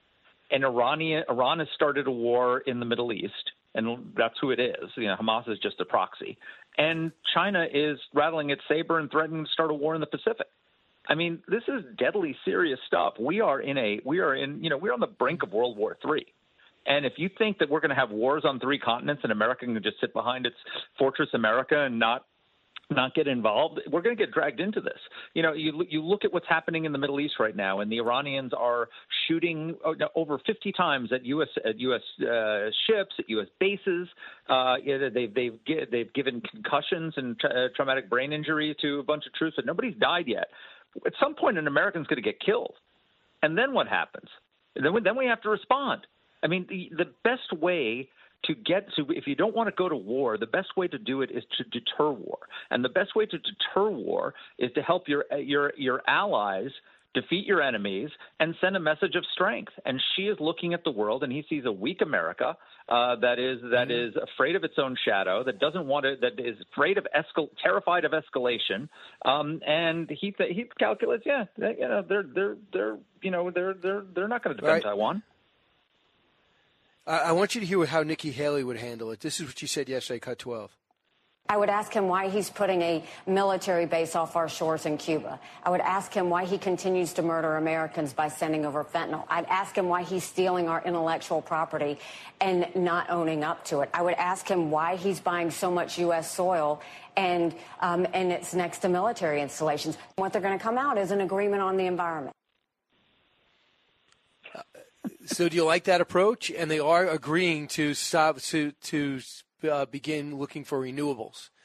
[0.51, 4.59] and Iranian Iran has started a war in the Middle East, and that's who it
[4.59, 4.89] is.
[4.97, 6.39] You know, Hamas is just a proxy,
[6.79, 10.47] and China is rattling its saber and threatening to start a war in the Pacific.
[11.07, 13.15] I mean, this is deadly serious stuff.
[13.21, 15.77] We are in a we are in you know we're on the brink of World
[15.77, 16.25] War Three.
[16.87, 19.65] And if you think that we're going to have wars on three continents and America
[19.65, 20.57] can just sit behind its
[20.99, 22.25] fortress America and not
[22.91, 24.99] not get involved, we're going to get dragged into this.
[25.35, 27.91] You know, you you look at what's happening in the Middle East right now, and
[27.91, 28.89] the Iranians are
[29.27, 31.49] shooting uh, over 50 times at U.S.
[31.65, 32.01] at U.S.
[32.21, 33.47] Uh, ships, at U.S.
[33.61, 34.09] bases.
[34.49, 35.59] Uh, they've they've
[35.91, 39.97] they've given concussions and tra- traumatic brain injury to a bunch of troops, but nobody's
[39.97, 40.49] died yet.
[41.07, 42.75] At some point, an American's going to get killed,
[43.43, 44.29] and then what happens?
[44.75, 46.07] then we, then we have to respond.
[46.43, 48.09] I mean, the the best way
[48.45, 50.99] to get to if you don't want to go to war the best way to
[50.99, 52.39] do it is to deter war
[52.71, 56.71] and the best way to deter war is to help your your your allies
[57.15, 58.09] defeat your enemies
[58.41, 61.45] and send a message of strength and Xi is looking at the world and he
[61.49, 62.57] sees a weak america
[62.89, 64.17] uh, that is that mm-hmm.
[64.17, 67.49] is afraid of its own shadow that doesn't want to that is afraid of escal
[67.63, 68.89] terrified of escalation
[69.25, 73.51] um, and he th- he calculates yeah they, you know they're they're they're you know
[73.51, 74.83] they're they're they're not going to defend right.
[74.83, 75.23] taiwan
[77.07, 79.21] I want you to hear how Nikki Haley would handle it.
[79.21, 80.71] This is what she said yesterday, cut 12.
[81.49, 85.41] I would ask him why he's putting a military base off our shores in Cuba.
[85.65, 89.25] I would ask him why he continues to murder Americans by sending over fentanyl.
[89.29, 91.99] I'd ask him why he's stealing our intellectual property
[92.41, 93.91] and not owning up to it.
[93.93, 96.33] I would ask him why he's buying so much U.S.
[96.33, 96.81] soil
[97.17, 99.99] and, um, and it's next to military installations.
[100.17, 102.37] What they're going to come out is an agreement on the environment
[105.27, 106.51] so do you like that approach?
[106.51, 109.21] And they are agreeing to stop to to
[109.71, 111.51] uh, begin looking for renewables.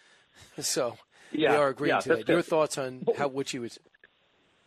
[0.59, 0.97] So
[1.31, 2.27] yeah, they are agreeing yeah, to that.
[2.27, 3.77] Your thoughts on how what you would?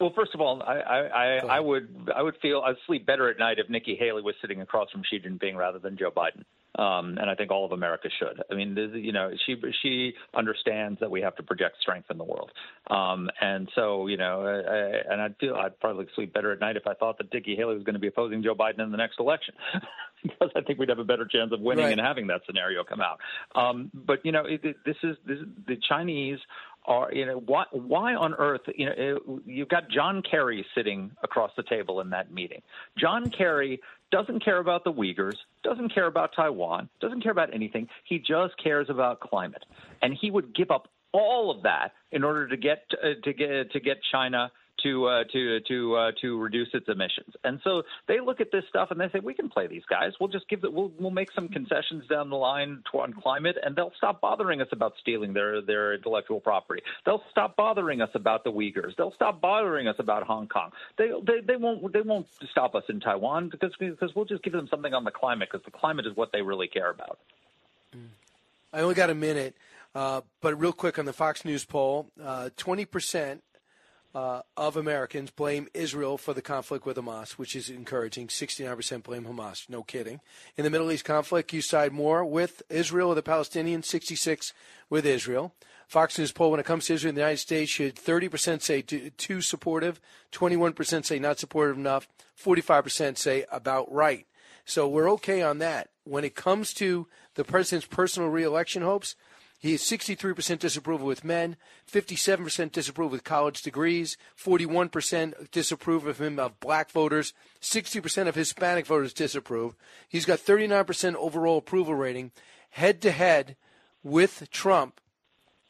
[0.00, 3.28] Well, first of all, I I, I, I would I would feel I'd sleep better
[3.28, 6.44] at night if Nikki Haley was sitting across from Xi Jinping rather than Joe Biden
[6.78, 8.42] um, and I think all of America should.
[8.50, 12.18] I mean, this, you know, she she understands that we have to project strength in
[12.18, 12.50] the world,
[12.88, 16.76] um, and so you know, I, and I'd feel I'd probably sleep better at night
[16.76, 18.96] if I thought that Nikki Haley was going to be opposing Joe Biden in the
[18.96, 19.54] next election,
[20.22, 21.92] because I think we'd have a better chance of winning right.
[21.92, 23.18] and having that scenario come out.
[23.54, 26.38] Um, but you know, it, it, this is this, the Chinese
[27.12, 31.62] you know why why on earth you know you've got John Kerry sitting across the
[31.62, 32.62] table in that meeting.
[32.98, 33.80] John Kerry
[34.10, 37.88] doesn't care about the Uyghurs, doesn't care about Taiwan, doesn't care about anything.
[38.04, 39.64] He just cares about climate,
[40.02, 43.72] and he would give up all of that in order to get uh, to get
[43.72, 44.50] to get China
[44.82, 47.34] to uh, to to uh, to reduce its emissions.
[47.44, 50.12] And so they look at this stuff and they say, we can play these guys.
[50.20, 50.72] We'll just give it.
[50.72, 54.68] We'll we'll make some concessions down the line on climate, and they'll stop bothering us
[54.72, 56.82] about stealing their their intellectual property.
[57.04, 58.96] They'll stop bothering us about the Uyghurs.
[58.96, 60.70] They'll stop bothering us about Hong Kong.
[60.98, 64.52] They they they won't they won't stop us in Taiwan because because we'll just give
[64.52, 67.18] them something on the climate because the climate is what they really care about.
[68.72, 69.56] I only got a minute.
[69.92, 73.42] Uh, but real quick on the Fox News poll, uh, twenty percent
[74.14, 78.26] uh, of Americans blame Israel for the conflict with Hamas, which is encouraging.
[78.26, 79.68] 69% blame Hamas.
[79.68, 80.20] No kidding.
[80.56, 84.52] In the Middle East conflict, you side more with Israel or the Palestinians, 66
[84.88, 85.54] with Israel.
[85.86, 88.82] Fox News poll when it comes to Israel in the United States should 30% say
[88.82, 90.00] too supportive,
[90.32, 92.08] 21% say not supportive enough,
[92.40, 94.26] 45% say about right.
[94.64, 95.88] So we're okay on that.
[96.04, 99.16] When it comes to the president's personal reelection hopes,
[99.60, 101.56] he has 63% disapproval with men,
[101.86, 108.86] 57% disapprove with college degrees, 41% disapprove of him of black voters, 60% of Hispanic
[108.86, 109.76] voters disapprove.
[110.08, 112.32] He's got 39% overall approval rating.
[112.70, 113.56] Head to head
[114.02, 114.98] with Trump,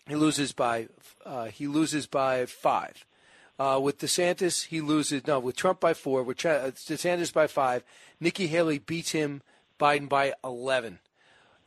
[0.07, 0.87] he loses by
[1.27, 3.05] uh, he loses by five.
[3.59, 6.23] Uh, with DeSantis, he loses no with Trump by four.
[6.23, 7.85] With uh, DeSantis by five.
[8.19, 9.43] Nikki Haley beats him,
[9.79, 11.01] Biden by eleven.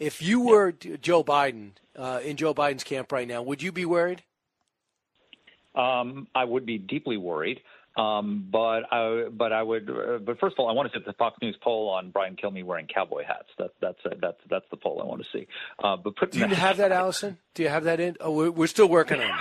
[0.03, 3.85] If you were Joe Biden uh, in Joe Biden's camp right now, would you be
[3.85, 4.21] worried?
[5.75, 7.61] Um, I would be deeply worried.
[7.95, 11.03] Um, but I, but I would, uh, but first of all, I want to see
[11.05, 13.49] the Fox News poll on Brian Kilmeade wearing cowboy hats.
[13.59, 15.47] That, that's uh, that's that's the poll I want to see.
[15.81, 17.38] Uh, but put do you have that, Allison?
[17.53, 18.17] Do you have that in?
[18.19, 19.35] Oh, we're, we're still working on it.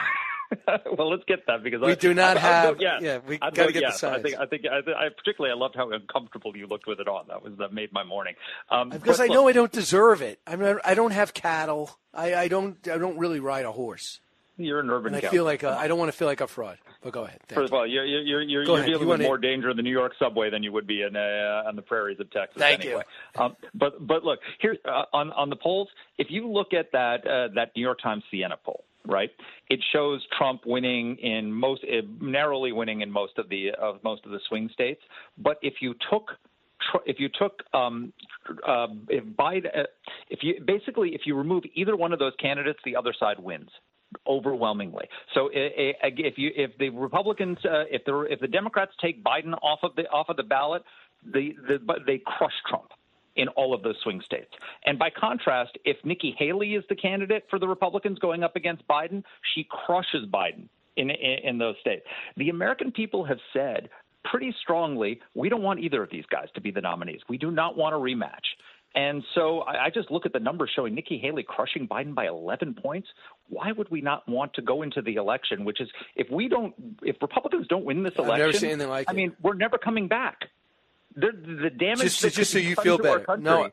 [0.98, 2.76] well, let's get that because we I, do not I, have.
[2.76, 3.02] I, yes.
[3.02, 3.94] Yeah, we got to get yes.
[3.94, 4.18] the size.
[4.18, 7.26] I think I think I, particularly I loved how uncomfortable you looked with it on.
[7.28, 8.34] That was that made my morning.
[8.70, 10.40] Um, because I know I don't deserve it.
[10.46, 11.98] I mean, I don't have cattle.
[12.14, 14.20] I, I don't I don't really ride a horse.
[14.58, 15.14] You're an urban.
[15.14, 16.78] And I feel like I don't want to feel like a fraud.
[17.02, 17.40] But go ahead.
[17.48, 19.82] Thank First of all, you're you're you're, you're dealing you with more danger in the
[19.82, 22.58] New York subway than you would be in uh, on the prairies of Texas.
[22.58, 23.02] Thank anyway.
[23.34, 23.42] you.
[23.42, 25.88] Um, but but look here uh, on on the polls.
[26.18, 29.30] If you look at that uh, that New York Times Siena poll, right?
[29.68, 34.24] It shows Trump winning in most uh, narrowly winning in most of the of most
[34.24, 35.00] of the swing states.
[35.38, 36.30] But if you took
[37.06, 38.12] if you took um,
[38.66, 39.84] uh, if Biden, uh,
[40.30, 43.70] if you basically if you remove either one of those candidates, the other side wins
[44.26, 45.08] overwhelmingly.
[45.34, 49.80] So if you if the Republicans uh, if the if the Democrats take Biden off
[49.82, 50.82] of the off of the ballot,
[51.24, 52.90] the, the they crush Trump.
[53.36, 54.50] In all of those swing states.
[54.84, 58.86] And by contrast, if Nikki Haley is the candidate for the Republicans going up against
[58.88, 59.22] Biden,
[59.54, 62.04] she crushes Biden in, in, in those states.
[62.36, 63.88] The American people have said
[64.24, 67.20] pretty strongly, we don't want either of these guys to be the nominees.
[67.28, 68.44] We do not want a rematch.
[68.94, 72.26] And so I, I just look at the numbers showing Nikki Haley crushing Biden by
[72.26, 73.08] 11 points.
[73.48, 75.64] Why would we not want to go into the election?
[75.64, 78.90] Which is, if we don't, if Republicans don't win this election, I've never seen anything
[78.90, 79.16] like I it.
[79.16, 80.42] mean, we're never coming back.
[81.14, 81.32] The,
[81.62, 83.24] the damage Just, that just so you feel better.
[83.38, 83.70] No,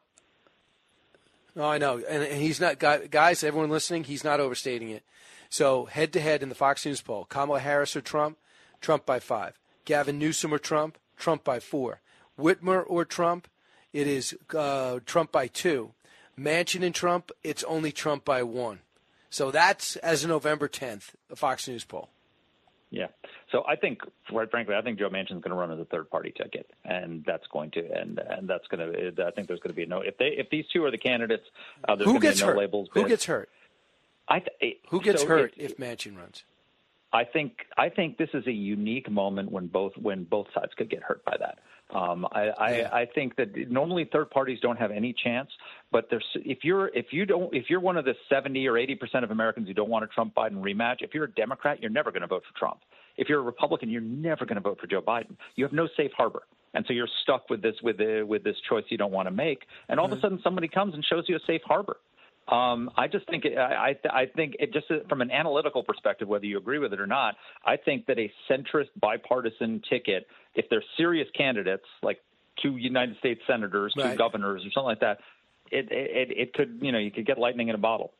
[1.55, 2.79] no, I know, and, and he's not.
[2.79, 5.03] guy- Guys, everyone listening, he's not overstating it.
[5.49, 8.37] So head to head in the Fox News poll, Kamala Harris or Trump,
[8.81, 9.57] Trump by five.
[9.85, 12.01] Gavin Newsom or Trump, Trump by four.
[12.39, 13.47] Whitmer or Trump,
[13.91, 15.93] it is uh, Trump by two.
[16.39, 18.79] Manchin and Trump, it's only Trump by one.
[19.29, 22.09] So that's as of November 10th, the Fox News poll.
[22.89, 23.07] Yeah.
[23.51, 26.09] So I think, quite frankly, I think Joe Manchin's going to run as a third
[26.09, 29.25] party ticket, and that's going to, and and that's going to.
[29.25, 30.01] I think there's going to be no.
[30.01, 31.45] If they, if these two are the candidates,
[31.87, 32.57] uh, there's Who gets be no hurt?
[32.57, 32.89] labels.
[32.93, 33.09] Who bid.
[33.09, 33.49] gets hurt?
[34.27, 36.43] I th- Who gets so hurt it- if Manchin runs?
[37.11, 40.89] I think I think this is a unique moment when both when both sides could
[40.91, 41.57] get hurt by that.
[41.91, 45.49] Um, I, I, I think that normally third parties don't have any chance,
[45.91, 48.93] but there's if you're if you don't if you're one of the 70 or 80
[48.95, 51.89] percent of Americans who don't want a Trump Biden rematch, if you're a Democrat, you're
[51.89, 52.81] never going to vote for Trump.
[53.17, 55.35] If you're a Republican, you're never going to vote for Joe Biden.
[55.55, 56.43] You have no safe harbor.
[56.73, 59.31] And so you're stuck with this with the, with this choice you don't want to
[59.31, 61.97] make, and all of a sudden somebody comes and shows you a safe harbor.
[62.47, 66.45] Um, I just think I, I I think it just from an analytical perspective, whether
[66.45, 70.83] you agree with it or not, I think that a centrist bipartisan ticket, if they're
[70.97, 72.19] serious candidates like
[72.61, 74.17] two United States senators, two Right.
[74.17, 75.19] governors, or something like that,
[75.71, 78.13] it, it it could you know you could get lightning in a bottle.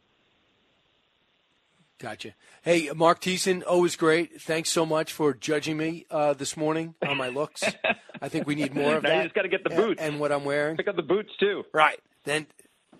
[1.99, 2.33] Gotcha.
[2.61, 4.41] Hey, Marc Thiessen, always great.
[4.41, 7.61] Thanks so much for judging me uh, this morning on my looks.
[8.21, 9.17] I think we need more of Now that.
[9.17, 10.77] you just got to get the And- boots and what I'm wearing.
[10.77, 11.65] Pick up the boots too.
[11.73, 11.99] Right.
[12.23, 12.47] Then,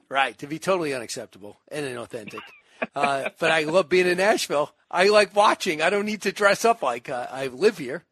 [0.10, 2.42] right to be totally unacceptable and inauthentic.
[2.94, 4.74] Uh, but I love being in Nashville.
[4.92, 5.82] I like watching.
[5.82, 8.04] I don't need to dress up like uh, I live here,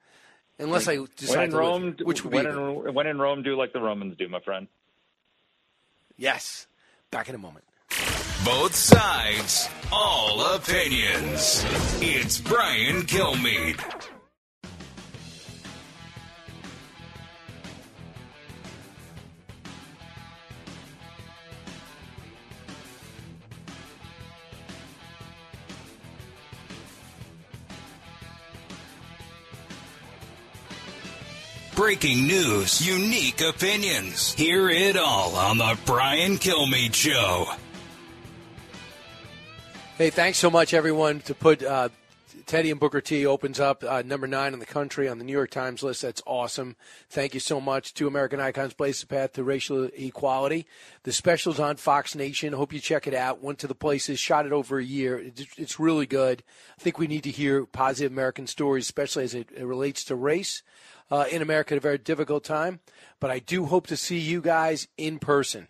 [0.58, 3.08] unless I decide when in to live Rome, here, which would when good- in, when
[3.08, 4.68] in Rome, do like the Romans do, my friend.
[6.16, 6.68] yes.
[7.12, 7.66] Back in a moment.
[8.46, 11.66] Both sides, all opinions.
[12.02, 13.82] It's Brian Kilmeade.
[31.76, 34.34] Breaking news, unique opinions.
[34.34, 37.48] Hear it all on the Brian Kilmeade Show.
[39.98, 41.90] Hey, thanks so much, everyone, to put uh,
[42.46, 45.34] Teddy and Booker T opens up uh, number nine in the country on the New
[45.34, 46.04] York Times list.
[46.04, 46.76] That's awesome.
[47.10, 47.96] Thank you so much.
[47.96, 50.68] Two American Icons Blaze the Path to Racial Equality.
[51.02, 52.54] The special's on Fox Nation.
[52.54, 53.42] Hope you check it out.
[53.42, 55.32] Went to the places, shot it over a year.
[55.58, 56.44] It's, really good.
[56.78, 60.62] I think we need to hear positive American stories, especially as it relates to race
[61.10, 62.82] uh, in America at a very difficult time.
[63.20, 65.70] But I do hope to see you guys in person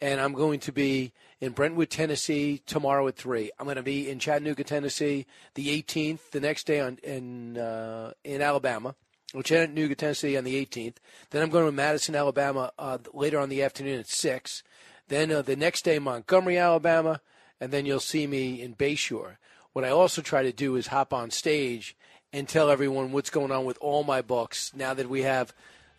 [0.00, 3.50] and I'm going to be in Brentwood, Tennessee tomorrow at three.
[3.58, 6.30] I'm going to be in Chattanooga, Tennessee, the 18th.
[6.30, 8.94] The next day on in uh, in Alabama,
[9.34, 10.96] or Chattanooga, Tennessee on the 18th.
[11.30, 14.62] Then I'm going to Madison, Alabama uh, later on the afternoon at six.
[15.08, 17.20] Then uh, the next day Montgomery, Alabama,
[17.60, 19.36] and then you'll see me in Bayshore.
[19.72, 21.96] What I also try to do is hop on stage
[22.32, 25.52] and tell everyone what's going on with all my books now that we have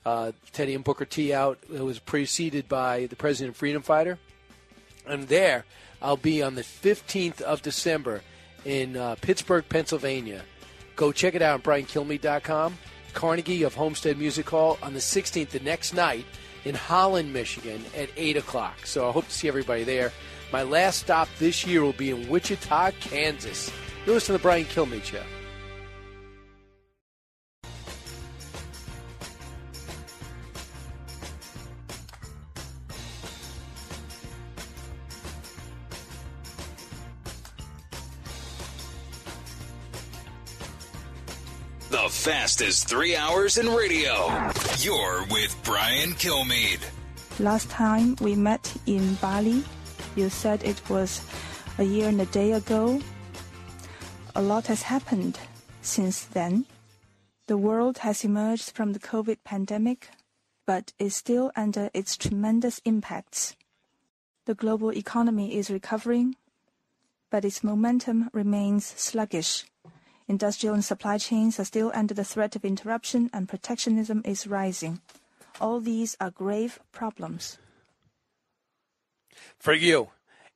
[0.05, 1.59] uh, Teddy and Booker T out.
[1.73, 4.19] It was preceded by the President Freedom Fighter.
[5.10, 5.65] And there,
[6.02, 8.22] I'll be on the 15th of December
[8.64, 10.44] in uh, Pittsburgh, Pennsylvania.
[10.95, 12.77] Go check it out on BrianKilmeade.com.
[13.14, 16.26] Carnegie of Homestead Music Hall on the 16th, the next night,
[16.64, 18.86] in Holland, Michigan at 8 o'clock.
[18.86, 20.11] So I hope to see everybody there.
[20.52, 23.72] My last stop this year will be in Wichita, Kansas.
[24.06, 25.23] You listen to the Brian Kilmeade Show.
[42.30, 44.14] The fastest three hours in radio.
[44.77, 46.85] You're with Brian Kilmeade.
[47.39, 49.64] Last time we met in Bali,
[50.15, 51.26] you said it was
[51.80, 53.01] a year and a day ago.
[54.35, 55.39] A lot has happened
[55.81, 56.65] since then.
[57.47, 60.10] The world has emerged from the COVID pandemic,
[60.68, 63.56] but is still under its tremendous impacts.
[64.45, 66.35] The global economy is recovering,
[67.31, 69.65] but its momentum remains sluggish.
[70.30, 75.01] Industrial and supply chains are still under the threat of interruption, and protectionism is rising.
[75.60, 77.57] All these are grave problems.
[79.57, 80.10] For you.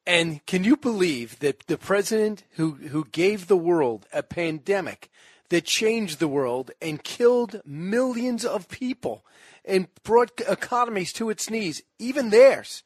[0.06, 5.10] And can you believe that the president who, who gave the world a pandemic
[5.50, 9.26] that changed the world and killed millions of people
[9.66, 12.84] and brought economies to its knees, even theirs,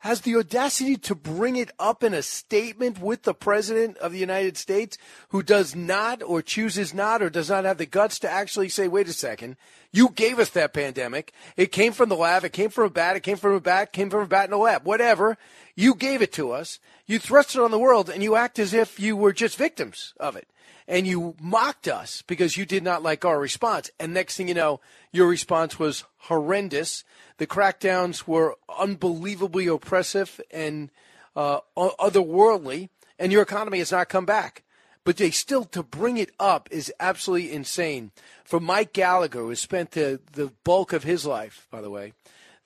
[0.00, 4.18] has the audacity to bring it up in a statement with the president of the
[4.18, 4.96] United States
[5.28, 8.88] who does not or chooses not or does not have the guts to actually say,
[8.88, 9.56] wait a second,
[9.92, 11.32] you gave us that pandemic.
[11.56, 12.44] It came from the lab.
[12.44, 13.16] It came from a bat.
[13.16, 13.92] It came from a bat.
[13.92, 14.84] came from a bat in a lab.
[14.84, 15.36] Whatever.
[15.74, 16.78] You gave it to us.
[17.06, 20.14] You thrust it on the world and you act as if you were just victims
[20.18, 20.48] of it.
[20.90, 23.90] And you mocked us because you did not like our response.
[23.98, 24.80] And next thing you know,
[25.10, 27.04] your response was horrendous
[27.40, 30.90] the crackdowns were unbelievably oppressive and
[31.34, 34.62] uh, otherworldly, and your economy has not come back.
[35.04, 38.10] But they still, to bring it up is absolutely insane.
[38.44, 42.12] For Mike Gallagher, who has spent the, the bulk of his life, by the way,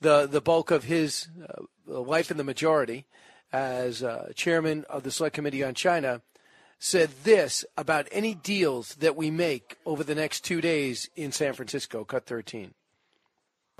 [0.01, 3.06] the, the bulk of his uh, life in the majority
[3.52, 6.20] as uh, chairman of the Select Committee on China,
[6.85, 11.55] said this about any deals that we make over the next two days in San
[11.55, 12.74] Francisco, cut 13.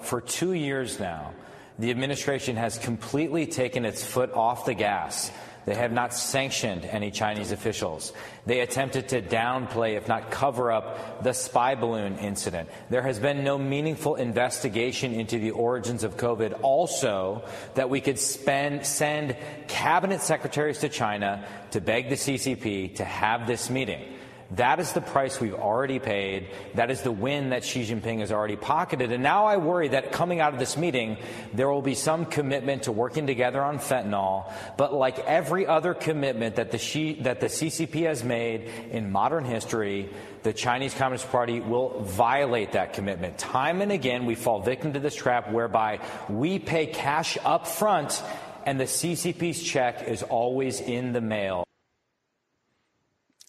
[0.01, 1.35] For two years now,
[1.79, 5.31] the administration has completely taken its foot off the gas.
[5.67, 8.13] They have not sanctioned any Chinese officials.
[8.45, 12.69] They attempted to downplay, if not cover up, the spy balloon incident.
[12.91, 16.59] There has been no meaningful investigation into the origins of COVID.
[16.63, 19.37] Also, that we could spend, send
[19.67, 24.14] cabinet secretaries to China to beg the CCP to have this meeting.
[24.53, 26.49] That is the price we've already paid.
[26.75, 29.11] That is the win that Xi Jinping has already pocketed.
[29.13, 31.17] And now I worry that coming out of this meeting,
[31.53, 34.53] there will be some commitment to working together on fentanyl.
[34.77, 39.45] But like every other commitment that the, Xi, that the CCP has made in modern
[39.45, 40.11] history,
[40.43, 43.39] the Chinese Communist Party will violate that commitment.
[43.39, 48.23] Time and again, we fall victim to this trap whereby we pay cash up front
[48.67, 51.65] and the CCP's check is always in the mail.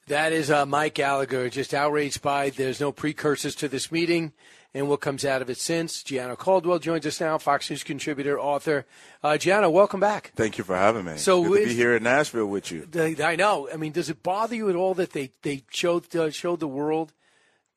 [0.08, 4.34] That is uh, Mike Gallagher, just outraged by there's no precursors to this meeting
[4.72, 6.04] and what comes out of it since.
[6.04, 8.86] Gianno Caldwell joins us now, Fox News contributor, author.
[9.24, 10.32] Uh, Gianno, welcome back.
[10.36, 11.18] Thank you for having me.
[11.18, 12.88] So Good to be here in Nashville with you.
[12.96, 13.68] I know.
[13.74, 16.68] I mean, does it bother you at all that they they showed uh, showed the
[16.68, 17.12] world?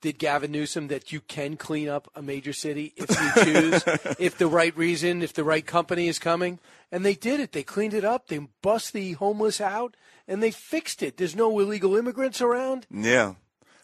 [0.03, 3.85] Did Gavin Newsom that you can clean up a major city if you choose,
[4.19, 6.59] if the right reason, if the right company is coming?
[6.93, 7.53] And they did it.
[7.53, 8.29] They cleaned it up.
[8.29, 9.97] They bust the homeless out
[10.29, 11.17] and they fixed it.
[11.17, 12.87] There's no illegal immigrants around.
[12.91, 13.35] Yeah.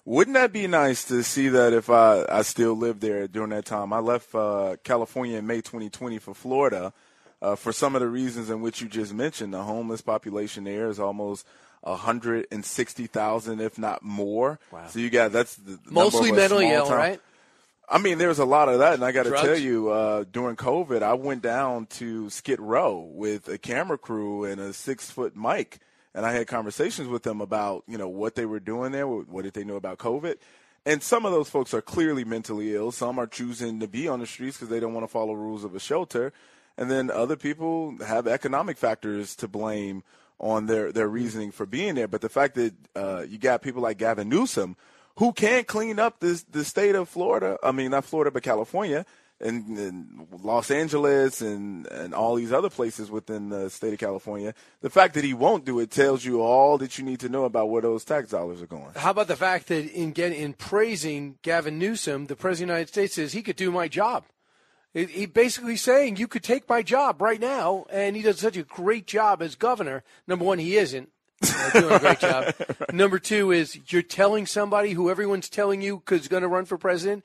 [0.05, 3.65] Wouldn't that be nice to see that if I, I still lived there during that
[3.65, 3.93] time?
[3.93, 6.93] I left uh, California in May 2020 for Florida
[7.41, 9.55] uh, for some of the reasons in which you just mentioned.
[9.55, 11.47] The homeless population there is almost
[11.81, 14.59] 160,000, if not more.
[14.71, 14.87] Wow.
[14.89, 16.97] So you got that's the mostly mentally ill, town.
[16.97, 17.21] right?
[17.89, 20.57] I mean, there's a lot of that, and I got to tell you, uh, during
[20.57, 25.37] COVID, I went down to Skid Row with a camera crew and a six foot
[25.37, 25.81] mic
[26.15, 29.43] and I had conversations with them about you know what they were doing there, what
[29.43, 30.37] did they know about COVID,
[30.87, 32.93] and some of those folks are clearly mentally ill.
[32.93, 35.65] Some are choosing to be on the streets because they don't want to follow rules
[35.65, 36.33] of a shelter,
[36.77, 40.03] and then other people have economic factors to blame
[40.39, 42.09] on their their reasoning for being there.
[42.09, 44.77] But the fact that uh, you got people like Gavin Newsom
[45.17, 49.07] who can't clean up this the state of Florida, I mean not Florida but California
[49.45, 54.55] and, and, Los Angeles and, and all these other places within the state of California.
[54.81, 57.45] The fact that he won't do it tells you all that you need to know
[57.45, 58.91] about where those tax dollars are going.
[58.97, 62.79] How about the fact that in get, in praising Gavin Newsom, the president of the
[62.79, 64.25] United States says he could do my job.
[64.93, 68.63] He basically saying you could take my job right now, and he does such a
[68.63, 70.05] great job as governor.
[70.29, 71.11] Number one, he isn't.
[71.43, 72.55] Uh, doing a great job.
[72.93, 76.79] Number two is you're telling somebody who everyone's telling you is going to run for
[76.79, 77.25] president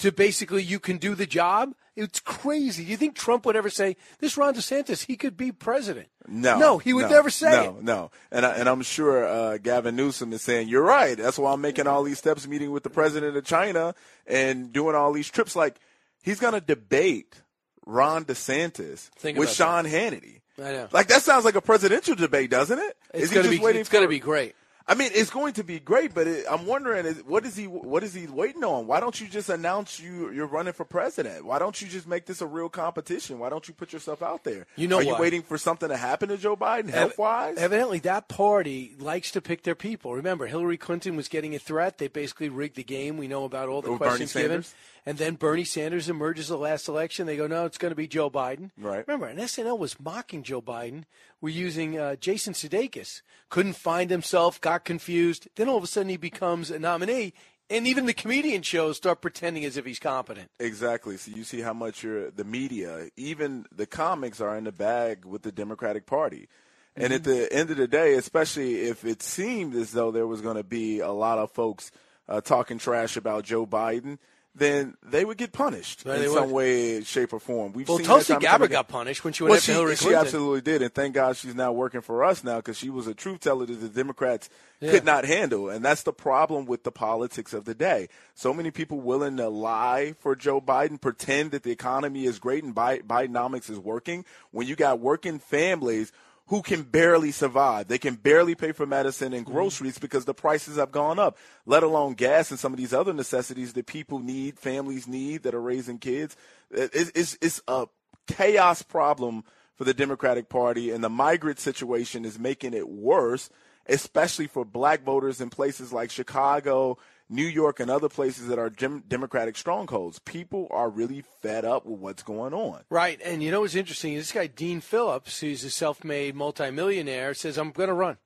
[0.00, 1.74] to basically you can do the job.
[1.94, 2.84] It's crazy.
[2.84, 4.36] Do you think Trump would ever say this?
[4.36, 6.08] Ron DeSantis, he could be president.
[6.26, 7.84] No, no, he would no, never say no, it.
[7.84, 11.18] No, and I, and I'm sure uh, Gavin Newsom is saying you're right.
[11.18, 13.94] That's why I'm making all these steps, meeting with the president of China
[14.26, 15.54] and doing all these trips.
[15.54, 15.78] Like
[16.22, 17.42] he's going to debate
[17.84, 19.92] Ron DeSantis Think with Sean that.
[19.92, 20.40] Hannity.
[20.58, 20.88] I know.
[20.92, 22.96] Like that sounds like a presidential debate, doesn't it?
[23.12, 23.56] It's going to be.
[23.56, 24.54] It's going to be great.
[24.88, 27.66] I mean, it's going to be great, but it, I'm wondering, is, what is he?
[27.68, 28.86] What is he waiting on?
[28.88, 31.44] Why don't you just announce you you're running for president?
[31.44, 33.38] Why don't you just make this a real competition?
[33.38, 34.66] Why don't you put yourself out there?
[34.76, 35.20] You know are you why?
[35.20, 37.56] waiting for something to happen to Joe Biden health wise?
[37.58, 40.14] Evidently, that party likes to pick their people.
[40.14, 41.98] Remember, Hillary Clinton was getting a threat.
[41.98, 43.16] They basically rigged the game.
[43.16, 44.64] We know about all the Oh, questions given.
[45.06, 47.26] And then Bernie Sanders emerges the last election.
[47.26, 48.70] They go, no, it's going to be Joe Biden.
[48.78, 49.06] Right.
[49.06, 51.04] Remember, and SNL was mocking Joe Biden.
[51.40, 53.22] We're using uh, Jason Sudeikis.
[53.48, 55.48] Couldn't find himself, got confused.
[55.56, 57.32] Then all of a sudden he becomes a nominee.
[57.70, 60.50] And even the comedian shows start pretending as if he's competent.
[60.58, 61.16] Exactly.
[61.16, 65.42] So you see how much the media, even the comics are in the bag with
[65.42, 66.48] the Democratic Party.
[66.96, 67.30] And at Mm-hmm.
[67.30, 70.64] the end of the day, especially if it seemed as though there was going to
[70.64, 71.92] be a lot of folks
[72.28, 74.18] uh, talking trash about Joe Biden,
[74.54, 76.54] then they would get punished Right, in some would.
[76.54, 77.72] way, shape, or form.
[77.72, 79.56] We've Well, seen Tulsi that time and time Gabbard got punished when she went well,
[79.58, 82.56] after she, Hillary she absolutely did, and thank God she's now working for us now
[82.56, 84.50] because she was a truth teller that the Democrats
[84.80, 84.90] Yeah.
[84.90, 88.08] could not handle, and that's the problem with the politics of the day.
[88.34, 92.64] So many people willing to lie for Joe Biden, pretend that the economy is great
[92.64, 96.12] and Bi- Bidenomics is working, when you got working families
[96.50, 97.86] who can barely survive.
[97.86, 99.54] They can barely pay for medicine and mm-hmm.
[99.54, 103.12] groceries because the prices have gone up, let alone gas and some of these other
[103.12, 106.36] necessities that people need, families need that are raising kids.
[106.76, 107.86] Uh, it's, it's, it's a
[108.26, 109.44] chaos problem
[109.76, 113.48] for the Democratic Party, and the migrant situation is making it worse,
[113.86, 116.98] especially for black voters in places like Chicago,
[117.30, 120.18] New York, and other places that are dem- Democratic strongholds.
[120.18, 122.82] People are really fed up with what's going on.
[122.90, 124.14] Right, and you know what's interesting?
[124.14, 128.18] This guy Dean Phillips, who's a self-made multimillionaire, says I'm going to run,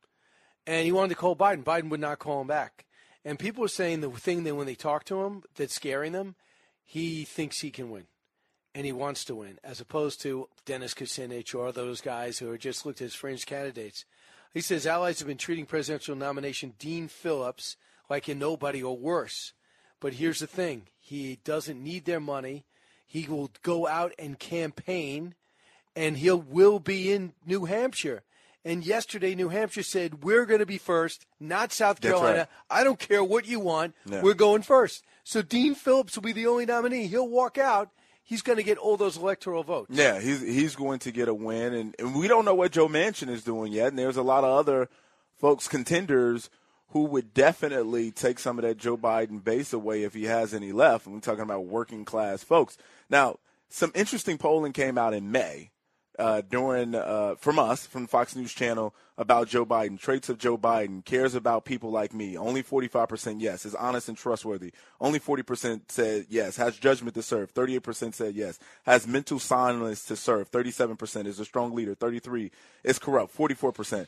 [0.66, 1.62] and he wanted to call Biden.
[1.62, 2.86] Biden would not call him back,
[3.24, 6.34] and people are saying the thing that when they talk to him that's scaring them,
[6.82, 8.06] he thinks he can win,
[8.74, 12.58] and he wants to win, as opposed to Dennis Kucinich or those guys who are
[12.58, 14.06] just looked at as fringe candidates.
[14.54, 17.76] He says allies have been treating presidential nomination Dean Phillips
[18.08, 19.52] like a nobody or worse.
[20.00, 22.64] But here's the thing he doesn't need their money.
[23.06, 25.34] He will go out and campaign,
[25.94, 28.22] and he will be in New Hampshire.
[28.64, 32.38] And yesterday, New Hampshire said, We're going to be first, not South Carolina.
[32.38, 32.48] right.
[32.70, 33.94] I don't care what you want.
[34.06, 34.22] Yeah.
[34.22, 35.04] We're going first.
[35.22, 37.06] So Dean Phillips will be the only nominee.
[37.06, 37.90] He'll walk out.
[38.22, 39.90] He's going to get all those electoral votes.
[39.90, 42.88] Yeah, he's he's going to get a win, and, and we don't know what Joe
[42.88, 43.88] Manchin is doing yet.
[43.88, 44.88] And there's a lot of other
[45.38, 46.48] folks contenders
[46.88, 50.72] who would definitely take some of that Joe Biden base away if he has any
[50.72, 51.06] left.
[51.06, 52.76] We're talking about working class folks.
[53.10, 53.38] Now,
[53.68, 55.70] some interesting polling came out in May
[56.18, 59.98] uh, during uh, from us from Fox News Channel about Joe Biden.
[59.98, 62.36] Traits of Joe Biden cares about people like me.
[62.36, 63.64] Only 45% yes.
[63.64, 64.72] Is honest and trustworthy.
[65.00, 66.56] Only 40% said yes.
[66.56, 67.52] Has judgment to serve.
[67.52, 68.58] 38% said yes.
[68.84, 70.50] Has mental soundness to serve.
[70.50, 71.94] 37% is a strong leader.
[71.94, 72.50] 33
[72.82, 73.36] is corrupt.
[73.36, 74.06] 44%.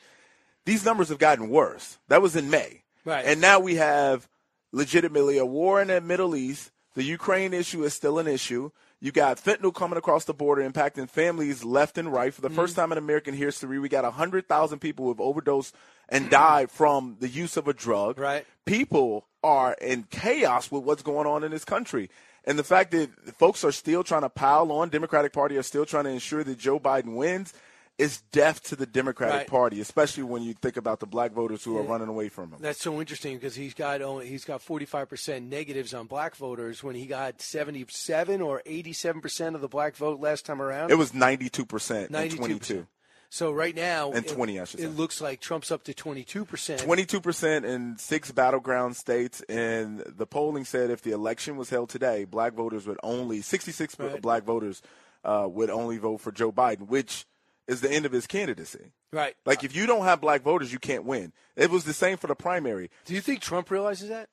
[0.67, 1.97] These numbers have gotten worse.
[2.09, 2.83] That was in May.
[3.05, 3.25] Right.
[3.25, 4.29] And now we have
[4.73, 6.73] legitimately a war in the Middle East.
[6.95, 8.71] The Ukraine issue is still an issue.
[9.01, 12.35] You got fentanyl coming across the border, impacting families left and right.
[12.35, 12.77] For the first mm.
[12.77, 15.75] time in American history, we got 100,000 people who have overdosed
[16.09, 18.19] and died from the use of a drug.
[18.19, 18.45] Right.
[18.65, 22.11] People are in chaos with what's going on in this country.
[22.45, 25.85] And the fact that folks are still trying to pile on, Democratic Party are still
[25.85, 27.53] trying to ensure that Joe Biden wins,
[27.99, 29.47] is deaf to the Democratic Right.
[29.47, 32.59] Party, especially when you think about the black voters who are running away from him.
[32.61, 36.95] That's so interesting because he's got only, he's got 45% negatives on black voters when
[36.95, 40.91] he got 77 or 87% of the black vote last time around.
[40.91, 42.37] It was 92% in 92%.
[42.37, 42.87] 22.
[43.29, 44.87] So right now, And it- 20, I should say.
[44.87, 46.79] it looks like Trump's up to 22%.
[46.79, 49.41] 22% in six battleground states.
[49.49, 53.99] And the polling said if the election was held today, black voters would only, 66
[53.99, 54.21] Right.
[54.23, 54.81] black voters
[55.25, 57.27] uh, would only vote for Joe Biden, which
[57.69, 58.93] is the end of his candidacy.
[59.13, 59.35] Right.
[59.45, 61.33] Like, if you don't have black voters, you can't win.
[61.57, 62.91] It was the same for the primary.
[63.05, 64.29] Do you think Trump realizes that?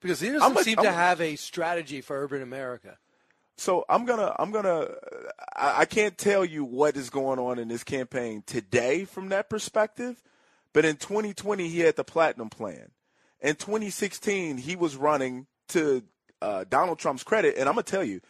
[0.00, 2.98] Because he doesn't a- seem I'm to a- have a strategy for urban America.
[3.58, 4.86] So I'm gonna, I'm gonna,
[5.56, 9.48] I, I can't tell you what is going on in this campaign today from that
[9.48, 10.22] perspective,
[10.74, 12.90] but in 2020 he had the platinum plan.
[13.40, 16.02] In 2016 he was running to
[16.42, 18.20] uh, Donald Trump's credit, and I'm gonna tell you,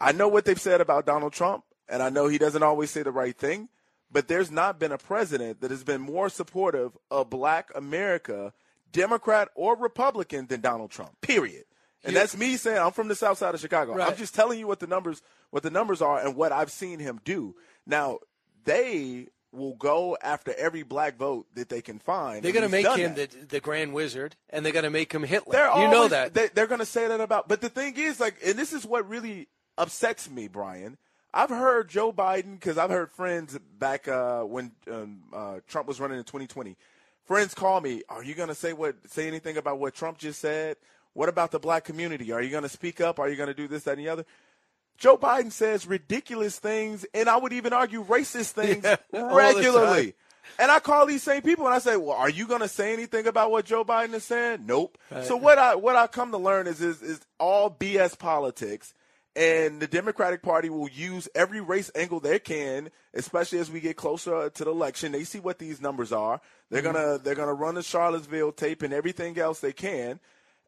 [0.00, 3.02] I know what they've said about Donald Trump, and I know he doesn't always say
[3.02, 3.68] the right thing,
[4.10, 8.52] but there's not been a president that has been more supportive of Black America,
[8.92, 11.20] Democrat or Republican, than Donald Trump.
[11.20, 11.64] Period.
[12.04, 14.00] And that's me saying I'm from the South Side of Chicago.
[14.00, 16.98] I'm just telling you what the numbers what the numbers are and what I've seen
[16.98, 17.56] him do.
[17.84, 18.18] Now
[18.64, 22.42] they will go after every black vote that they can find.
[22.42, 23.30] They're going to make him that.
[23.30, 25.52] the, the Grand Wizard, and they're going to make him Hitler.
[25.52, 26.34] They're you know that.
[26.34, 27.48] They, they're going to say that about.
[27.48, 29.48] But the thing is, like, and this is what really
[29.78, 30.98] upsets me, Brian.
[31.36, 36.00] I've heard Joe Biden because I've heard friends back uh, when um, uh, Trump was
[36.00, 36.76] running in 2020.
[37.26, 38.02] Friends call me.
[38.08, 38.96] Are you going to say what?
[39.06, 40.76] Say anything about what Trump just said?
[41.12, 42.32] What about the black community?
[42.32, 43.18] Are you going to speak up?
[43.18, 44.24] Are you going to do this, that, and the other?
[44.96, 50.14] Joe Biden says ridiculous things, and I would even argue racist things the regularly.
[50.58, 52.94] And I call these same people and I say, "Well, are you going to say
[52.94, 54.96] anything about what Joe Biden is saying?" Nope.
[55.10, 55.24] Right.
[55.24, 58.94] So what I what I come to learn is, is is all BS politics,
[59.36, 63.96] and the Democratic Party will use every race angle they can, especially as we get
[63.96, 65.12] closer to the election.
[65.12, 66.40] They see what these numbers are.
[66.70, 66.92] They're Mm-hmm.
[66.92, 70.18] gonna they're gonna run the Charlottesville tape and everything else they can.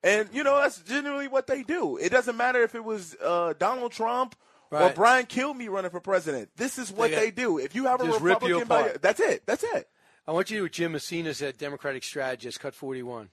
[0.04, 1.96] And you know that's generally what they do.
[1.96, 4.36] It doesn't matter if it was uh, Donald Trump
[4.70, 4.94] or Right.
[4.94, 6.50] Brian Kilmeade running for president.
[6.56, 7.58] This is what They they, do.
[7.58, 9.42] If you have a you Republican, by- that's it.
[9.46, 9.88] That's it.
[10.26, 13.30] I want you to do what Jim Messina said, Democratic strategist, cut 41.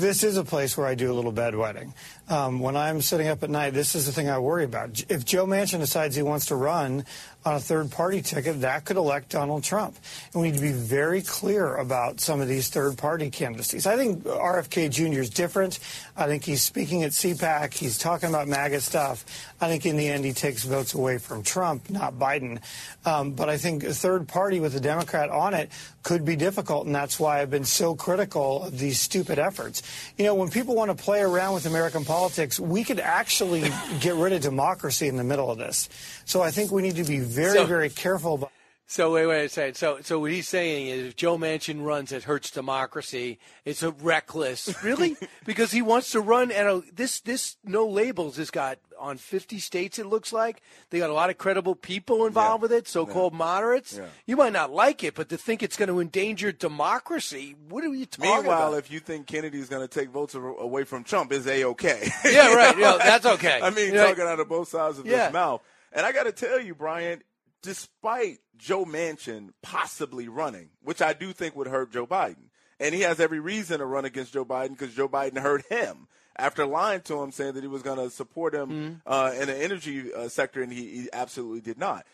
[0.00, 1.92] This is a place where I do a little bedwetting.
[2.26, 5.04] Um, when I'm sitting up at night, this is the thing I worry about.
[5.10, 7.04] If Joe Manchin decides he wants to run
[7.44, 9.98] on a third party ticket, that could elect Donald Trump.
[10.32, 13.86] And we need to be very clear about some of these third party candidacies.
[13.86, 15.20] I think RFK Jr.
[15.20, 15.78] is different.
[16.20, 17.72] I think he's speaking at CPAC.
[17.72, 19.24] He's talking about MAGA stuff.
[19.60, 22.60] I think in the end he takes votes away from Trump, not Biden.
[23.06, 25.70] Um, but I think a third party with a Democrat on it
[26.02, 29.82] could be difficult, and that's why I've been so critical of these stupid efforts.
[30.18, 33.70] You know, when people want to play around with American politics, we could actually
[34.00, 35.88] get rid of democracy in the middle of this.
[36.26, 38.52] So I think we need to be very, So- very careful about.
[38.90, 39.76] So wait, wait a second.
[39.76, 43.38] So, so what he's saying is, if Joe Manchin runs, it hurts democracy.
[43.64, 46.50] It's a reckless, really, because he wants to run.
[46.50, 50.00] And a, this, this no labels has got on 50 states.
[50.00, 50.60] It looks like
[50.90, 53.96] they got a lot of credible people involved with it, so-called moderates.
[53.96, 54.06] Yeah.
[54.26, 57.94] You might not like it, but to think it's going to endanger democracy, what are
[57.94, 58.78] you talking Meanwhile, about?
[58.78, 62.10] if you think Kennedy's going to take votes away from Trump, is a okay?
[62.24, 62.76] Yeah, right.
[62.76, 63.60] Yeah, that's okay.
[63.62, 65.26] I mean, You know, talking out of both sides of Yeah.
[65.26, 65.62] his mouth.
[65.92, 67.22] And I got to tell you, Brian,
[67.62, 73.02] despite Joe Manchin possibly running, which I do think would hurt Joe Biden, and he
[73.02, 77.02] has every reason to run against Joe Biden because Joe Biden hurt him after lying
[77.02, 78.94] to him, saying that he was going to support him Mm-hmm.
[79.06, 82.06] uh, in the energy uh, sector, and he, he absolutely did not.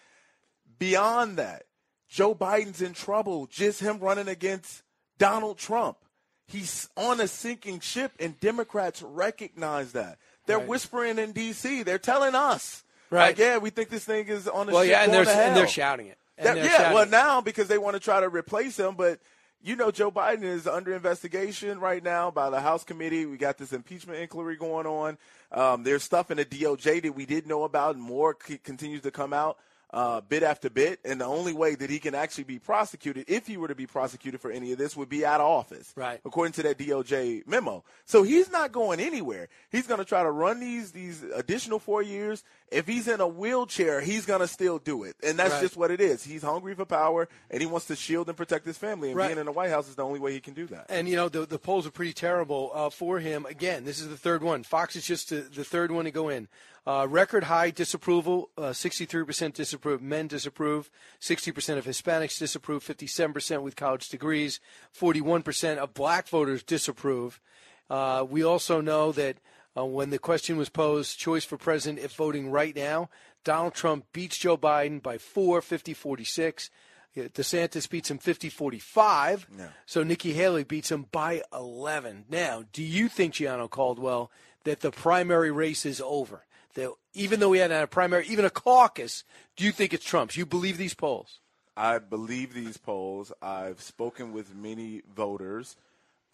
[0.78, 1.64] Beyond that,
[2.08, 3.46] Joe Biden's in trouble.
[3.46, 4.82] Just him running against
[5.18, 5.98] Donald Trump.
[6.46, 10.18] He's on a sinking ship, and Democrats recognize that.
[10.46, 10.68] They're Right.
[10.68, 11.82] whispering in D.C.
[11.82, 13.28] They're telling us, Right.
[13.28, 15.68] Like, yeah, we think this thing is on the well, yeah, and they're, and they're
[15.68, 16.18] shouting it.
[16.38, 19.20] That- they're yeah, shouting well, now because they want to try to replace him, but
[19.62, 23.26] you know, Joe Biden is under investigation right now by the House committee.
[23.26, 25.18] We got this impeachment inquiry going on.
[25.50, 29.02] Um, there's stuff in the DOJ that we didn't know about, and more c- continues
[29.02, 29.58] to come out
[29.92, 31.00] uh, bit after bit.
[31.04, 33.86] And the only way that he can actually be prosecuted, if he were to be
[33.86, 36.20] prosecuted for any of this, would be out of office, Right.
[36.24, 37.82] according to that DOJ memo.
[38.04, 39.48] So he's not going anywhere.
[39.70, 42.44] He's going to try to run these these additional four years.
[42.70, 45.60] If he's in a wheelchair, he's going to still do it, and that's Right.
[45.62, 46.24] just what it is.
[46.24, 49.10] He's hungry for power, and he wants to shield and protect his family.
[49.10, 49.28] And Right.
[49.28, 50.86] being in the White House is the only way he can do that.
[50.88, 53.46] And you know the the polls are pretty terrible uh, for him.
[53.46, 54.64] Again, this is the third one.
[54.64, 56.48] Fox is just the, the third one to go in.
[56.88, 60.02] Uh, record high disapproval, sixty three percent disapprove.
[60.02, 60.90] Men disapprove.
[61.20, 62.82] Sixty percent of Hispanics disapprove.
[62.82, 64.58] Fifty seven percent with college degrees.
[64.92, 67.40] Forty one percent of Black voters disapprove.
[67.88, 69.36] Uh, we also know that
[69.76, 73.10] uh, when the question was posed, choice for president if voting right now,
[73.44, 76.70] Donald Trump beats Joe Biden by four, 50 46.
[77.16, 79.46] DeSantis beats him 50 45.
[79.86, 82.26] So Nikki Haley beats him by 11.
[82.28, 84.30] Now, do you think, Gianno Caldwell,
[84.64, 86.44] that the primary race is over?
[86.74, 89.24] That even though we had a primary, even a caucus,
[89.56, 90.36] do you think it's Trump's?
[90.36, 91.40] You believe these polls?
[91.76, 93.32] I believe these polls.
[93.40, 95.76] I've spoken with many voters,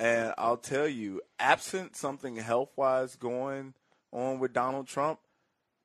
[0.03, 3.75] and I'll tell you, absent something health wise going
[4.13, 5.21] on with Donald Trump,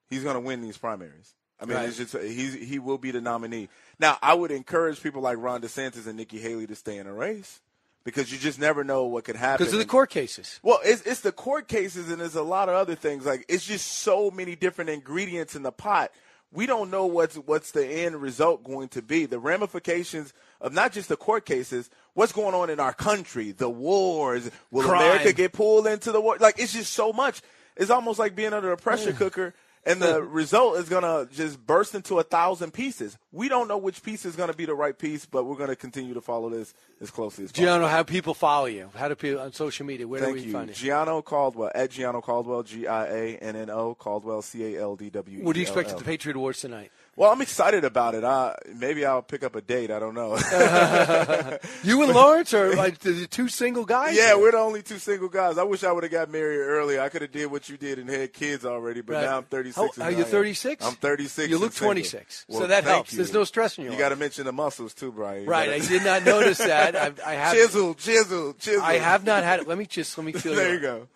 [0.10, 1.36] he's going to win these primaries.
[1.60, 1.88] I mean, Right.
[1.88, 3.70] it's just he's he will be the nominee.
[4.00, 7.14] Now, I would encourage people like Ron DeSantis and Nikki Haley to stay in a
[7.14, 7.62] race
[8.04, 9.64] because you just never know what could happen.
[9.64, 10.60] Because of the court cases.
[10.64, 13.26] Well, it's, it's the court cases and there's a lot of other things.
[13.26, 16.12] Like it's just so many different ingredients in the pot.
[16.54, 19.26] We don't know what's what's the end result going to be.
[19.26, 23.70] The ramifications of not just the court cases, what's going on in our country, the
[23.70, 24.50] wars.
[24.72, 25.02] Will Crime.
[25.02, 26.38] America get pulled into the war?
[26.40, 27.42] Like it's just so much.
[27.76, 29.54] It's almost like being under a pressure cooker.
[29.88, 33.18] And the result is going to just burst into a thousand pieces.
[33.32, 35.70] We don't know which piece is going to be the right piece, but we're going
[35.70, 37.68] to continue to follow this as closely as possible.
[37.70, 38.90] Gianno, how people follow you?
[38.96, 40.08] How do people on social media?
[40.08, 40.54] Where Thank do we you.
[40.54, 40.76] find you?
[40.76, 44.96] Gianno Caldwell, at Gianno Caldwell, G I A N N O, Caldwell, C A L
[44.96, 45.44] D W E.
[45.44, 46.92] What do you expect at the Patriot Awards tonight?
[47.18, 48.24] Well, I'm excited about it.
[48.24, 49.90] I, maybe I'll pick up a date.
[49.90, 50.38] I don't know.
[51.84, 54.16] You and Lawrence are like the two single guys?
[54.16, 55.58] yeah, we're the only two single guys.
[55.58, 57.02] I wish I would have got married earlier.
[57.02, 59.24] I could have did what you did and had kids already, but Right.
[59.24, 59.98] now I'm 36.
[59.98, 60.86] How- are you 36?
[60.86, 61.50] I'm 36.
[61.50, 61.88] You look single.
[61.94, 63.12] 26, so that helps.
[63.14, 63.18] you.
[63.18, 65.44] There's no stress in your You got to mention the muscles too, Brian.
[65.44, 66.96] You Right, gotta- I did not notice that.
[66.96, 68.84] I, I have chisel, chisel, chisel.
[68.84, 69.68] I have not had it.
[69.68, 71.08] Let me just let me feel there you go.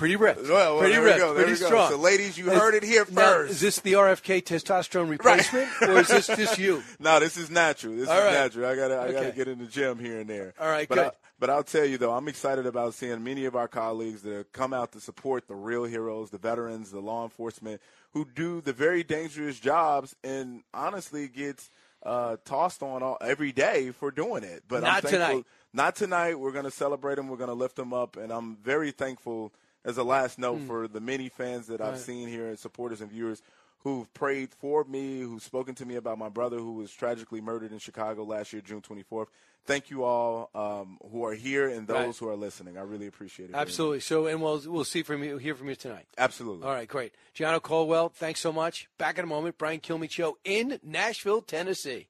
[0.00, 0.48] Pretty ripped.
[0.48, 1.34] Well, well, pretty ripped.
[1.34, 1.90] pretty strong.
[1.90, 3.50] So, ladies, you Is- heard it here now, first.
[3.52, 6.82] is this the RFK testosterone replacement, or is this just you?
[6.98, 7.94] No, this is natural.
[7.96, 8.32] This All is right.
[8.32, 8.70] natural.
[8.70, 10.54] I gotta, I gotta get in the gym here and there.
[10.58, 11.04] All right, but good.
[11.04, 14.32] I, but I'll tell you though, I'm excited about seeing many of our colleagues that
[14.32, 17.82] have come out to support the real heroes, the veterans, the law enforcement,
[18.14, 21.68] who do the very dangerous jobs and honestly gets
[22.04, 24.62] uh, tossed on all, every day for doing it.
[24.66, 25.44] But I'm Not thankful, tonight.
[25.74, 26.40] Not tonight.
[26.40, 27.28] We're going to celebrate them.
[27.28, 29.52] We're going to lift them up, and I'm very thankful
[29.84, 30.66] as a last note Hmm.
[30.66, 32.00] for the many fans that I've Right.
[32.00, 33.42] seen here and supporters and viewers
[33.82, 37.72] who've prayed for me, who've spoken to me about my brother who was tragically murdered
[37.72, 39.28] in Chicago last year, June 24th.
[39.66, 42.16] Thank you all um, who are here and those Right.
[42.16, 42.76] who are listening.
[42.78, 43.54] I really appreciate it.
[43.56, 44.00] Absolutely.
[44.00, 46.06] So, and we'll we'll see from you, hear from you tonight.
[46.18, 46.66] Absolutely.
[46.66, 47.14] All right, great.
[47.34, 48.88] Gianno Caldwell, thanks so much.
[48.98, 49.56] Back in a moment.
[49.58, 52.08] Brian Kilmeade Show in Nashville, Tennessee.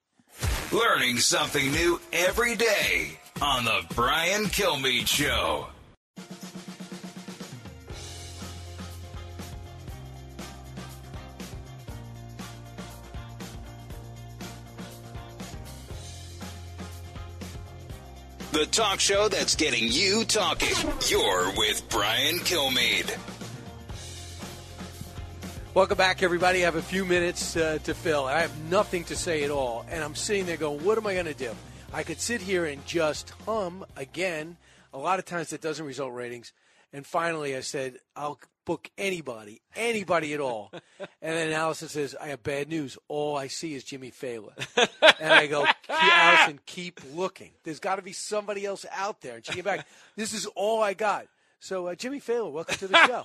[0.73, 5.67] Learning something new every day on the Brian Kilmeade Show.
[18.61, 20.77] The talk show that's getting you talking.
[21.09, 23.17] You're with Brian Kilmeade.
[25.73, 26.61] Welcome back, everybody.
[26.61, 28.27] I have a few minutes uh, to fill.
[28.27, 31.15] I have nothing to say at all, and I'm sitting there going, "What am I
[31.15, 31.53] going to do?"
[31.95, 34.59] I could sit here and just hum again.
[34.93, 36.53] A lot of times that doesn't result in ratings.
[36.93, 40.71] And finally, I said, "I'll book anybody, anybody at all."
[41.01, 42.99] and then Allison says, "I have bad news.
[43.09, 47.51] All I see is Jimmy Fallon." and I go, "Allison, keep looking.
[47.65, 49.87] There's got to be somebody else out there." And she came back.
[50.17, 51.27] This is all I got.
[51.63, 53.23] So, uh, Jimmy Fallon, welcome to the show.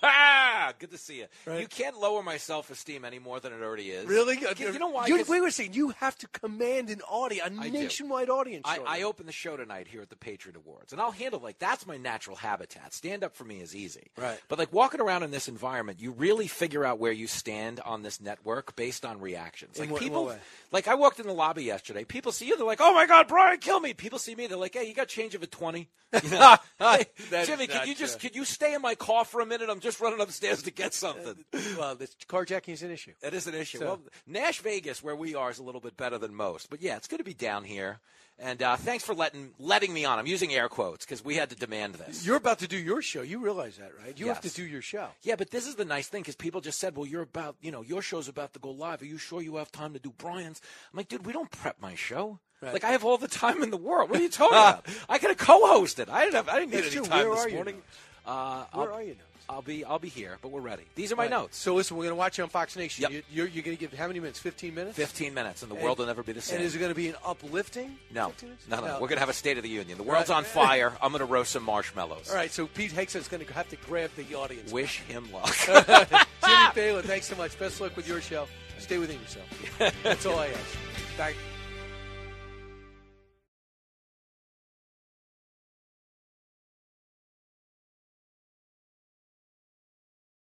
[0.77, 1.25] Good to see you.
[1.45, 1.61] Right.
[1.61, 4.05] You can't lower my self esteem any more than it already is.
[4.07, 4.37] Really?
[4.37, 5.07] You, you know why?
[5.07, 5.73] You, wait a second.
[5.73, 7.71] You have to command an audience, a I do.
[7.71, 8.63] nationwide audience.
[8.67, 8.79] I.
[8.85, 11.87] I open the show tonight here at the Patriot Awards, and I'll handle like that's
[11.87, 12.93] my natural habitat.
[12.93, 14.39] Stand up for me is easy, Right.
[14.49, 18.01] But like walking around in this environment, you really figure out where you stand on
[18.03, 19.79] this network based on reactions.
[19.79, 20.35] Like what- people,
[20.73, 22.03] like I walked in the lobby yesterday.
[22.03, 24.57] People see you, they're like, "Oh my God, Brian, kill me!" People see me, they're
[24.57, 25.87] like, "Hey, you got change of a 20?
[26.23, 26.55] You know?
[27.45, 29.69] Jimmy, can you just can you stay in my car for a minute?
[29.69, 31.35] I'm just running upstairs to get something."
[31.77, 33.11] well, this carjacking is an issue.
[33.21, 33.79] It is an issue.
[33.79, 36.69] So- Well, Nash Vegas, where we are, is a little bit better than most.
[36.69, 37.99] But yeah, it's good to be down here.
[38.37, 40.19] And uh, thanks for letting letting me on.
[40.19, 42.25] I'm using air quotes because we had to demand this.
[42.25, 43.21] You're about to do your show.
[43.21, 44.19] You realize that, right?
[44.19, 45.07] You have to do your show.
[45.23, 47.71] Yeah, but this is the nice thing because people just said, "Well, you're about, you
[47.71, 49.01] know, your show's about to go live.
[49.01, 50.59] Are you sure you have time to do Brian's?"
[50.91, 52.39] I'm like, "Dude, we don't prep my show.
[52.61, 52.73] Right.
[52.73, 54.09] Like, I have all the time in the world.
[54.09, 54.85] What are you talking about?
[55.07, 56.09] I could have co-hosted.
[56.09, 56.49] I didn't have.
[56.49, 57.05] I didn't need That's any true.
[57.05, 57.81] time Where this are you morning.
[58.25, 59.19] Uh, Where I'll, are you now?
[59.47, 59.85] I'll be.
[59.85, 60.83] I'll be here, but we're ready.
[60.95, 61.29] These are my Right.
[61.29, 61.57] notes.
[61.57, 63.03] So listen, we're going to watch you on Fox Nation.
[63.03, 63.11] Yep.
[63.11, 64.39] You, you're you're going to give how many minutes?
[64.39, 64.95] Fifteen minutes.
[64.97, 66.57] 15 minutes, and the And- world will never be the same.
[66.57, 67.95] And is it going to be an uplifting?
[68.11, 68.33] No,
[68.69, 68.93] no, no, No.
[68.93, 69.97] We're going to have a State of the Union.
[69.99, 70.37] The world's Right.
[70.37, 70.93] on fire.
[71.01, 72.29] I'm going to roast some marshmallows.
[72.29, 72.51] All right.
[72.51, 74.71] So Pete Hegseth's going to have to grab the audience.
[74.71, 75.55] Wish him luck.
[75.65, 75.75] Jimmy
[76.73, 77.57] Fallon, thanks so much.
[77.59, 78.47] Best luck with your show.
[78.79, 79.45] Stay within yourself.
[80.03, 80.77] That's all I ask.
[81.17, 81.35] Back.